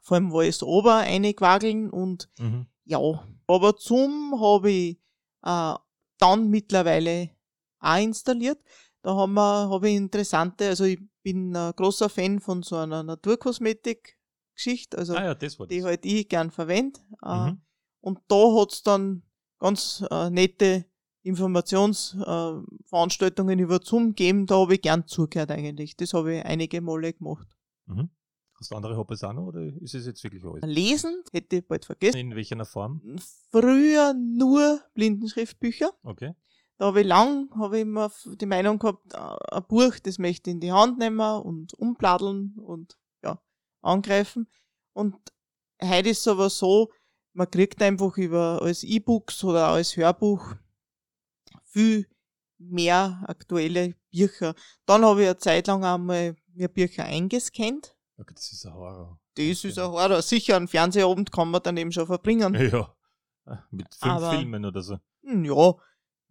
vor 0.00 0.16
allem 0.16 0.30
Voice 0.30 0.62
Over 0.62 0.98
einquageln 0.98 1.90
und 1.90 2.30
mhm. 2.38 2.66
ja, 2.84 2.98
aber 3.46 3.74
Zoom 3.78 4.40
habe 4.40 4.70
ich 4.70 4.98
äh, 5.42 5.74
dann 6.18 6.48
mittlerweile 6.48 7.30
auch 7.80 7.98
installiert. 7.98 8.62
Da 9.02 9.16
haben 9.16 9.34
wir, 9.34 9.70
habe 9.70 9.88
ich 9.88 9.96
interessante, 9.96 10.68
also 10.68 10.84
ich 10.84 11.00
bin 11.22 11.56
ein 11.56 11.72
großer 11.74 12.08
Fan 12.08 12.38
von 12.38 12.62
so 12.62 12.76
einer 12.76 13.02
Naturkosmetik-Geschichte, 13.02 14.96
also 14.98 15.14
ah 15.14 15.24
ja, 15.24 15.34
die 15.34 15.84
halt 15.84 16.06
ich 16.06 16.28
gern 16.28 16.50
verwende. 16.50 17.00
Äh, 17.24 17.50
mhm. 17.50 17.62
Und 18.00 18.20
da 18.28 18.54
hat's 18.56 18.82
dann 18.82 19.22
ganz 19.60 20.04
äh, 20.10 20.30
nette 20.30 20.86
Informationsveranstaltungen 21.22 23.58
äh, 23.58 23.62
über 23.62 23.80
Zoom 23.82 24.14
geben, 24.14 24.46
da 24.46 24.56
habe 24.56 24.74
ich 24.74 24.82
gern 24.82 25.06
zugehört 25.06 25.50
eigentlich. 25.50 25.96
Das 25.96 26.12
habe 26.14 26.36
ich 26.36 26.44
einige 26.44 26.80
Male 26.80 27.12
gemacht. 27.12 27.46
Mhm. 27.86 28.08
Hast 28.58 28.70
du 28.72 28.76
andere 28.76 28.96
Hobbys 28.96 29.22
auch 29.24 29.32
noch 29.32 29.46
oder 29.46 29.62
ist 29.62 29.94
es 29.94 30.06
jetzt 30.06 30.22
wirklich 30.24 30.44
alles? 30.44 30.62
Lesen 30.64 31.22
hätte 31.32 31.56
ich 31.56 31.66
bald 31.66 31.84
vergessen. 31.84 32.18
In 32.18 32.34
welcher 32.34 32.64
Form? 32.66 33.00
Früher 33.50 34.14
nur 34.14 34.80
Blindenschriftbücher. 34.94 35.90
Okay. 36.02 36.34
Da 36.76 36.86
habe 36.86 37.00
ich 37.02 37.06
lang, 37.06 37.50
habe 37.58 37.76
ich 37.76 37.82
immer 37.82 38.10
die 38.24 38.46
Meinung 38.46 38.78
gehabt, 38.78 39.12
äh, 39.12 39.18
ein 39.54 39.64
Buch, 39.68 39.98
das 40.02 40.18
möchte 40.18 40.50
ich 40.50 40.54
in 40.54 40.60
die 40.60 40.72
Hand 40.72 40.98
nehmen 40.98 41.20
und 41.20 41.74
umbladdeln 41.74 42.54
und 42.56 42.98
ja, 43.22 43.38
angreifen. 43.82 44.48
Und 44.92 45.16
heute 45.82 46.10
ist 46.10 46.20
es 46.20 46.28
aber 46.28 46.50
so, 46.50 46.90
man 47.32 47.50
kriegt 47.50 47.82
einfach 47.82 48.16
über 48.16 48.60
als 48.62 48.82
E-Books 48.82 49.44
oder 49.44 49.68
als 49.68 49.96
Hörbuch 49.96 50.54
viel 51.64 52.06
mehr 52.58 53.22
aktuelle 53.26 53.94
Bücher. 54.10 54.54
Dann 54.86 55.04
habe 55.04 55.22
ich 55.22 55.28
eine 55.28 55.38
Zeit 55.38 55.66
lang 55.66 55.84
einmal 55.84 56.36
mir 56.52 56.68
Bücher 56.68 57.04
eingescannt. 57.04 57.96
Okay, 58.18 58.34
das 58.34 58.52
ist 58.52 58.66
ein 58.66 58.74
Horror. 58.74 59.18
Das 59.34 59.64
ist 59.64 59.78
ein 59.78 59.90
Horror. 59.90 60.20
Sicher, 60.22 60.56
einen 60.56 60.68
Fernsehabend 60.68 61.32
kann 61.32 61.50
man 61.50 61.62
dann 61.62 61.76
eben 61.76 61.92
schon 61.92 62.06
verbringen. 62.06 62.54
Ja, 63.46 63.66
mit 63.70 63.92
fünf 63.94 64.12
Aber, 64.12 64.32
Filmen 64.32 64.64
oder 64.64 64.82
so. 64.82 64.98
Hm, 65.22 65.44
ja, 65.44 65.74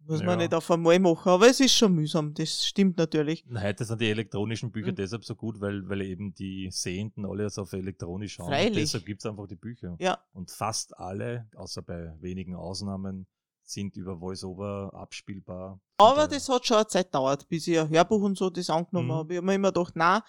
muss 0.06 0.20
ja. 0.20 0.26
man 0.26 0.38
nicht 0.38 0.54
auf 0.54 0.70
einmal 0.70 0.98
machen, 0.98 1.28
aber 1.28 1.48
es 1.48 1.60
ist 1.60 1.74
schon 1.74 1.94
mühsam, 1.94 2.34
das 2.34 2.66
stimmt 2.66 2.96
natürlich. 2.96 3.44
Heute 3.54 3.84
sind 3.84 4.00
die 4.00 4.10
elektronischen 4.10 4.70
Bücher 4.70 4.92
mhm. 4.92 4.96
deshalb 4.96 5.24
so 5.24 5.34
gut, 5.34 5.60
weil, 5.60 5.88
weil 5.88 6.02
eben 6.02 6.34
die 6.34 6.70
Sehenden 6.70 7.24
alles 7.24 7.58
auf 7.58 7.72
elektronisch 7.72 8.34
schauen. 8.34 8.48
Freilich. 8.48 8.84
deshalb 8.84 9.06
gibt 9.06 9.20
es 9.20 9.26
einfach 9.26 9.46
die 9.46 9.56
Bücher. 9.56 9.96
Ja. 10.00 10.18
Und 10.32 10.50
fast 10.50 10.98
alle, 10.98 11.48
außer 11.54 11.82
bei 11.82 12.14
wenigen 12.20 12.54
Ausnahmen, 12.54 13.26
sind 13.62 13.96
über 13.96 14.20
VoiceOver 14.20 14.90
abspielbar. 14.94 15.80
Aber 15.98 16.26
das 16.26 16.48
hat 16.48 16.66
schon 16.66 16.78
eine 16.78 16.86
Zeit 16.86 17.06
gedauert, 17.06 17.48
bis 17.48 17.68
ich 17.68 17.78
ein 17.78 17.88
Hörbuch 17.88 18.22
und 18.22 18.36
so 18.36 18.50
das 18.50 18.68
angenommen 18.68 19.08
mhm. 19.08 19.12
habe. 19.12 19.34
Ich 19.34 19.36
habe 19.36 19.46
mir 19.46 19.54
immer 19.54 19.72
gedacht, 19.72 19.94
nein, 19.96 20.22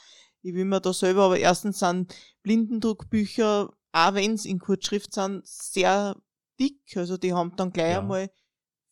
ich 0.44 0.54
will 0.54 0.66
mir 0.66 0.82
da 0.82 0.94
selber, 0.94 1.24
aber 1.24 1.40
erstens 1.40 1.80
sind 1.80 2.14
Blindendruckbücher, 2.44 3.74
auch 3.92 4.14
wenn 4.14 4.34
es 4.34 4.46
in 4.46 4.60
Kurzschrift 4.60 5.14
sind, 5.14 5.46
sehr 5.46 6.16
dick. 6.60 6.96
Also 6.96 7.18
die 7.18 7.34
haben 7.34 7.56
dann 7.56 7.72
gleich 7.72 7.94
ja. 7.94 8.00
einmal 8.00 8.30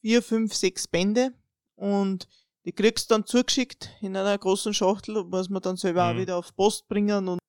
vier, 0.01 0.21
fünf, 0.21 0.53
sechs 0.53 0.87
Bände 0.87 1.33
und 1.75 2.27
die 2.65 2.71
kriegst 2.73 3.09
du 3.09 3.15
dann 3.15 3.25
zugeschickt 3.25 3.89
in 4.01 4.15
einer 4.15 4.37
großen 4.37 4.73
Schachtel 4.73 5.17
und 5.17 5.29
muss 5.29 5.49
man 5.49 5.61
dann 5.61 5.77
selber 5.77 6.05
mhm. 6.05 6.17
auch 6.17 6.21
wieder 6.21 6.37
auf 6.37 6.55
Post 6.55 6.87
bringen 6.87 7.27
und 7.27 7.39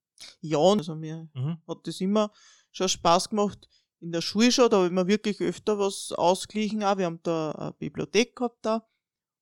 ja, 0.41 0.59
also 0.59 0.95
mir 0.95 1.29
mhm. 1.35 1.59
hat 1.67 1.87
das 1.87 2.01
immer 2.01 2.33
schon 2.73 2.89
Spaß 2.89 3.31
gemacht. 3.31 3.69
In 4.01 4.13
der 4.13 4.21
Schule 4.21 4.51
schon, 4.51 4.71
da 4.71 4.79
habe 4.79 4.87
ich 4.87 4.93
mir 4.93 5.07
wirklich 5.07 5.41
öfter 5.41 5.79
was 5.79 6.13
ausgeglichen 6.13 6.83
auch. 6.83 6.97
Wir 6.97 7.07
haben 7.07 7.21
da 7.23 7.53
eine 7.53 7.73
Bibliothek 7.73 8.37
gehabt 8.37 8.59
da 8.63 8.87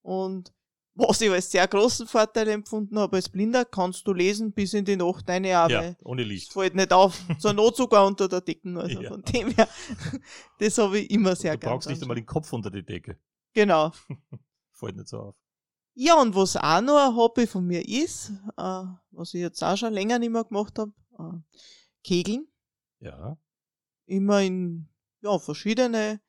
und 0.02 0.52
was 0.98 1.20
ich 1.20 1.30
als 1.30 1.50
sehr 1.50 1.66
großen 1.66 2.08
Vorteil 2.08 2.48
empfunden 2.48 2.98
habe 2.98 3.16
als 3.16 3.28
Blinder, 3.28 3.64
kannst 3.64 4.06
du 4.06 4.12
lesen 4.12 4.52
bis 4.52 4.74
in 4.74 4.84
die 4.84 4.96
Nacht 4.96 5.30
eine 5.30 5.56
Arbeit. 5.56 5.96
Ja, 6.00 6.06
ohne 6.06 6.24
Licht. 6.24 6.52
fällt 6.52 6.74
nicht 6.74 6.92
auf. 6.92 7.22
Zur 7.38 7.52
Not 7.52 7.76
sogar 7.76 8.04
unter 8.04 8.28
der 8.28 8.40
Decke. 8.40 8.76
Also 8.76 9.00
ja. 9.00 9.10
von 9.10 9.22
dem 9.22 9.50
her, 9.50 9.68
das 10.58 10.76
habe 10.78 10.98
ich 10.98 11.10
immer 11.10 11.36
sehr 11.36 11.56
gerne. 11.56 11.60
Du 11.60 11.66
brauchst 11.76 11.88
nicht 11.88 12.02
einmal 12.02 12.16
den 12.16 12.26
Kopf 12.26 12.52
unter 12.52 12.70
die 12.70 12.84
Decke. 12.84 13.16
Genau. 13.54 13.92
fällt 14.72 14.96
nicht 14.96 15.08
so 15.08 15.18
auf. 15.18 15.34
Ja, 15.94 16.20
und 16.20 16.34
was 16.34 16.56
auch 16.56 16.80
noch 16.80 17.08
ein 17.08 17.16
Hobby 17.16 17.46
von 17.46 17.64
mir 17.64 17.86
ist, 17.88 18.30
äh, 18.56 18.84
was 19.10 19.34
ich 19.34 19.40
jetzt 19.40 19.62
auch 19.62 19.76
schon 19.76 19.92
länger 19.92 20.18
nicht 20.18 20.30
mehr 20.30 20.44
gemacht 20.44 20.78
habe, 20.78 20.92
äh, 21.18 21.56
Kegeln. 22.02 22.48
Ja. 22.98 23.38
Immer 24.06 24.42
in 24.42 24.88
ja, 25.20 25.38
verschiedene 25.38 26.20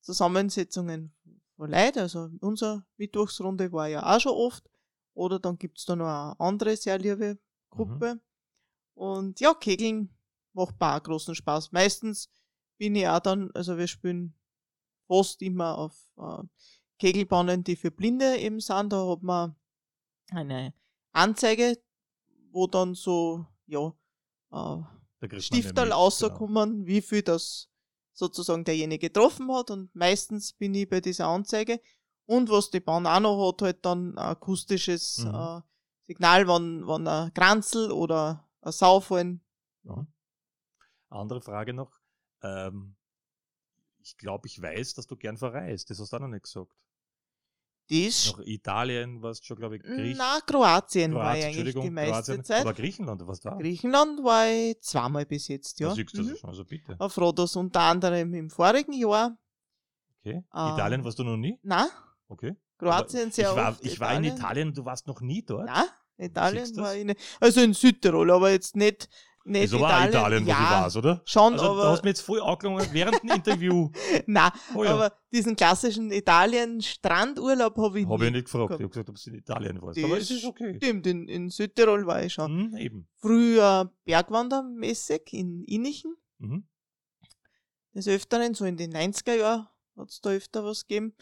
Zusammensetzungen 0.00 1.14
von 1.56 1.70
Leuten. 1.70 2.00
Also 2.00 2.30
unsere 2.40 2.84
Mittwochsrunde 2.96 3.72
war 3.72 3.88
ja 3.88 4.14
auch 4.14 4.20
schon 4.20 4.32
oft. 4.32 4.68
Oder 5.14 5.38
dann 5.38 5.58
gibt 5.58 5.78
es 5.78 5.84
da 5.84 5.94
noch 5.94 6.06
eine 6.06 6.40
andere 6.40 6.76
sehr 6.76 6.98
liebe 6.98 7.38
Gruppe. 7.70 8.14
Mhm. 8.14 8.20
Und 8.94 9.40
ja, 9.40 9.54
Kegeln 9.54 10.16
macht 10.52 10.74
auch 10.80 11.02
großen 11.02 11.34
Spaß. 11.34 11.72
Meistens 11.72 12.30
bin 12.78 12.94
ich 12.94 13.08
auch 13.08 13.20
dann, 13.20 13.50
also 13.54 13.76
wir 13.78 13.86
spielen 13.86 14.34
fast 15.06 15.42
immer 15.42 15.78
auf 15.78 16.08
äh, 16.16 16.42
Kegelbahnen, 16.98 17.64
die 17.64 17.76
für 17.76 17.90
Blinde 17.90 18.36
eben 18.38 18.60
sind. 18.60 18.92
Da 18.92 19.08
hat 19.08 19.22
man 19.22 19.56
eine 20.30 20.74
Anzeige, 21.12 21.78
wo 22.50 22.66
dann 22.66 22.94
so, 22.94 23.46
ja, 23.66 23.92
äh, 24.52 25.40
Stifterl 25.40 25.92
rauskommen, 25.92 26.72
genau. 26.72 26.86
wie 26.86 27.00
viel 27.00 27.22
das 27.22 27.68
sozusagen 28.14 28.64
derjenige 28.64 29.08
getroffen 29.08 29.52
hat 29.52 29.70
und 29.70 29.94
meistens 29.94 30.52
bin 30.52 30.74
ich 30.74 30.88
bei 30.88 31.00
dieser 31.00 31.26
Anzeige. 31.26 31.80
Und 32.26 32.48
was 32.48 32.70
die 32.70 32.80
Bahn 32.80 33.06
auch 33.06 33.20
noch 33.20 33.48
hat, 33.48 33.62
halt 33.62 33.84
dann 33.84 34.14
ein 34.14 34.18
akustisches 34.18 35.18
mhm. 35.18 35.34
äh, 35.34 35.60
Signal, 36.06 36.48
wenn, 36.48 36.86
wenn 36.86 37.06
ein 37.06 37.34
Kranzel 37.34 37.90
oder 37.90 38.48
ein 38.62 38.72
Sau 38.72 39.00
fallen. 39.00 39.42
Ja. 39.82 40.06
Andere 41.10 41.42
Frage 41.42 41.74
noch. 41.74 41.92
Ähm, 42.42 42.96
ich 43.98 44.16
glaube, 44.16 44.46
ich 44.46 44.60
weiß, 44.60 44.94
dass 44.94 45.06
du 45.06 45.16
gern 45.16 45.36
verreist. 45.36 45.90
Das 45.90 45.98
hast 45.98 46.12
du 46.12 46.16
auch 46.16 46.20
noch 46.20 46.28
nicht 46.28 46.44
gesagt. 46.44 46.72
Das 47.88 48.32
Noch 48.32 48.40
Italien 48.46 49.20
warst 49.20 49.42
du 49.42 49.46
schon, 49.46 49.56
glaube 49.58 49.76
ich, 49.76 49.82
Griechenland. 49.82 50.16
Na, 50.16 50.40
Kroatien, 50.40 51.12
Kroatien 51.12 51.14
war 51.14 51.36
ich 51.36 51.44
eigentlich 51.44 51.74
die 51.74 51.90
meiste 51.90 52.12
Kroatien. 52.12 52.44
Zeit. 52.44 52.64
Oder 52.64 52.74
Griechenland, 52.74 53.26
was 53.26 53.40
da? 53.40 53.54
Griechenland 53.56 54.24
war 54.24 54.48
ich 54.48 54.80
zweimal 54.80 55.26
bis 55.26 55.48
jetzt, 55.48 55.80
ja. 55.80 55.88
Da 55.88 55.94
siehst 55.94 56.16
du 56.16 56.22
mhm. 56.22 56.36
schon, 56.36 56.50
also 56.50 56.64
bitte. 56.64 56.96
Auf 56.98 57.18
Rhodos, 57.18 57.56
unter 57.56 57.80
anderem 57.80 58.32
im 58.32 58.48
vorigen 58.48 58.94
Jahr. 58.94 59.36
Okay. 60.20 60.42
Äh, 60.54 60.72
Italien 60.72 61.04
warst 61.04 61.18
du 61.18 61.24
noch 61.24 61.36
nie? 61.36 61.58
Nein. 61.62 61.88
Okay. 62.28 62.56
Kroatien 62.78 63.30
sehr 63.30 63.50
ich 63.50 63.56
war, 63.56 63.70
oft. 63.72 63.84
Ich 63.84 64.00
war 64.00 64.14
in 64.14 64.24
Italien 64.24 64.68
und 64.68 64.78
du 64.78 64.84
warst 64.84 65.06
noch 65.06 65.20
nie 65.20 65.42
dort? 65.42 65.66
Nein, 65.66 65.84
Italien 66.16 66.76
war 66.76 66.94
ich 66.94 67.04
nicht. 67.04 67.20
Also 67.38 67.60
in 67.60 67.74
Südtirol, 67.74 68.30
aber 68.30 68.50
jetzt 68.50 68.76
nicht 68.76 69.08
nicht 69.46 69.64
Wieso 69.64 69.80
war 69.80 70.08
Italien, 70.08 70.46
wo 70.46 70.48
ja, 70.48 70.56
du 70.56 70.62
warst, 70.62 70.96
oder? 70.96 71.22
Schon, 71.26 71.52
also, 71.52 71.72
aber. 71.72 71.82
Du 71.82 71.88
hast 71.88 72.02
mir 72.02 72.10
jetzt 72.10 72.22
voll 72.22 72.40
angelangt 72.40 72.92
während 72.94 73.22
dem 73.22 73.30
Interview. 73.30 73.90
Nein, 74.26 74.50
oh, 74.74 74.84
ja. 74.84 74.94
aber 74.94 75.12
diesen 75.30 75.54
klassischen 75.54 76.10
Italien-Strandurlaub 76.10 77.76
habe 77.76 78.00
ich 78.00 78.08
Habe 78.08 78.24
ich 78.24 78.32
nicht 78.32 78.44
gefragt. 78.46 78.70
Ich 78.72 78.80
habe 78.80 78.88
gesagt, 78.88 79.10
ob 79.10 79.16
es 79.16 79.26
in 79.26 79.34
Italien 79.34 79.82
warst. 79.82 80.02
aber 80.02 80.16
es 80.16 80.30
ist 80.30 80.46
okay. 80.46 80.76
Stimmt, 80.76 81.06
in, 81.06 81.28
in 81.28 81.50
Südtirol 81.50 82.06
war 82.06 82.22
ich 82.22 82.32
schon. 82.32 82.70
Mhm, 82.70 82.76
eben. 82.78 83.08
Früher 83.18 83.92
Bergwandermäßig 84.06 85.32
in 85.32 85.62
Innichen. 85.64 86.16
Mhm. 86.38 86.66
Des 87.94 88.08
Öfteren, 88.08 88.54
so 88.54 88.64
in 88.64 88.78
den 88.78 88.94
90er 88.94 89.34
Jahren 89.34 89.68
hat 89.96 90.08
es 90.08 90.22
da 90.22 90.30
öfter 90.30 90.64
was 90.64 90.86
gegeben. 90.86 91.14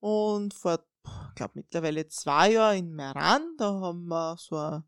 Und 0.00 0.54
vor, 0.54 0.84
ich 1.28 1.34
glaube, 1.36 1.52
mittlerweile 1.54 2.08
zwei 2.08 2.52
Jahren 2.52 2.78
in 2.78 2.92
Meran, 2.92 3.42
da 3.58 3.72
haben 3.80 4.06
wir 4.08 4.36
so 4.38 4.56
eine 4.56 4.84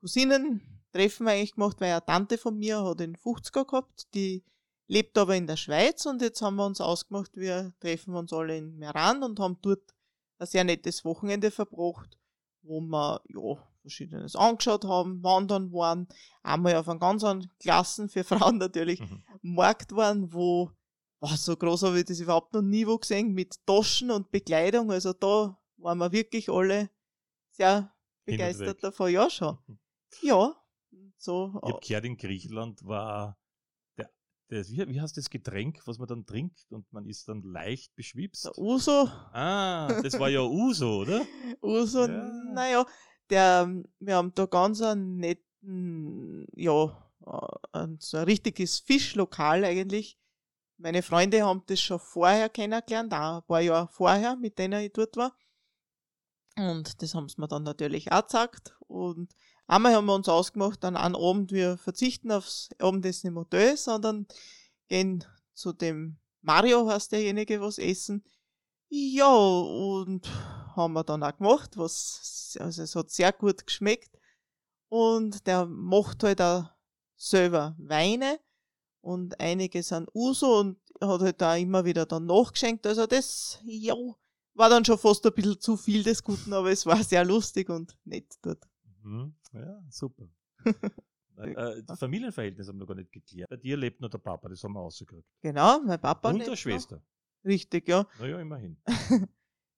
Cousinen 0.00 0.73
Treffen 0.94 1.26
eigentlich 1.26 1.54
gemacht, 1.54 1.80
weil 1.80 1.92
eine 1.92 2.04
Tante 2.04 2.38
von 2.38 2.56
mir 2.56 2.84
hat 2.84 3.00
den 3.00 3.16
50er 3.16 3.66
gehabt, 3.66 4.14
die 4.14 4.44
lebt 4.86 5.18
aber 5.18 5.34
in 5.34 5.46
der 5.46 5.56
Schweiz 5.56 6.06
und 6.06 6.22
jetzt 6.22 6.40
haben 6.40 6.56
wir 6.56 6.66
uns 6.66 6.80
ausgemacht, 6.80 7.36
wir 7.36 7.72
treffen 7.80 8.14
uns 8.14 8.32
alle 8.32 8.56
in 8.56 8.76
Meran 8.76 9.22
und 9.22 9.40
haben 9.40 9.58
dort 9.62 9.94
ein 10.38 10.46
sehr 10.46 10.62
nettes 10.62 11.04
Wochenende 11.04 11.50
verbracht, 11.50 12.18
wo 12.62 12.80
wir 12.80 13.20
ja, 13.28 13.68
verschiedenes 13.80 14.36
angeschaut 14.36 14.84
haben, 14.84 15.22
wandern 15.22 15.72
waren, 15.72 16.06
einmal 16.42 16.76
auf 16.76 16.88
einem 16.88 17.00
ganz 17.00 17.24
Klassen 17.58 18.08
für 18.08 18.24
Frauen 18.24 18.58
natürlich 18.58 19.00
mhm. 19.00 19.24
Markt 19.42 19.96
waren, 19.96 20.32
wo 20.32 20.70
wow, 21.20 21.36
so 21.36 21.56
groß 21.56 21.84
habe 21.84 21.98
ich 21.98 22.04
das 22.04 22.20
überhaupt 22.20 22.52
noch 22.52 22.62
nie 22.62 22.86
wo 22.86 22.98
gesehen, 22.98 23.32
mit 23.32 23.66
Taschen 23.66 24.10
und 24.10 24.30
Bekleidung. 24.30 24.92
Also 24.92 25.12
da 25.12 25.58
waren 25.78 25.98
wir 25.98 26.12
wirklich 26.12 26.50
alle 26.50 26.90
sehr 27.50 27.92
begeistert 28.24 28.84
davon. 28.84 29.10
Ja, 29.10 29.30
schon. 29.30 29.58
Mhm. 29.66 29.78
Ja, 30.22 30.54
so. 31.16 31.60
Ich 31.64 31.72
habe 31.72 31.80
gehört, 31.86 32.04
in 32.04 32.16
Griechenland 32.16 32.84
war 32.84 33.38
der, 33.96 34.10
der 34.50 34.68
wie, 34.68 34.88
wie 34.88 35.00
heißt 35.00 35.16
das 35.16 35.30
Getränk, 35.30 35.80
was 35.86 35.98
man 35.98 36.08
dann 36.08 36.26
trinkt 36.26 36.66
und 36.70 36.90
man 36.92 37.06
ist 37.06 37.28
dann 37.28 37.42
leicht 37.42 37.94
beschwipst? 37.94 38.46
Der 38.46 38.58
Uso. 38.58 39.08
Ah, 39.32 40.00
das 40.02 40.18
war 40.18 40.28
ja 40.28 40.42
Uso, 40.42 41.00
oder? 41.00 41.22
Uso, 41.62 42.06
ja. 42.06 42.32
naja, 42.52 42.86
der, 43.30 43.82
wir 43.98 44.16
haben 44.16 44.34
da 44.34 44.46
ganz 44.46 44.82
einen 44.82 45.16
netten, 45.16 46.46
ja, 46.54 47.04
ein, 47.72 47.98
so 48.00 48.18
ein 48.18 48.24
richtiges 48.24 48.80
Fischlokal 48.80 49.64
eigentlich. 49.64 50.18
Meine 50.76 51.02
Freunde 51.02 51.42
haben 51.44 51.62
das 51.66 51.80
schon 51.80 52.00
vorher 52.00 52.48
kennengelernt, 52.48 53.12
auch 53.12 53.36
ein 53.36 53.46
paar 53.46 53.60
Jahre 53.60 53.88
vorher, 53.88 54.36
mit 54.36 54.58
denen 54.58 54.82
ich 54.82 54.92
dort 54.92 55.16
war. 55.16 55.36
Und 56.56 57.02
das 57.02 57.14
haben 57.14 57.28
sie 57.28 57.40
mir 57.40 57.48
dann 57.48 57.62
natürlich 57.62 58.12
auch 58.12 58.24
gesagt. 58.24 58.76
Und 58.80 59.34
Einmal 59.66 59.94
haben 59.94 60.06
wir 60.06 60.14
uns 60.14 60.28
ausgemacht, 60.28 60.84
an 60.84 60.96
einem 60.96 61.16
Abend, 61.16 61.52
wir 61.52 61.78
verzichten 61.78 62.30
aufs 62.30 62.68
Abendessen 62.78 63.28
im 63.28 63.36
Hotel, 63.36 63.76
sondern 63.76 64.26
gehen 64.88 65.24
zu 65.54 65.72
dem 65.72 66.18
Mario, 66.42 66.86
heißt 66.88 67.12
derjenige, 67.12 67.60
was 67.60 67.78
essen. 67.78 68.24
Ja, 68.88 69.34
und 69.34 70.28
haben 70.76 70.92
wir 70.92 71.04
dann 71.04 71.22
auch 71.22 71.36
gemacht, 71.36 71.76
was, 71.76 72.56
also 72.60 72.82
es 72.82 72.94
hat 72.94 73.10
sehr 73.10 73.32
gut 73.32 73.66
geschmeckt. 73.66 74.18
Und 74.88 75.46
der 75.46 75.66
macht 75.66 76.22
halt 76.22 76.40
auch 76.40 76.66
selber 77.16 77.74
Weine 77.78 78.38
und 79.00 79.40
einige 79.40 79.82
sind 79.82 80.08
Uso 80.14 80.60
und 80.60 80.78
hat 81.00 81.20
halt 81.20 81.40
da 81.40 81.56
immer 81.56 81.84
wieder 81.84 82.06
dann 82.06 82.26
nachgeschenkt. 82.26 82.86
Also 82.86 83.06
das, 83.06 83.58
ja, 83.64 83.94
war 84.54 84.68
dann 84.68 84.84
schon 84.84 84.98
fast 84.98 85.26
ein 85.26 85.32
bisschen 85.32 85.60
zu 85.60 85.76
viel 85.76 86.02
des 86.02 86.22
Guten, 86.22 86.52
aber 86.52 86.70
es 86.70 86.86
war 86.86 87.02
sehr 87.02 87.24
lustig 87.24 87.70
und 87.70 87.96
nett 88.04 88.34
dort. 88.42 88.62
Mhm. 89.04 89.34
Ja, 89.52 89.82
super. 89.90 90.24
äh, 91.36 91.82
die 91.82 91.96
Familienverhältnisse 91.96 92.70
haben 92.70 92.78
wir 92.78 92.86
gar 92.86 92.94
nicht 92.94 93.12
geklärt. 93.12 93.48
Bei 93.48 93.56
dir 93.56 93.76
lebt 93.76 94.00
nur 94.00 94.10
der 94.10 94.18
Papa, 94.18 94.48
das 94.48 94.62
haben 94.64 94.72
wir 94.72 94.80
rausgekriegt. 94.80 95.28
Genau, 95.40 95.80
mein 95.80 96.00
Papa 96.00 96.30
Und 96.30 96.46
der 96.46 96.56
Schwester. 96.56 96.96
Noch. 96.96 97.50
Richtig, 97.50 97.88
ja. 97.88 98.06
Naja, 98.18 98.40
immerhin. 98.40 98.78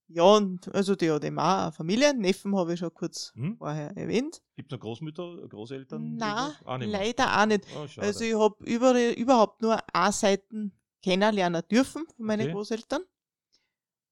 ja, 0.09 0.23
und 0.23 0.73
also 0.73 0.95
die 0.95 1.11
hat 1.11 1.25
eben 1.25 1.39
auch 1.39 1.65
eine 1.65 1.73
Familie. 1.73 2.15
Neffen 2.15 2.57
habe 2.57 2.75
ich 2.75 2.79
schon 2.79 2.95
kurz 2.95 3.33
hm? 3.35 3.57
vorher 3.57 3.97
erwähnt. 3.97 4.41
Gibt 4.55 4.73
es 4.73 4.77
noch 4.77 4.81
Großmütter, 4.81 5.49
Großeltern? 5.49 6.17
Nein, 6.17 6.53
auch 6.65 6.79
leider 6.79 7.41
auch 7.41 7.47
nicht. 7.47 7.67
Oh, 7.75 7.87
also 8.01 8.25
ich 8.25 8.35
habe 8.35 8.65
über, 8.65 9.17
überhaupt 9.17 9.63
nur 9.63 9.79
A-Seiten 9.93 10.73
kennenlernen 11.03 11.63
dürfen 11.69 12.07
von 12.15 12.25
meinen 12.25 12.43
okay. 12.43 12.53
Großeltern. 12.53 13.03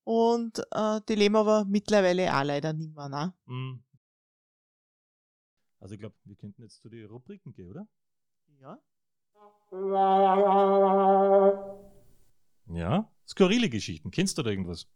Und 0.03 0.59
äh, 0.71 1.01
die 1.09 1.15
leben 1.15 1.37
aber 1.37 1.65
mittlerweile 1.65 2.37
auch 2.37 2.45
leider 2.45 2.73
nicht 2.73 2.95
mehr. 2.95 3.09
Ne? 3.09 3.35
Hm. 3.47 3.83
Also 5.85 5.97
ich 5.97 6.01
glaube, 6.01 6.17
wir 6.25 6.35
könnten 6.37 6.63
jetzt 6.63 6.81
zu 6.81 6.89
den 6.89 7.05
Rubriken 7.05 7.53
gehen, 7.53 7.69
oder? 7.69 7.87
Ja. 8.59 8.79
Ja, 12.75 13.13
skurrile 13.29 13.69
Geschichten. 13.69 14.11
Kennst 14.11 14.39
du 14.39 14.43
da 14.43 14.49
irgendwas? 14.49 14.87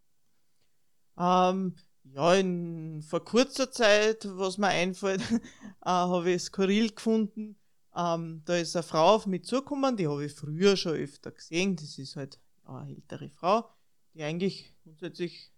Ähm, 1.19 1.77
ja, 2.05 2.35
in, 2.37 3.03
vor 3.03 3.23
kurzer 3.23 3.71
Zeit, 3.71 4.27
was 4.39 4.57
mir 4.57 4.69
einfällt, 4.69 5.21
äh, 5.31 5.43
habe 5.85 6.31
ich 6.31 6.45
skurril 6.45 6.89
gefunden. 6.89 7.59
Ähm, 7.95 8.41
da 8.47 8.57
ist 8.57 8.75
eine 8.75 8.83
Frau 8.83 9.17
auf 9.17 9.27
mich 9.27 9.45
zugekommen, 9.45 9.99
die 9.99 10.09
habe 10.09 10.25
ich 10.25 10.33
früher 10.33 10.79
schon 10.79 10.95
öfter 10.95 11.33
gesehen. 11.33 11.77
Das 11.77 11.99
ist 11.99 12.17
halt 12.17 12.41
eine 12.65 12.95
ältere 12.95 13.29
Frau, 13.29 13.69
die 14.15 14.23
eigentlich 14.23 14.75
grundsätzlich, 14.85 15.53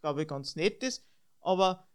glaube 0.00 0.22
ich, 0.22 0.28
ganz 0.28 0.56
nett 0.56 0.82
ist. 0.82 1.06
Aber 1.40 1.85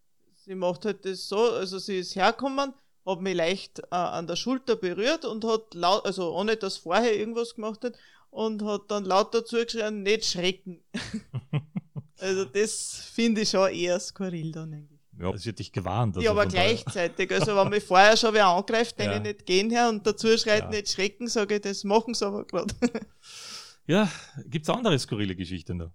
sie 0.45 0.55
macht 0.55 0.85
halt 0.85 1.05
das 1.05 1.27
so, 1.27 1.51
also 1.51 1.79
sie 1.79 1.99
ist 1.99 2.15
hergekommen, 2.15 2.73
hat 3.05 3.21
mich 3.21 3.35
leicht 3.35 3.79
äh, 3.79 3.95
an 3.95 4.27
der 4.27 4.35
Schulter 4.35 4.75
berührt 4.75 5.25
und 5.25 5.45
hat 5.45 5.73
laut, 5.73 6.05
also 6.05 6.35
ohne 6.35 6.57
dass 6.57 6.77
vorher 6.77 7.17
irgendwas 7.17 7.55
gemacht 7.55 7.83
hat, 7.83 7.97
und 8.29 8.63
hat 8.63 8.89
dann 8.89 9.05
laut 9.05 9.33
dazu 9.35 9.57
geschrien, 9.57 10.03
nicht 10.03 10.25
schrecken. 10.25 10.81
also 12.17 12.45
das 12.45 13.09
finde 13.13 13.41
ich 13.41 13.49
schon 13.49 13.69
eher 13.69 13.99
skurril 13.99 14.51
dann 14.51 14.73
eigentlich. 14.73 14.99
Ja, 15.19 15.31
das 15.31 15.45
wird 15.45 15.59
dich 15.59 15.71
gewarnt. 15.71 16.15
Also 16.15 16.25
ja, 16.25 16.31
aber 16.31 16.47
gleichzeitig. 16.47 17.31
Also 17.31 17.55
wenn 17.55 17.69
mich 17.69 17.83
vorher 17.83 18.17
schon 18.17 18.33
wer 18.33 18.47
angreift, 18.47 18.97
den 18.97 19.11
ja. 19.11 19.17
ich 19.17 19.21
nicht 19.21 19.45
gehen 19.45 19.69
her 19.69 19.89
und 19.89 20.07
dazu 20.07 20.35
schreit, 20.37 20.63
ja. 20.63 20.69
nicht 20.69 20.89
schrecken, 20.89 21.27
sage 21.27 21.55
ich, 21.55 21.61
das 21.61 21.83
machen 21.83 22.13
sie 22.13 22.25
aber 22.25 22.45
gerade. 22.45 22.73
ja, 23.85 24.09
gibt 24.45 24.67
es 24.67 24.69
andere 24.69 24.97
skurrile 24.97 25.35
Geschichten 25.35 25.77
da? 25.77 25.93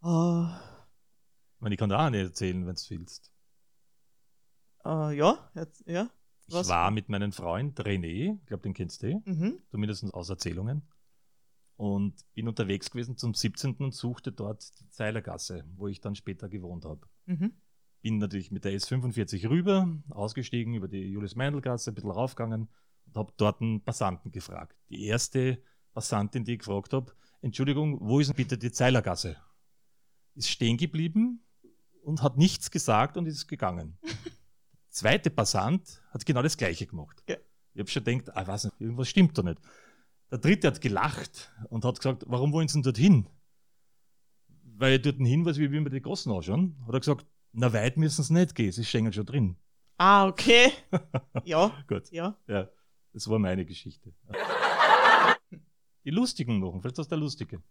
Uh, 0.00 0.46
ich, 1.56 1.60
meine, 1.60 1.74
ich 1.74 1.78
kann 1.78 1.90
da 1.90 2.06
auch 2.06 2.10
nicht 2.10 2.22
erzählen, 2.22 2.66
wenn 2.66 2.74
du 2.74 2.82
willst. 2.88 3.32
Uh, 4.88 5.10
ja, 5.10 5.50
jetzt, 5.54 5.86
ja. 5.86 6.08
Was? 6.48 6.66
Ich 6.66 6.72
war 6.72 6.90
mit 6.90 7.10
meinem 7.10 7.30
Freund 7.30 7.78
René, 7.78 8.38
ich 8.40 8.46
glaube, 8.46 8.62
den 8.62 8.72
kennst 8.72 9.02
du, 9.02 9.22
mhm. 9.26 9.58
zumindest 9.68 10.14
aus 10.14 10.30
Erzählungen 10.30 10.82
und 11.76 12.14
bin 12.32 12.48
unterwegs 12.48 12.90
gewesen 12.90 13.18
zum 13.18 13.34
17. 13.34 13.76
und 13.76 13.94
suchte 13.94 14.32
dort 14.32 14.80
die 14.80 14.88
Zeilergasse, 14.88 15.64
wo 15.76 15.88
ich 15.88 16.00
dann 16.00 16.14
später 16.14 16.48
gewohnt 16.48 16.86
habe. 16.86 17.06
Mhm. 17.26 17.52
Bin 18.00 18.16
natürlich 18.16 18.50
mit 18.50 18.64
der 18.64 18.72
S45 18.72 19.50
rüber, 19.50 19.94
ausgestiegen 20.08 20.72
über 20.72 20.88
die 20.88 21.02
Julius-Meindl-Gasse, 21.02 21.90
ein 21.90 21.94
bisschen 21.94 22.10
raufgegangen 22.10 22.68
und 23.08 23.16
habe 23.16 23.34
dort 23.36 23.60
einen 23.60 23.84
Passanten 23.84 24.32
gefragt. 24.32 24.74
Die 24.88 25.04
erste 25.04 25.62
Passantin, 25.92 26.44
die 26.44 26.54
ich 26.54 26.60
gefragt 26.60 26.94
habe, 26.94 27.12
Entschuldigung, 27.42 27.98
wo 28.00 28.20
ist 28.20 28.28
denn 28.28 28.36
bitte 28.36 28.56
die 28.56 28.72
Zeilergasse? 28.72 29.36
Ist 30.34 30.48
stehen 30.48 30.78
geblieben 30.78 31.44
und 32.02 32.22
hat 32.22 32.38
nichts 32.38 32.70
gesagt 32.70 33.18
und 33.18 33.26
ist 33.26 33.48
gegangen. 33.48 33.98
Zweite 34.98 35.30
Passant 35.30 36.02
hat 36.10 36.26
genau 36.26 36.42
das 36.42 36.56
Gleiche 36.56 36.84
gemacht. 36.84 37.22
Ja. 37.28 37.36
Ich 37.74 37.78
habe 37.78 37.88
schon 37.88 38.02
gedacht, 38.02 38.36
ah, 38.36 38.44
weiß 38.44 38.64
nicht, 38.64 38.80
irgendwas 38.80 39.08
stimmt 39.08 39.38
da 39.38 39.44
nicht. 39.44 39.60
Der 40.32 40.38
dritte 40.38 40.66
hat 40.66 40.80
gelacht 40.80 41.52
und 41.70 41.84
hat 41.84 41.98
gesagt, 41.98 42.24
warum 42.26 42.52
wollen 42.52 42.66
Sie 42.66 42.74
denn 42.74 42.82
dorthin? 42.82 43.28
Weil 44.48 44.94
ich 44.94 45.02
dort 45.02 45.18
hin 45.18 45.46
weiß, 45.46 45.58
wie 45.58 45.70
wir 45.70 45.80
mir 45.80 45.90
die 45.90 46.00
Gossen 46.00 46.32
anschauen. 46.32 46.76
Hat 46.84 46.94
er 46.94 46.98
gesagt, 46.98 47.26
na 47.52 47.72
weit 47.72 47.96
müssen 47.96 48.24
sie 48.24 48.32
nicht 48.32 48.56
gehen, 48.56 48.72
sie 48.72 48.84
stehen 48.84 49.12
schon 49.12 49.24
drin. 49.24 49.56
Ah, 49.98 50.26
okay. 50.26 50.72
Ja. 51.44 51.70
Gut. 51.86 52.10
Ja. 52.10 52.36
ja. 52.48 52.68
Das 53.12 53.28
war 53.28 53.38
meine 53.38 53.64
Geschichte. 53.64 54.12
Die 56.04 56.10
lustigen 56.10 56.58
noch, 56.58 56.80
vielleicht 56.80 56.98
ist 56.98 57.10
der 57.10 57.18
lustige. 57.18 57.62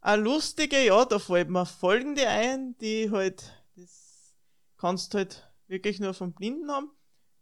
Eine 0.00 0.22
lustige, 0.22 0.86
ja, 0.86 1.04
da 1.04 1.18
fällt 1.18 1.50
mir 1.50 1.66
folgende 1.66 2.28
ein, 2.28 2.76
die 2.78 3.10
halt, 3.10 3.52
das 3.74 4.36
kannst 4.76 5.12
du 5.12 5.18
halt 5.18 5.49
wirklich 5.70 6.00
nur 6.00 6.12
vom 6.12 6.32
Blinden 6.32 6.70
haben. 6.70 6.90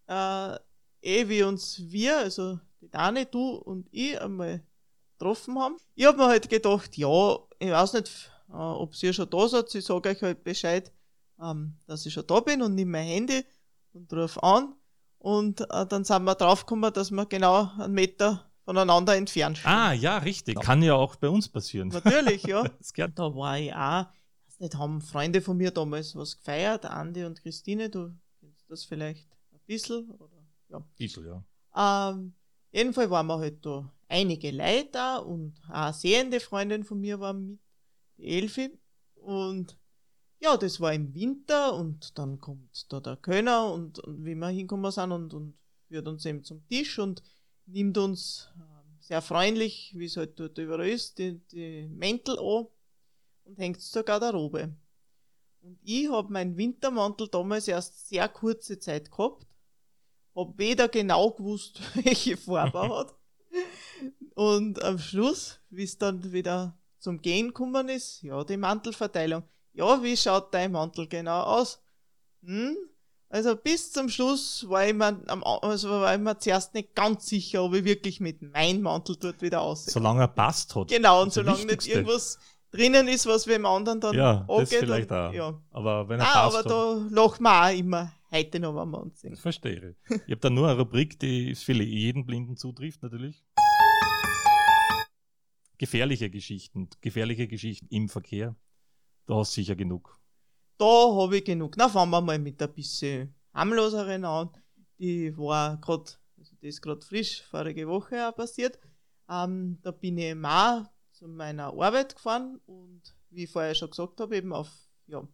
Äh, 0.07 0.59
eh 1.03 1.29
wie 1.29 1.43
uns 1.43 1.81
wir, 1.91 2.19
also 2.19 2.59
die 2.81 2.91
Dani, 2.91 3.27
du 3.27 3.57
und 3.57 3.89
ich 3.91 4.21
einmal 4.21 4.63
getroffen 5.13 5.59
haben. 5.59 5.77
Ich 5.95 6.07
habe 6.07 6.19
mir 6.19 6.27
halt 6.27 6.49
gedacht, 6.49 6.97
ja, 6.97 7.39
ich 7.59 7.71
weiß 7.71 7.95
nicht, 7.95 8.31
äh, 8.51 8.53
ob 8.53 8.95
ihr 9.03 9.13
schon 9.13 9.29
da 9.29 9.49
seid, 9.49 9.75
ich 9.75 9.85
sage 9.85 10.11
euch 10.11 10.23
halt 10.23 10.45
Bescheid, 10.45 10.93
ähm, 11.43 11.75
dass 11.87 12.07
ich 12.07 12.13
schon 12.13 12.27
da 12.27 12.41
bin 12.41 12.63
und 12.63 12.75
nehme 12.75 12.93
mein 12.93 13.07
Handy 13.07 13.45
und 13.93 14.13
rufe 14.13 14.43
an. 14.43 14.75
Und 15.19 15.63
äh, 15.63 15.87
dann 15.87 16.05
sind 16.05 16.23
wir 16.25 16.35
draufgekommen, 16.35 16.93
dass 16.93 17.11
wir 17.11 17.27
genau 17.27 17.71
einen 17.79 17.95
Meter 17.95 18.49
voneinander 18.65 19.17
entfernt 19.17 19.59
stehen. 19.59 19.71
Ah, 19.71 19.93
ja, 19.93 20.19
richtig. 20.19 20.61
Kann 20.61 20.83
ja 20.83 20.95
auch 20.95 21.17
bei 21.17 21.29
uns 21.29 21.49
passieren. 21.49 21.89
Natürlich, 21.89 22.45
ja. 22.45 22.65
da 23.15 23.35
war 23.35 23.59
ich 23.59 23.75
auch, 23.75 24.07
weiß 24.59 24.61
nicht, 24.61 24.77
haben 24.77 25.01
Freunde 25.01 25.41
von 25.41 25.57
mir 25.57 25.71
damals 25.71 26.15
was 26.17 26.37
gefeiert, 26.37 26.85
Andi 26.85 27.25
und 27.25 27.41
Christine, 27.43 27.91
du 27.91 28.13
kennst 28.41 28.71
das 28.71 28.85
vielleicht 28.85 29.31
ein 29.53 29.61
bisschen, 29.67 30.11
oder? 30.11 30.45
Ja. 30.69 30.85
Bisschen, 30.97 31.27
ja. 31.27 32.11
Ähm, 32.11 32.35
Jedenfalls 32.71 33.11
waren 33.11 33.27
wir 33.27 33.39
halt 33.39 33.65
da 33.65 33.93
einige 34.09 34.51
Leute 34.51 34.89
da 34.93 35.17
und 35.19 35.61
eine 35.69 35.93
sehende 35.93 36.41
Freundin 36.41 36.85
von 36.85 37.01
mir 37.01 37.19
war 37.19 37.33
mit, 37.33 37.59
die 38.19 38.29
Elfi. 38.29 38.71
Und 39.15 39.79
ja, 40.41 40.57
das 40.57 40.81
war 40.81 40.93
im 40.93 41.15
Winter 41.15 41.75
und 41.75 42.19
dann 42.19 42.39
kommt 42.39 42.93
da 42.93 43.01
der 43.01 43.17
Kölner 43.17 43.73
und, 43.73 43.99
und 44.01 44.25
wie 44.25 44.35
wir 44.35 44.49
hinkommen 44.49 44.91
sind 44.91 45.13
und, 45.13 45.35
und 45.35 45.59
führt 45.89 46.07
uns 46.07 46.25
eben 46.27 46.45
zum 46.45 46.67
Tisch 46.69 46.99
und 46.99 47.23
nimmt 47.67 47.99
uns 47.99 48.51
äh, 48.57 48.63
sehr 49.01 49.23
freundlich, 49.23 49.95
wie 49.97 50.05
es 50.05 50.17
halt 50.17 50.39
dort 50.39 50.59
überall 50.59 50.89
ist, 50.89 51.19
die, 51.19 51.41
die 51.49 51.89
Mäntel 51.89 52.39
an 52.39 52.67
und 53.49 53.59
hängt 53.59 53.81
zur 53.81 54.05
Garderobe. 54.05 54.73
Und 55.63 55.79
ich 55.83 56.09
habe 56.09 56.33
meinen 56.33 56.57
Wintermantel 56.57 57.29
damals 57.29 57.67
erst 57.67 58.09
sehr 58.09 58.29
kurze 58.29 58.79
Zeit 58.79 59.11
gehabt 59.11 59.49
habe 60.39 60.57
weder 60.57 60.89
genau 60.89 61.31
gewusst, 61.31 61.81
welche 61.95 62.37
Farbe 62.37 62.79
er 62.79 62.99
hat. 62.99 63.15
Und 64.35 64.83
am 64.83 64.99
Schluss, 64.99 65.59
wie 65.71 65.83
es 65.83 65.99
dann 65.99 66.33
wieder 66.33 66.79
zum 66.99 67.21
Gehen 67.21 67.49
gekommen 67.49 67.89
ist, 67.89 68.23
ja, 68.23 68.45
die 68.45 68.57
Mantelverteilung. 68.57 69.43
Ja, 69.73 70.03
wie 70.03 70.17
schaut 70.17 70.55
dein 70.55 70.73
Mantel 70.73 71.09
genau 71.09 71.43
aus? 71.43 71.81
Hm? 72.43 72.77
Also 73.31 73.57
bis 73.57 73.93
zum 73.93 74.09
Schluss 74.09 74.67
war 74.69 74.87
ich, 74.87 74.95
mir, 74.95 75.21
also 75.27 75.91
war 75.91 76.15
ich 76.15 76.21
mir 76.21 76.39
zuerst 76.39 76.73
nicht 76.73 76.95
ganz 76.95 77.27
sicher, 77.27 77.63
ob 77.63 77.75
ich 77.75 77.85
wirklich 77.85 78.21
mit 78.21 78.41
meinem 78.41 78.81
Mantel 78.83 79.17
dort 79.17 79.43
wieder 79.43 79.61
aussehe. 79.61 79.93
Solange 79.93 80.23
er 80.23 80.29
passt 80.29 80.75
hat. 80.75 80.89
Genau, 80.89 81.23
und 81.23 81.33
solange 81.33 81.67
nicht 81.67 81.87
irgendwas 81.87 82.39
drinnen 82.71 83.09
ist, 83.09 83.27
was 83.27 83.47
wir 83.47 83.57
dem 83.57 83.67
anderen 83.67 84.01
dann 84.01 84.15
ja. 84.15 84.45
Das 84.49 84.69
vielleicht 84.69 85.11
und, 85.11 85.17
auch. 85.17 85.33
Ja. 85.33 85.63
Aber 85.71 86.09
wenn 86.09 86.21
er 86.21 86.27
ah, 86.27 86.51
passt. 86.51 86.67
Aber 86.67 86.69
da 86.69 87.09
lachen 87.11 87.43
wir 87.43 87.65
auch 87.65 87.79
immer 87.79 88.13
heute 88.31 88.61
noch, 88.61 88.77
wenn 88.77 88.91
wir 88.91 89.01
uns 89.01 89.21
sehen. 89.21 89.37
Verstehe. 89.37 89.97
Ich 90.09 90.33
habe 90.33 90.37
da 90.37 90.51
nur 90.51 90.69
eine 90.69 90.79
Rubrik, 90.79 91.19
die 91.19 91.55
für 91.55 91.73
jeden 91.73 92.27
Blinden 92.27 92.57
zutrifft, 92.57 93.03
natürlich. 93.03 93.45
Gefährliche 95.79 96.29
Geschichten, 96.29 96.89
gefährliche 97.01 97.47
Geschichten 97.47 97.87
im 97.91 98.09
Verkehr. 98.09 98.57
Da 99.27 99.37
hast 99.37 99.57
du 99.57 99.61
sicher 99.61 99.77
genug. 99.77 100.19
Da 100.77 100.85
habe 100.85 101.37
ich 101.37 101.45
genug. 101.45 101.77
Na, 101.77 101.89
fangen 101.89 102.11
wir 102.11 102.21
mal 102.21 102.39
mit 102.39 102.61
ein 102.63 102.73
bisschen 102.73 103.35
harmloseren 103.55 104.25
an. 104.25 104.51
Die 104.99 105.37
war 105.37 105.77
gerade, 105.81 106.11
also 106.37 106.55
das 106.61 106.69
ist 106.69 106.83
gerade 106.83 107.01
frisch, 107.01 107.43
vorige 107.43 107.87
Woche 107.87 108.29
auch 108.29 108.35
passiert. 108.35 108.79
Ähm, 109.29 109.79
da 109.83 109.91
bin 109.91 110.19
ich 110.19 110.35
mal 110.35 110.89
zu 111.19 111.27
meiner 111.27 111.67
Arbeit 111.67 112.15
gefahren 112.15 112.61
und 112.67 113.03
wie 113.31 113.45
ich 113.45 113.51
vorher 113.51 113.75
schon 113.75 113.91
gesagt 113.91 114.21
habe, 114.21 114.37
eben 114.37 114.53
auf 114.53 114.71
ja, 115.09 115.27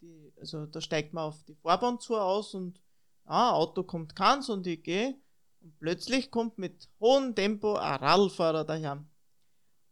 die, 0.00 0.32
also 0.38 0.66
da 0.66 0.80
steigt 0.80 1.12
man 1.12 1.24
auf 1.24 1.42
die 1.44 1.56
Fahrbahn 1.56 1.98
zu 1.98 2.16
aus 2.16 2.54
und 2.54 2.80
ah, 3.24 3.50
Auto 3.52 3.82
kommt 3.82 4.14
keins 4.14 4.48
und 4.48 4.66
ich 4.66 4.82
gehe 4.82 5.16
und 5.60 5.76
plötzlich 5.80 6.30
kommt 6.30 6.58
mit 6.58 6.88
hohem 7.00 7.34
Tempo 7.34 7.74
ein 7.74 7.96
Radlfahrer 7.96 8.64
daher 8.64 9.04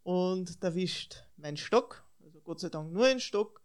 und 0.04 0.62
erwischt 0.62 1.24
mein 1.36 1.56
Stock, 1.56 2.04
also 2.24 2.40
Gott 2.40 2.60
sei 2.60 2.68
Dank 2.68 2.92
nur 2.92 3.06
ein 3.06 3.20
Stock. 3.20 3.60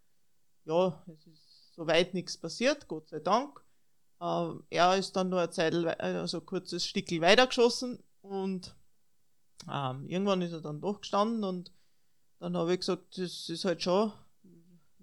Ja, 0.65 1.03
es 1.07 1.27
ist 1.27 1.75
soweit 1.75 2.13
nichts 2.13 2.37
passiert, 2.37 2.87
Gott 2.87 3.07
sei 3.09 3.19
Dank. 3.19 3.63
Äh, 4.19 4.49
er 4.71 4.97
ist 4.97 5.15
dann 5.15 5.29
nur 5.29 5.39
eine 5.39 5.51
Zeit, 5.51 5.73
also 5.99 6.39
ein 6.39 6.45
kurzes 6.45 6.85
Stückchen 6.85 7.21
weitergeschossen 7.21 8.03
und 8.21 8.75
ähm, 9.71 10.07
irgendwann 10.07 10.41
ist 10.41 10.53
er 10.53 10.61
dann 10.61 10.81
doch 10.81 11.01
gestanden 11.01 11.43
und 11.43 11.71
dann 12.39 12.55
habe 12.55 12.73
ich 12.73 12.79
gesagt, 12.79 13.17
das 13.17 13.49
ist 13.49 13.65
halt 13.65 13.81
schon 13.81 14.11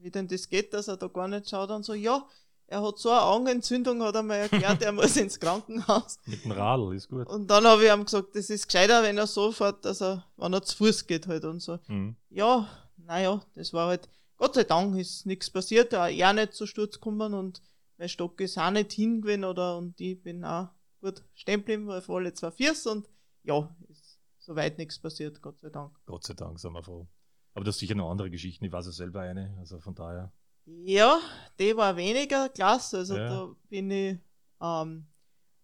wie 0.05 0.11
denn 0.11 0.29
das 0.29 0.49
geht, 0.49 0.75
dass 0.75 0.87
er 0.87 0.99
da 0.99 1.09
gar 1.09 1.27
nicht 1.27 1.49
schaut 1.49 1.71
und 1.71 1.83
so, 1.83 1.95
ja, 1.95 2.29
er 2.67 2.83
hat 2.83 2.99
so 2.99 3.11
eine 3.11 3.23
Augenentzündung, 3.23 4.03
hat 4.03 4.15
er 4.15 4.23
mir 4.23 4.37
erklärt, 4.37 4.83
er 4.83 4.93
muss 4.93 5.17
ins 5.17 5.41
Krankenhaus. 5.41 6.19
Mit 6.27 6.45
dem 6.45 6.53
Radl, 6.53 6.95
ist 6.95 7.09
gut. 7.09 7.27
Und 7.27 7.49
dann 7.49 7.65
habe 7.65 7.85
ich 7.85 7.91
ihm 7.91 8.05
gesagt, 8.05 8.37
das 8.37 8.51
ist 8.51 8.69
gescheiter, 8.69 9.03
wenn 9.03 9.17
er 9.17 9.27
so 9.27 9.51
fährt, 9.51 9.85
dass 9.85 10.03
er, 10.03 10.27
wenn 10.37 10.53
er 10.53 10.63
zu 10.63 10.77
Fuß 10.77 11.07
geht 11.07 11.27
halt 11.27 11.45
und 11.45 11.61
so. 11.61 11.79
Mhm. 11.87 12.17
Ja, 12.29 12.69
naja, 12.99 13.43
das 13.55 13.73
war 13.73 13.89
halt, 13.89 14.09
Gott 14.37 14.55
sei 14.55 14.65
Dank 14.65 14.99
ist 14.99 15.25
nichts 15.25 15.49
passiert, 15.49 15.95
er 15.95 16.33
nicht 16.35 16.53
zu 16.53 16.67
Sturz 16.67 16.95
gekommen 16.95 17.33
und 17.33 17.63
mein 17.97 18.09
Stock 18.11 18.39
ist 18.43 18.59
auch 18.59 18.71
nicht 18.71 18.93
hingewesen 18.93 19.45
oder, 19.45 19.79
und 19.79 19.99
ich 20.01 20.23
bin 20.23 20.45
auch 20.45 20.69
gut 21.01 21.23
stehen 21.35 21.61
geblieben, 21.61 21.87
weil 21.87 22.03
vor 22.03 22.19
alle 22.19 22.35
zwei 22.35 22.51
Viers 22.51 22.87
und 22.87 23.09
ja, 23.43 23.75
ist 23.89 24.04
soweit 24.45 24.79
nichts 24.79 24.99
passiert, 24.99 25.41
Gott 25.43 25.59
sei 25.61 25.71
Dank. 25.71 25.99
Gott 26.07 26.25
sei 26.25 26.35
Dank, 26.35 26.59
sind 26.59 26.73
wir 26.73 26.83
froh. 26.83 27.07
Aber 27.55 27.65
das 27.65 27.77
ist 27.77 27.81
sicher 27.81 27.95
noch 27.95 28.11
andere 28.11 28.31
Geschichten. 28.31 28.65
Ich 28.65 28.73
weiß 28.73 28.87
ja 28.87 28.93
selber 28.93 29.21
eine, 29.21 29.57
also 29.59 29.79
von 29.81 29.95
daher. 29.95 30.33
Ja, 30.67 31.21
die 31.59 31.77
war 31.77 31.97
weniger 31.97 32.49
klasse. 32.49 32.99
Also 32.99 33.17
ja. 33.17 33.29
da 33.29 33.57
bin 33.69 33.91
ich 33.91 34.19
ähm, 34.61 35.07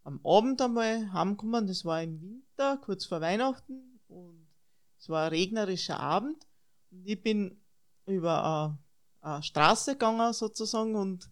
am 0.05 0.21
Abend 0.25 0.61
einmal 0.63 1.13
heimgekommen, 1.13 1.67
das 1.67 1.85
war 1.85 2.03
im 2.03 2.21
Winter, 2.21 2.79
kurz 2.79 3.07
vor 3.07 3.21
Weihnachten 3.21 4.01
und 4.09 4.47
es 4.99 5.09
war 5.09 5.27
ein 5.27 5.31
regnerischer 5.31 5.99
Abend 6.01 6.47
und 6.91 7.07
ich 7.07 7.23
bin 7.23 7.61
über 8.07 8.79
eine, 9.23 9.33
eine 9.33 9.43
Straße 9.43 9.93
gegangen 9.93 10.33
sozusagen 10.33 10.97
und 10.97 11.31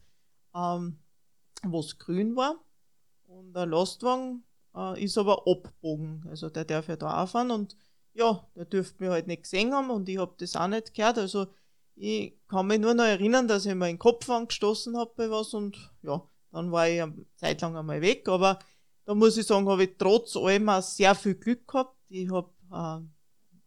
ähm, 0.55 0.99
wo 1.65 1.81
es 1.81 1.99
grün 1.99 2.37
war 2.37 2.57
und 3.27 3.53
der 3.55 3.67
Lastwagen 3.67 4.45
äh, 4.79 5.05
ist 5.05 5.19
aber 5.19 5.47
abgebogen, 5.47 6.25
also 6.31 6.49
der 6.49 6.65
darf 6.65 6.89
ja 6.89 6.97
da 6.97 7.23
auch 7.23 7.29
fahren 7.29 7.51
und 7.51 7.77
ja, 8.15 8.47
der 8.55 8.65
dürfte 8.65 9.03
mich 9.03 9.11
halt 9.11 9.27
nicht 9.27 9.43
gesehen 9.43 9.73
haben 9.73 9.91
und 9.91 10.09
ich 10.09 10.19
habe 10.19 10.35
das 10.39 10.57
auch 10.57 10.69
nicht 10.69 10.95
gehört, 10.95 11.19
also 11.19 11.47
ich 11.97 12.39
kann 12.49 12.67
mich 12.69 12.79
nur 12.79 12.95
noch 12.95 13.05
erinnern, 13.05 13.49
dass 13.49 13.67
ich 13.67 13.75
mir 13.75 13.87
den 13.87 13.99
Kopf 13.99 14.31
angestoßen 14.31 14.97
habe 14.97 15.13
bei 15.17 15.31
was 15.31 15.53
und 15.55 15.93
ja, 16.03 16.23
dann 16.53 16.73
war 16.73 16.89
ich 16.89 17.03
eine 17.03 17.27
Zeit 17.37 17.61
lang 17.61 17.77
einmal 17.77 18.01
weg, 18.01 18.29
aber 18.29 18.59
da 19.05 19.15
muss 19.15 19.37
ich 19.37 19.47
sagen, 19.47 19.69
habe 19.69 19.85
ich 19.85 19.97
trotz 19.99 20.37
allem 20.37 20.69
auch 20.69 20.83
sehr 20.83 21.15
viel 21.15 21.35
Glück 21.35 21.67
gehabt. 21.67 21.97
Ich 22.09 22.31
habe 22.31 22.51
äh, 22.71 23.01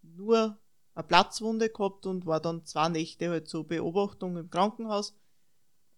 nur 0.03 0.59
eine 0.93 1.03
Platzwunde 1.03 1.69
gehabt 1.69 2.05
und 2.05 2.25
war 2.25 2.39
dann 2.39 2.63
zwei 2.65 2.89
Nächte 2.89 3.29
halt 3.29 3.47
zur 3.47 3.67
Beobachtung 3.67 4.37
im 4.37 4.49
Krankenhaus. 4.49 5.15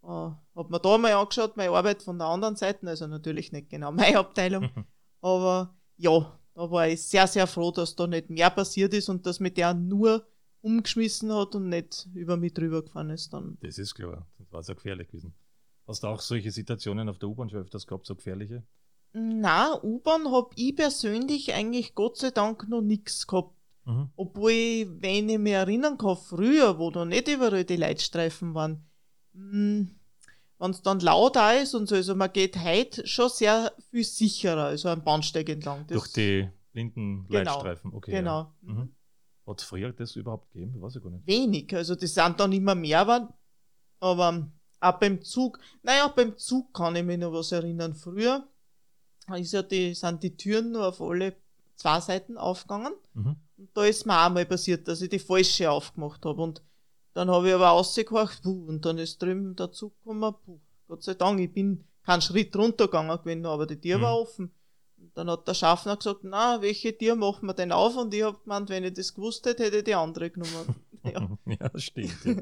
Äh, 0.02 0.06
hab 0.06 0.70
mir 0.70 0.80
da 0.80 0.98
mal 0.98 1.12
angeschaut, 1.12 1.58
meine 1.58 1.72
Arbeit 1.72 2.02
von 2.02 2.18
der 2.18 2.28
anderen 2.28 2.56
Seite, 2.56 2.86
also 2.86 3.06
natürlich 3.06 3.52
nicht 3.52 3.70
genau 3.70 3.92
meine 3.92 4.18
Abteilung, 4.18 4.70
aber 5.24 5.74
ja, 5.96 6.38
da 6.54 6.70
war 6.70 6.86
ich 6.86 7.02
sehr, 7.02 7.26
sehr 7.26 7.46
froh, 7.46 7.70
dass 7.70 7.96
da 7.96 8.06
nicht 8.06 8.28
mehr 8.28 8.50
passiert 8.50 8.92
ist 8.92 9.08
und 9.08 9.24
dass 9.24 9.40
mit 9.40 9.56
der 9.56 9.72
nur 9.72 10.26
umgeschmissen 10.60 11.32
hat 11.32 11.54
und 11.54 11.70
nicht 11.70 12.08
über 12.14 12.36
mich 12.36 12.52
drüber 12.52 12.82
gefahren 12.82 13.08
ist 13.08 13.32
dann. 13.32 13.56
Das 13.62 13.78
ist 13.78 13.94
klar, 13.94 14.26
das 14.38 14.52
war 14.52 14.62
sehr 14.62 14.74
gefährlich 14.74 15.08
gewesen. 15.08 15.34
Hast 15.86 16.02
du 16.02 16.08
auch 16.08 16.20
solche 16.20 16.50
Situationen 16.50 17.08
auf 17.08 17.18
der 17.18 17.30
U-Bahn 17.30 17.48
schon 17.48 17.60
öfters 17.60 17.86
gehabt, 17.86 18.06
so 18.06 18.14
gefährliche? 18.14 18.64
Na, 19.14 19.82
U-Bahn 19.82 20.30
habe 20.30 20.50
ich 20.56 20.76
persönlich 20.76 21.54
eigentlich 21.54 21.94
Gott 21.94 22.18
sei 22.18 22.30
Dank 22.30 22.68
noch 22.68 22.82
nichts 22.82 23.26
gehabt. 23.26 23.54
Mhm. 23.86 24.10
Obwohl, 24.16 24.52
wenn 25.00 25.28
ich 25.28 25.38
mich 25.38 25.52
erinnern 25.54 25.96
kann, 25.96 26.16
früher, 26.16 26.78
wo 26.78 26.90
da 26.90 27.04
nicht 27.06 27.28
überall 27.28 27.64
die 27.64 27.76
Leitstreifen 27.76 28.54
waren, 28.54 28.84
hm, 29.32 29.90
wenn 30.64 30.70
es 30.70 30.80
dann 30.80 31.00
laut 31.00 31.36
da 31.36 31.52
ist 31.52 31.74
und 31.74 31.86
so, 31.88 31.94
also 31.94 32.14
man 32.14 32.32
geht 32.32 32.56
heute 32.56 33.06
schon 33.06 33.28
sehr 33.28 33.74
viel 33.90 34.02
sicherer, 34.02 34.64
also 34.64 34.88
am 34.88 35.04
Bahnsteig 35.04 35.46
entlang. 35.50 35.86
Durch 35.88 36.10
die 36.10 36.48
blinden 36.72 37.26
genau, 37.28 37.38
Leitstreifen, 37.38 37.92
okay. 37.92 38.12
Genau. 38.12 38.50
Ja. 38.62 38.72
Mhm. 38.72 38.94
Hat 39.46 39.60
es 39.60 39.66
früher 39.66 39.92
das 39.92 40.16
überhaupt 40.16 40.50
gegeben? 40.52 40.80
Weiß 40.80 40.96
ich 40.96 41.02
gar 41.02 41.10
nicht. 41.10 41.26
Wenig, 41.26 41.74
also 41.76 41.94
das 41.94 42.14
sind 42.14 42.40
dann 42.40 42.50
immer 42.52 42.74
mehr, 42.74 43.00
aber 43.00 43.34
auch 44.00 44.98
beim 44.98 45.22
Zug, 45.22 45.58
naja, 45.82 46.08
beim 46.08 46.38
Zug 46.38 46.72
kann 46.72 46.96
ich 46.96 47.04
mich 47.04 47.18
noch 47.18 47.32
was 47.32 47.52
erinnern. 47.52 47.94
Früher 47.94 48.48
ist 49.36 49.52
ja 49.52 49.62
die, 49.62 49.94
sind 49.94 50.22
die 50.22 50.34
Türen 50.34 50.72
nur 50.72 50.88
auf 50.88 51.00
alle 51.02 51.36
zwei 51.76 52.00
Seiten 52.00 52.38
aufgegangen. 52.38 52.94
Mhm. 53.12 53.36
Und 53.58 53.68
da 53.74 53.84
ist 53.84 54.06
mir 54.06 54.26
auch 54.26 54.30
mal 54.30 54.46
passiert, 54.46 54.88
dass 54.88 55.02
ich 55.02 55.10
die 55.10 55.18
falsche 55.18 55.70
aufgemacht 55.70 56.24
habe. 56.24 56.40
Und 56.42 56.62
dann 57.14 57.30
habe 57.30 57.48
ich 57.48 57.54
aber 57.54 57.68
rausgehorcht, 57.68 58.42
puh, 58.42 58.66
und 58.66 58.84
dann 58.84 58.98
ist 58.98 59.22
drüben 59.22 59.56
der 59.56 59.72
Zug 59.72 59.96
gekommen, 59.98 60.34
puh, 60.44 60.60
Gott 60.88 61.02
sei 61.02 61.14
Dank, 61.14 61.40
ich 61.40 61.52
bin 61.52 61.84
keinen 62.04 62.20
Schritt 62.20 62.54
runtergegangen 62.56 63.16
gewesen, 63.16 63.46
aber 63.46 63.66
die 63.66 63.80
Tür 63.80 63.98
mhm. 63.98 64.02
war 64.02 64.20
offen. 64.20 64.52
Und 64.98 65.16
dann 65.16 65.30
hat 65.30 65.46
der 65.46 65.54
Schaffner 65.54 65.96
gesagt, 65.96 66.20
na, 66.24 66.60
welche 66.60 66.96
Tür 66.96 67.14
machen 67.14 67.46
wir 67.46 67.54
denn 67.54 67.72
auf? 67.72 67.96
Und 67.96 68.12
ich 68.12 68.22
habe 68.22 68.38
gemeint, 68.42 68.68
wenn 68.68 68.84
ich 68.84 68.94
das 68.94 69.14
gewusst 69.14 69.46
hätte, 69.46 69.64
hätte 69.64 69.78
ich 69.78 69.84
die 69.84 69.94
andere 69.94 70.30
genommen. 70.30 70.74
ja. 71.04 71.28
ja, 71.46 71.78
stimmt. 71.78 72.24
Ja. 72.24 72.34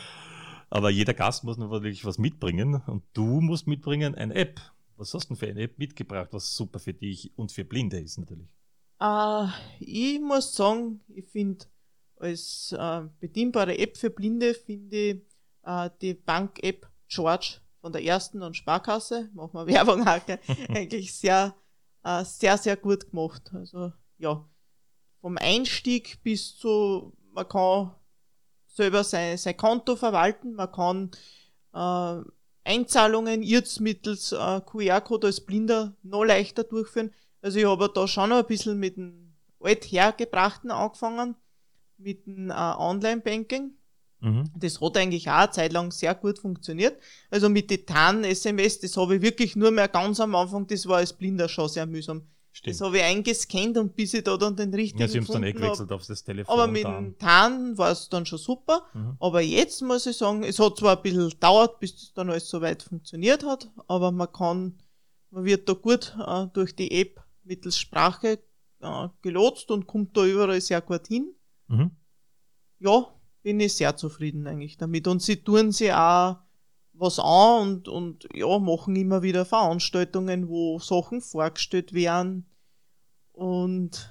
aber 0.70 0.90
jeder 0.90 1.14
Gast 1.14 1.44
muss 1.44 1.56
natürlich 1.56 2.04
was 2.04 2.18
mitbringen 2.18 2.82
und 2.86 3.02
du 3.14 3.40
musst 3.40 3.66
mitbringen 3.66 4.14
eine 4.14 4.34
App. 4.34 4.60
Was 4.96 5.14
hast 5.14 5.24
du 5.24 5.34
denn 5.34 5.36
für 5.36 5.48
eine 5.48 5.62
App 5.62 5.78
mitgebracht, 5.78 6.28
was 6.32 6.54
super 6.54 6.78
für 6.78 6.94
dich 6.94 7.32
und 7.36 7.50
für 7.50 7.64
Blinde 7.64 7.98
ist 7.98 8.18
natürlich? 8.18 8.48
Uh, 9.02 9.48
ich 9.80 10.20
muss 10.20 10.54
sagen, 10.54 11.00
ich 11.08 11.26
finde 11.26 11.64
als 12.22 12.74
uh, 12.78 13.08
bedienbare 13.20 13.76
App 13.78 13.96
für 13.96 14.10
Blinde 14.10 14.54
finde 14.54 14.96
ich 14.96 15.22
uh, 15.66 15.88
die 16.00 16.14
Bank-App 16.14 16.88
George 17.08 17.58
von 17.80 17.92
der 17.92 18.04
ersten 18.04 18.42
und 18.42 18.56
Sparkasse, 18.56 19.28
machen 19.34 19.54
wir 19.54 19.66
Werbung 19.74 20.06
auch, 20.06 20.20
eigentlich 20.68 21.12
sehr, 21.14 21.54
sehr, 22.24 22.58
sehr 22.58 22.76
gut 22.76 23.10
gemacht. 23.10 23.50
Also 23.54 23.92
ja, 24.18 24.44
vom 25.20 25.36
Einstieg 25.38 26.20
bis 26.22 26.56
zu, 26.56 27.12
man 27.32 27.48
kann 27.48 27.94
selber 28.66 29.04
sein, 29.04 29.36
sein 29.36 29.56
Konto 29.56 29.94
verwalten, 29.94 30.54
man 30.54 30.72
kann 30.72 31.10
Einzahlungen 32.64 33.42
jetzt 33.42 33.80
mittels 33.80 34.32
äh, 34.32 34.60
QR-Code 34.60 35.26
als 35.26 35.40
Blinder 35.40 35.96
noch 36.02 36.24
leichter 36.24 36.64
durchführen. 36.64 37.12
Also 37.40 37.58
ich 37.58 37.66
habe 37.66 37.90
da 37.92 38.06
schon 38.06 38.30
noch 38.30 38.38
ein 38.38 38.46
bisschen 38.46 38.78
mit 38.78 38.96
dem 38.96 39.34
althergebrachten 39.60 40.70
angefangen, 40.70 41.36
mit 42.02 42.26
dem 42.26 42.50
äh, 42.50 42.54
Online-Banking. 42.54 43.72
Mhm. 44.20 44.44
Das 44.56 44.80
hat 44.80 44.96
eigentlich 44.96 45.28
auch 45.28 45.34
eine 45.34 45.50
Zeit 45.50 45.72
lang 45.72 45.90
sehr 45.90 46.14
gut 46.14 46.38
funktioniert. 46.38 46.96
Also 47.30 47.48
mit 47.48 47.70
den 47.70 47.84
TAN-SMS, 47.84 48.80
das 48.80 48.96
habe 48.96 49.16
ich 49.16 49.22
wirklich 49.22 49.56
nur 49.56 49.70
mehr 49.70 49.88
ganz 49.88 50.20
am 50.20 50.34
Anfang, 50.34 50.66
das 50.66 50.86
war 50.86 50.98
als 50.98 51.12
Blinder 51.12 51.48
schon 51.48 51.68
sehr 51.68 51.86
mühsam. 51.86 52.22
Stimmt. 52.52 52.74
Das 52.74 52.80
habe 52.82 52.98
ich 52.98 53.02
eingescannt 53.02 53.78
und 53.78 53.96
bis 53.96 54.12
ich 54.12 54.24
da 54.24 54.36
dann 54.36 54.54
den 54.54 54.74
richtigen. 54.74 55.00
Ja, 55.00 55.08
sie 55.08 55.18
haben 55.18 55.24
es 55.24 55.30
dann 55.30 55.42
eh 55.42 55.52
gewechselt 55.52 55.90
hab. 55.90 55.96
auf 55.96 56.06
das 56.06 56.22
Telefon. 56.22 56.52
Aber 56.52 56.66
mit 56.66 56.84
dem 56.84 57.16
TAN 57.18 57.78
war 57.78 57.90
es 57.90 58.10
dann 58.10 58.26
schon 58.26 58.38
super. 58.38 58.86
Mhm. 58.92 59.16
Aber 59.18 59.40
jetzt 59.40 59.80
muss 59.80 60.06
ich 60.06 60.18
sagen, 60.18 60.44
es 60.44 60.58
hat 60.58 60.76
zwar 60.76 60.96
ein 60.96 61.02
bisschen 61.02 61.30
gedauert, 61.30 61.80
bis 61.80 61.94
das 61.94 62.12
dann 62.12 62.28
alles 62.28 62.48
so 62.48 62.60
weit 62.60 62.82
funktioniert 62.82 63.44
hat, 63.44 63.70
aber 63.88 64.12
man 64.12 64.30
kann, 64.30 64.78
man 65.30 65.44
wird 65.44 65.66
da 65.66 65.72
gut 65.72 66.14
äh, 66.24 66.46
durch 66.52 66.76
die 66.76 66.90
App 67.00 67.24
mittels 67.42 67.78
Sprache 67.78 68.38
äh, 68.80 69.08
gelotst 69.22 69.70
und 69.70 69.86
kommt 69.86 70.14
da 70.16 70.26
überall 70.26 70.60
sehr 70.60 70.82
gut 70.82 71.08
hin. 71.08 71.34
Mhm. 71.72 71.90
Ja, 72.78 73.06
bin 73.42 73.60
ich 73.60 73.74
sehr 73.74 73.96
zufrieden 73.96 74.46
eigentlich 74.46 74.76
damit. 74.76 75.06
Und 75.06 75.22
sie 75.22 75.36
tun 75.36 75.72
sie 75.72 75.92
auch 75.92 76.36
was 76.92 77.18
an 77.18 77.62
und, 77.62 77.88
und 77.88 78.28
ja, 78.34 78.58
machen 78.58 78.94
immer 78.96 79.22
wieder 79.22 79.44
Veranstaltungen, 79.44 80.48
wo 80.48 80.78
Sachen 80.78 81.20
vorgestellt 81.20 81.92
werden. 81.92 82.46
Und 83.32 84.10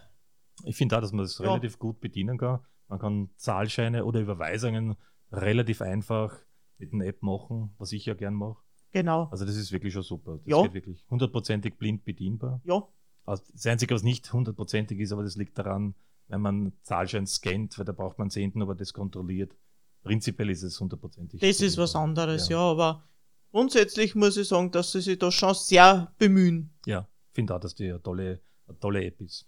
ich 0.66 0.76
finde 0.76 0.98
auch, 0.98 1.02
dass 1.02 1.12
man 1.12 1.24
das 1.24 1.38
ja. 1.38 1.46
relativ 1.46 1.80
gut 1.80 2.00
bedienen 2.00 2.38
kann. 2.38 2.60
Man 2.88 3.00
kann 3.00 3.30
Zahlscheine 3.38 4.04
oder 4.06 4.20
Überweisungen 4.20 4.96
relativ 5.32 5.82
einfach 5.82 6.38
mit 6.78 6.94
einer 6.94 7.06
App 7.06 7.22
machen, 7.22 7.74
was 7.78 7.92
ich 7.94 8.06
ja 8.06 8.16
gern 8.16 8.34
mache. 8.34 8.58
Genau. 8.92 9.30
Also 9.32 9.46
das 9.46 9.56
ist 9.56 9.72
wirklich 9.72 9.94
schon 9.94 10.04
super. 10.04 10.38
Das 10.38 10.48
ja. 10.48 10.62
geht 10.64 10.74
wirklich 10.74 11.06
hundertprozentig 11.10 11.78
blind 11.78 12.04
bedienbar. 12.04 12.60
Ja. 12.66 12.86
Also 13.26 13.44
das 13.54 13.66
Einzige, 13.68 13.94
was 13.94 14.04
nicht 14.04 14.34
hundertprozentig 14.34 15.00
ist, 15.00 15.14
aber 15.14 15.24
das 15.24 15.38
liegt 15.38 15.58
daran, 15.58 15.96
wenn 16.32 16.42
man 16.42 16.74
Zahlschein 16.84 17.28
scannt, 17.28 17.78
weil 17.78 17.86
da 17.86 17.92
braucht 17.92 18.18
man 18.18 18.30
Zehnten, 18.30 18.62
aber 18.62 18.74
das 18.74 18.94
kontrolliert. 18.94 19.56
Prinzipiell 20.04 20.50
ist 20.50 20.64
es 20.64 20.80
hundertprozentig. 20.80 21.42
Das 21.42 21.62
ist 21.62 21.78
was 21.78 21.96
anderes, 21.96 22.48
ja. 22.48 22.58
ja. 22.58 22.64
aber 22.64 23.04
grundsätzlich 23.52 24.16
muss 24.16 24.38
ich 24.38 24.48
sagen, 24.48 24.72
dass 24.72 24.94
sie 24.94 25.02
sich 25.02 25.20
da 25.20 25.30
schon 25.30 25.54
sehr 25.54 26.14
bemühen. 26.18 26.74
Ja, 26.86 27.08
finde 27.34 27.56
auch, 27.56 27.60
dass 27.60 27.76
die 27.76 27.90
eine 27.90 28.02
tolle, 28.02 28.42
eine 28.68 28.80
tolle 28.80 29.04
App 29.06 29.20
ist. 29.22 29.48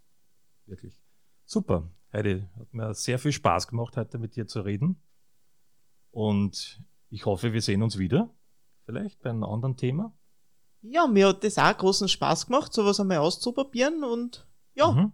Wirklich. 0.65 1.01
Super. 1.45 1.89
Heidi, 2.11 2.45
hat 2.59 2.73
mir 2.73 2.93
sehr 2.93 3.17
viel 3.17 3.31
Spaß 3.31 3.67
gemacht, 3.67 3.97
heute 3.97 4.19
mit 4.19 4.35
dir 4.35 4.45
zu 4.45 4.61
reden. 4.61 5.01
Und 6.11 6.83
ich 7.09 7.25
hoffe, 7.25 7.53
wir 7.53 7.61
sehen 7.61 7.81
uns 7.81 7.97
wieder. 7.97 8.29
Vielleicht 8.85 9.21
bei 9.21 9.29
einem 9.29 9.45
anderen 9.45 9.77
Thema. 9.77 10.13
Ja, 10.81 11.07
mir 11.07 11.29
hat 11.29 11.43
das 11.43 11.57
auch 11.57 11.75
großen 11.75 12.09
Spaß 12.09 12.47
gemacht, 12.47 12.73
sowas 12.73 12.99
einmal 12.99 13.19
auszuprobieren 13.19 14.03
und 14.03 14.45
ja. 14.75 14.91
Mhm. 14.91 15.13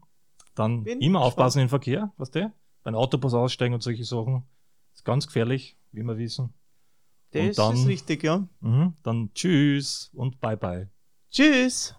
Dann 0.60 0.86
immer 0.86 1.22
aufpassen 1.22 1.62
im 1.62 1.70
Verkehr, 1.70 2.12
was 2.18 2.32
der? 2.32 2.52
Beim 2.84 2.94
Autobus 2.94 3.34
aussteigen 3.34 3.74
und 3.74 3.82
solche 3.82 4.04
Sachen. 4.04 4.44
Ist 4.94 5.06
ganz 5.06 5.26
gefährlich, 5.26 5.78
wie 5.94 6.04
wir 6.04 6.18
wissen. 6.18 6.54
Das 7.32 7.56
dann, 7.56 7.76
ist 7.76 7.88
richtig, 7.88 8.24
ja. 8.24 8.46
Mh, 8.60 8.92
dann 9.02 9.34
tschüss 9.34 10.12
und 10.14 10.42
bye 10.42 10.58
bye. 10.58 10.90
Tschüss. 11.32 11.96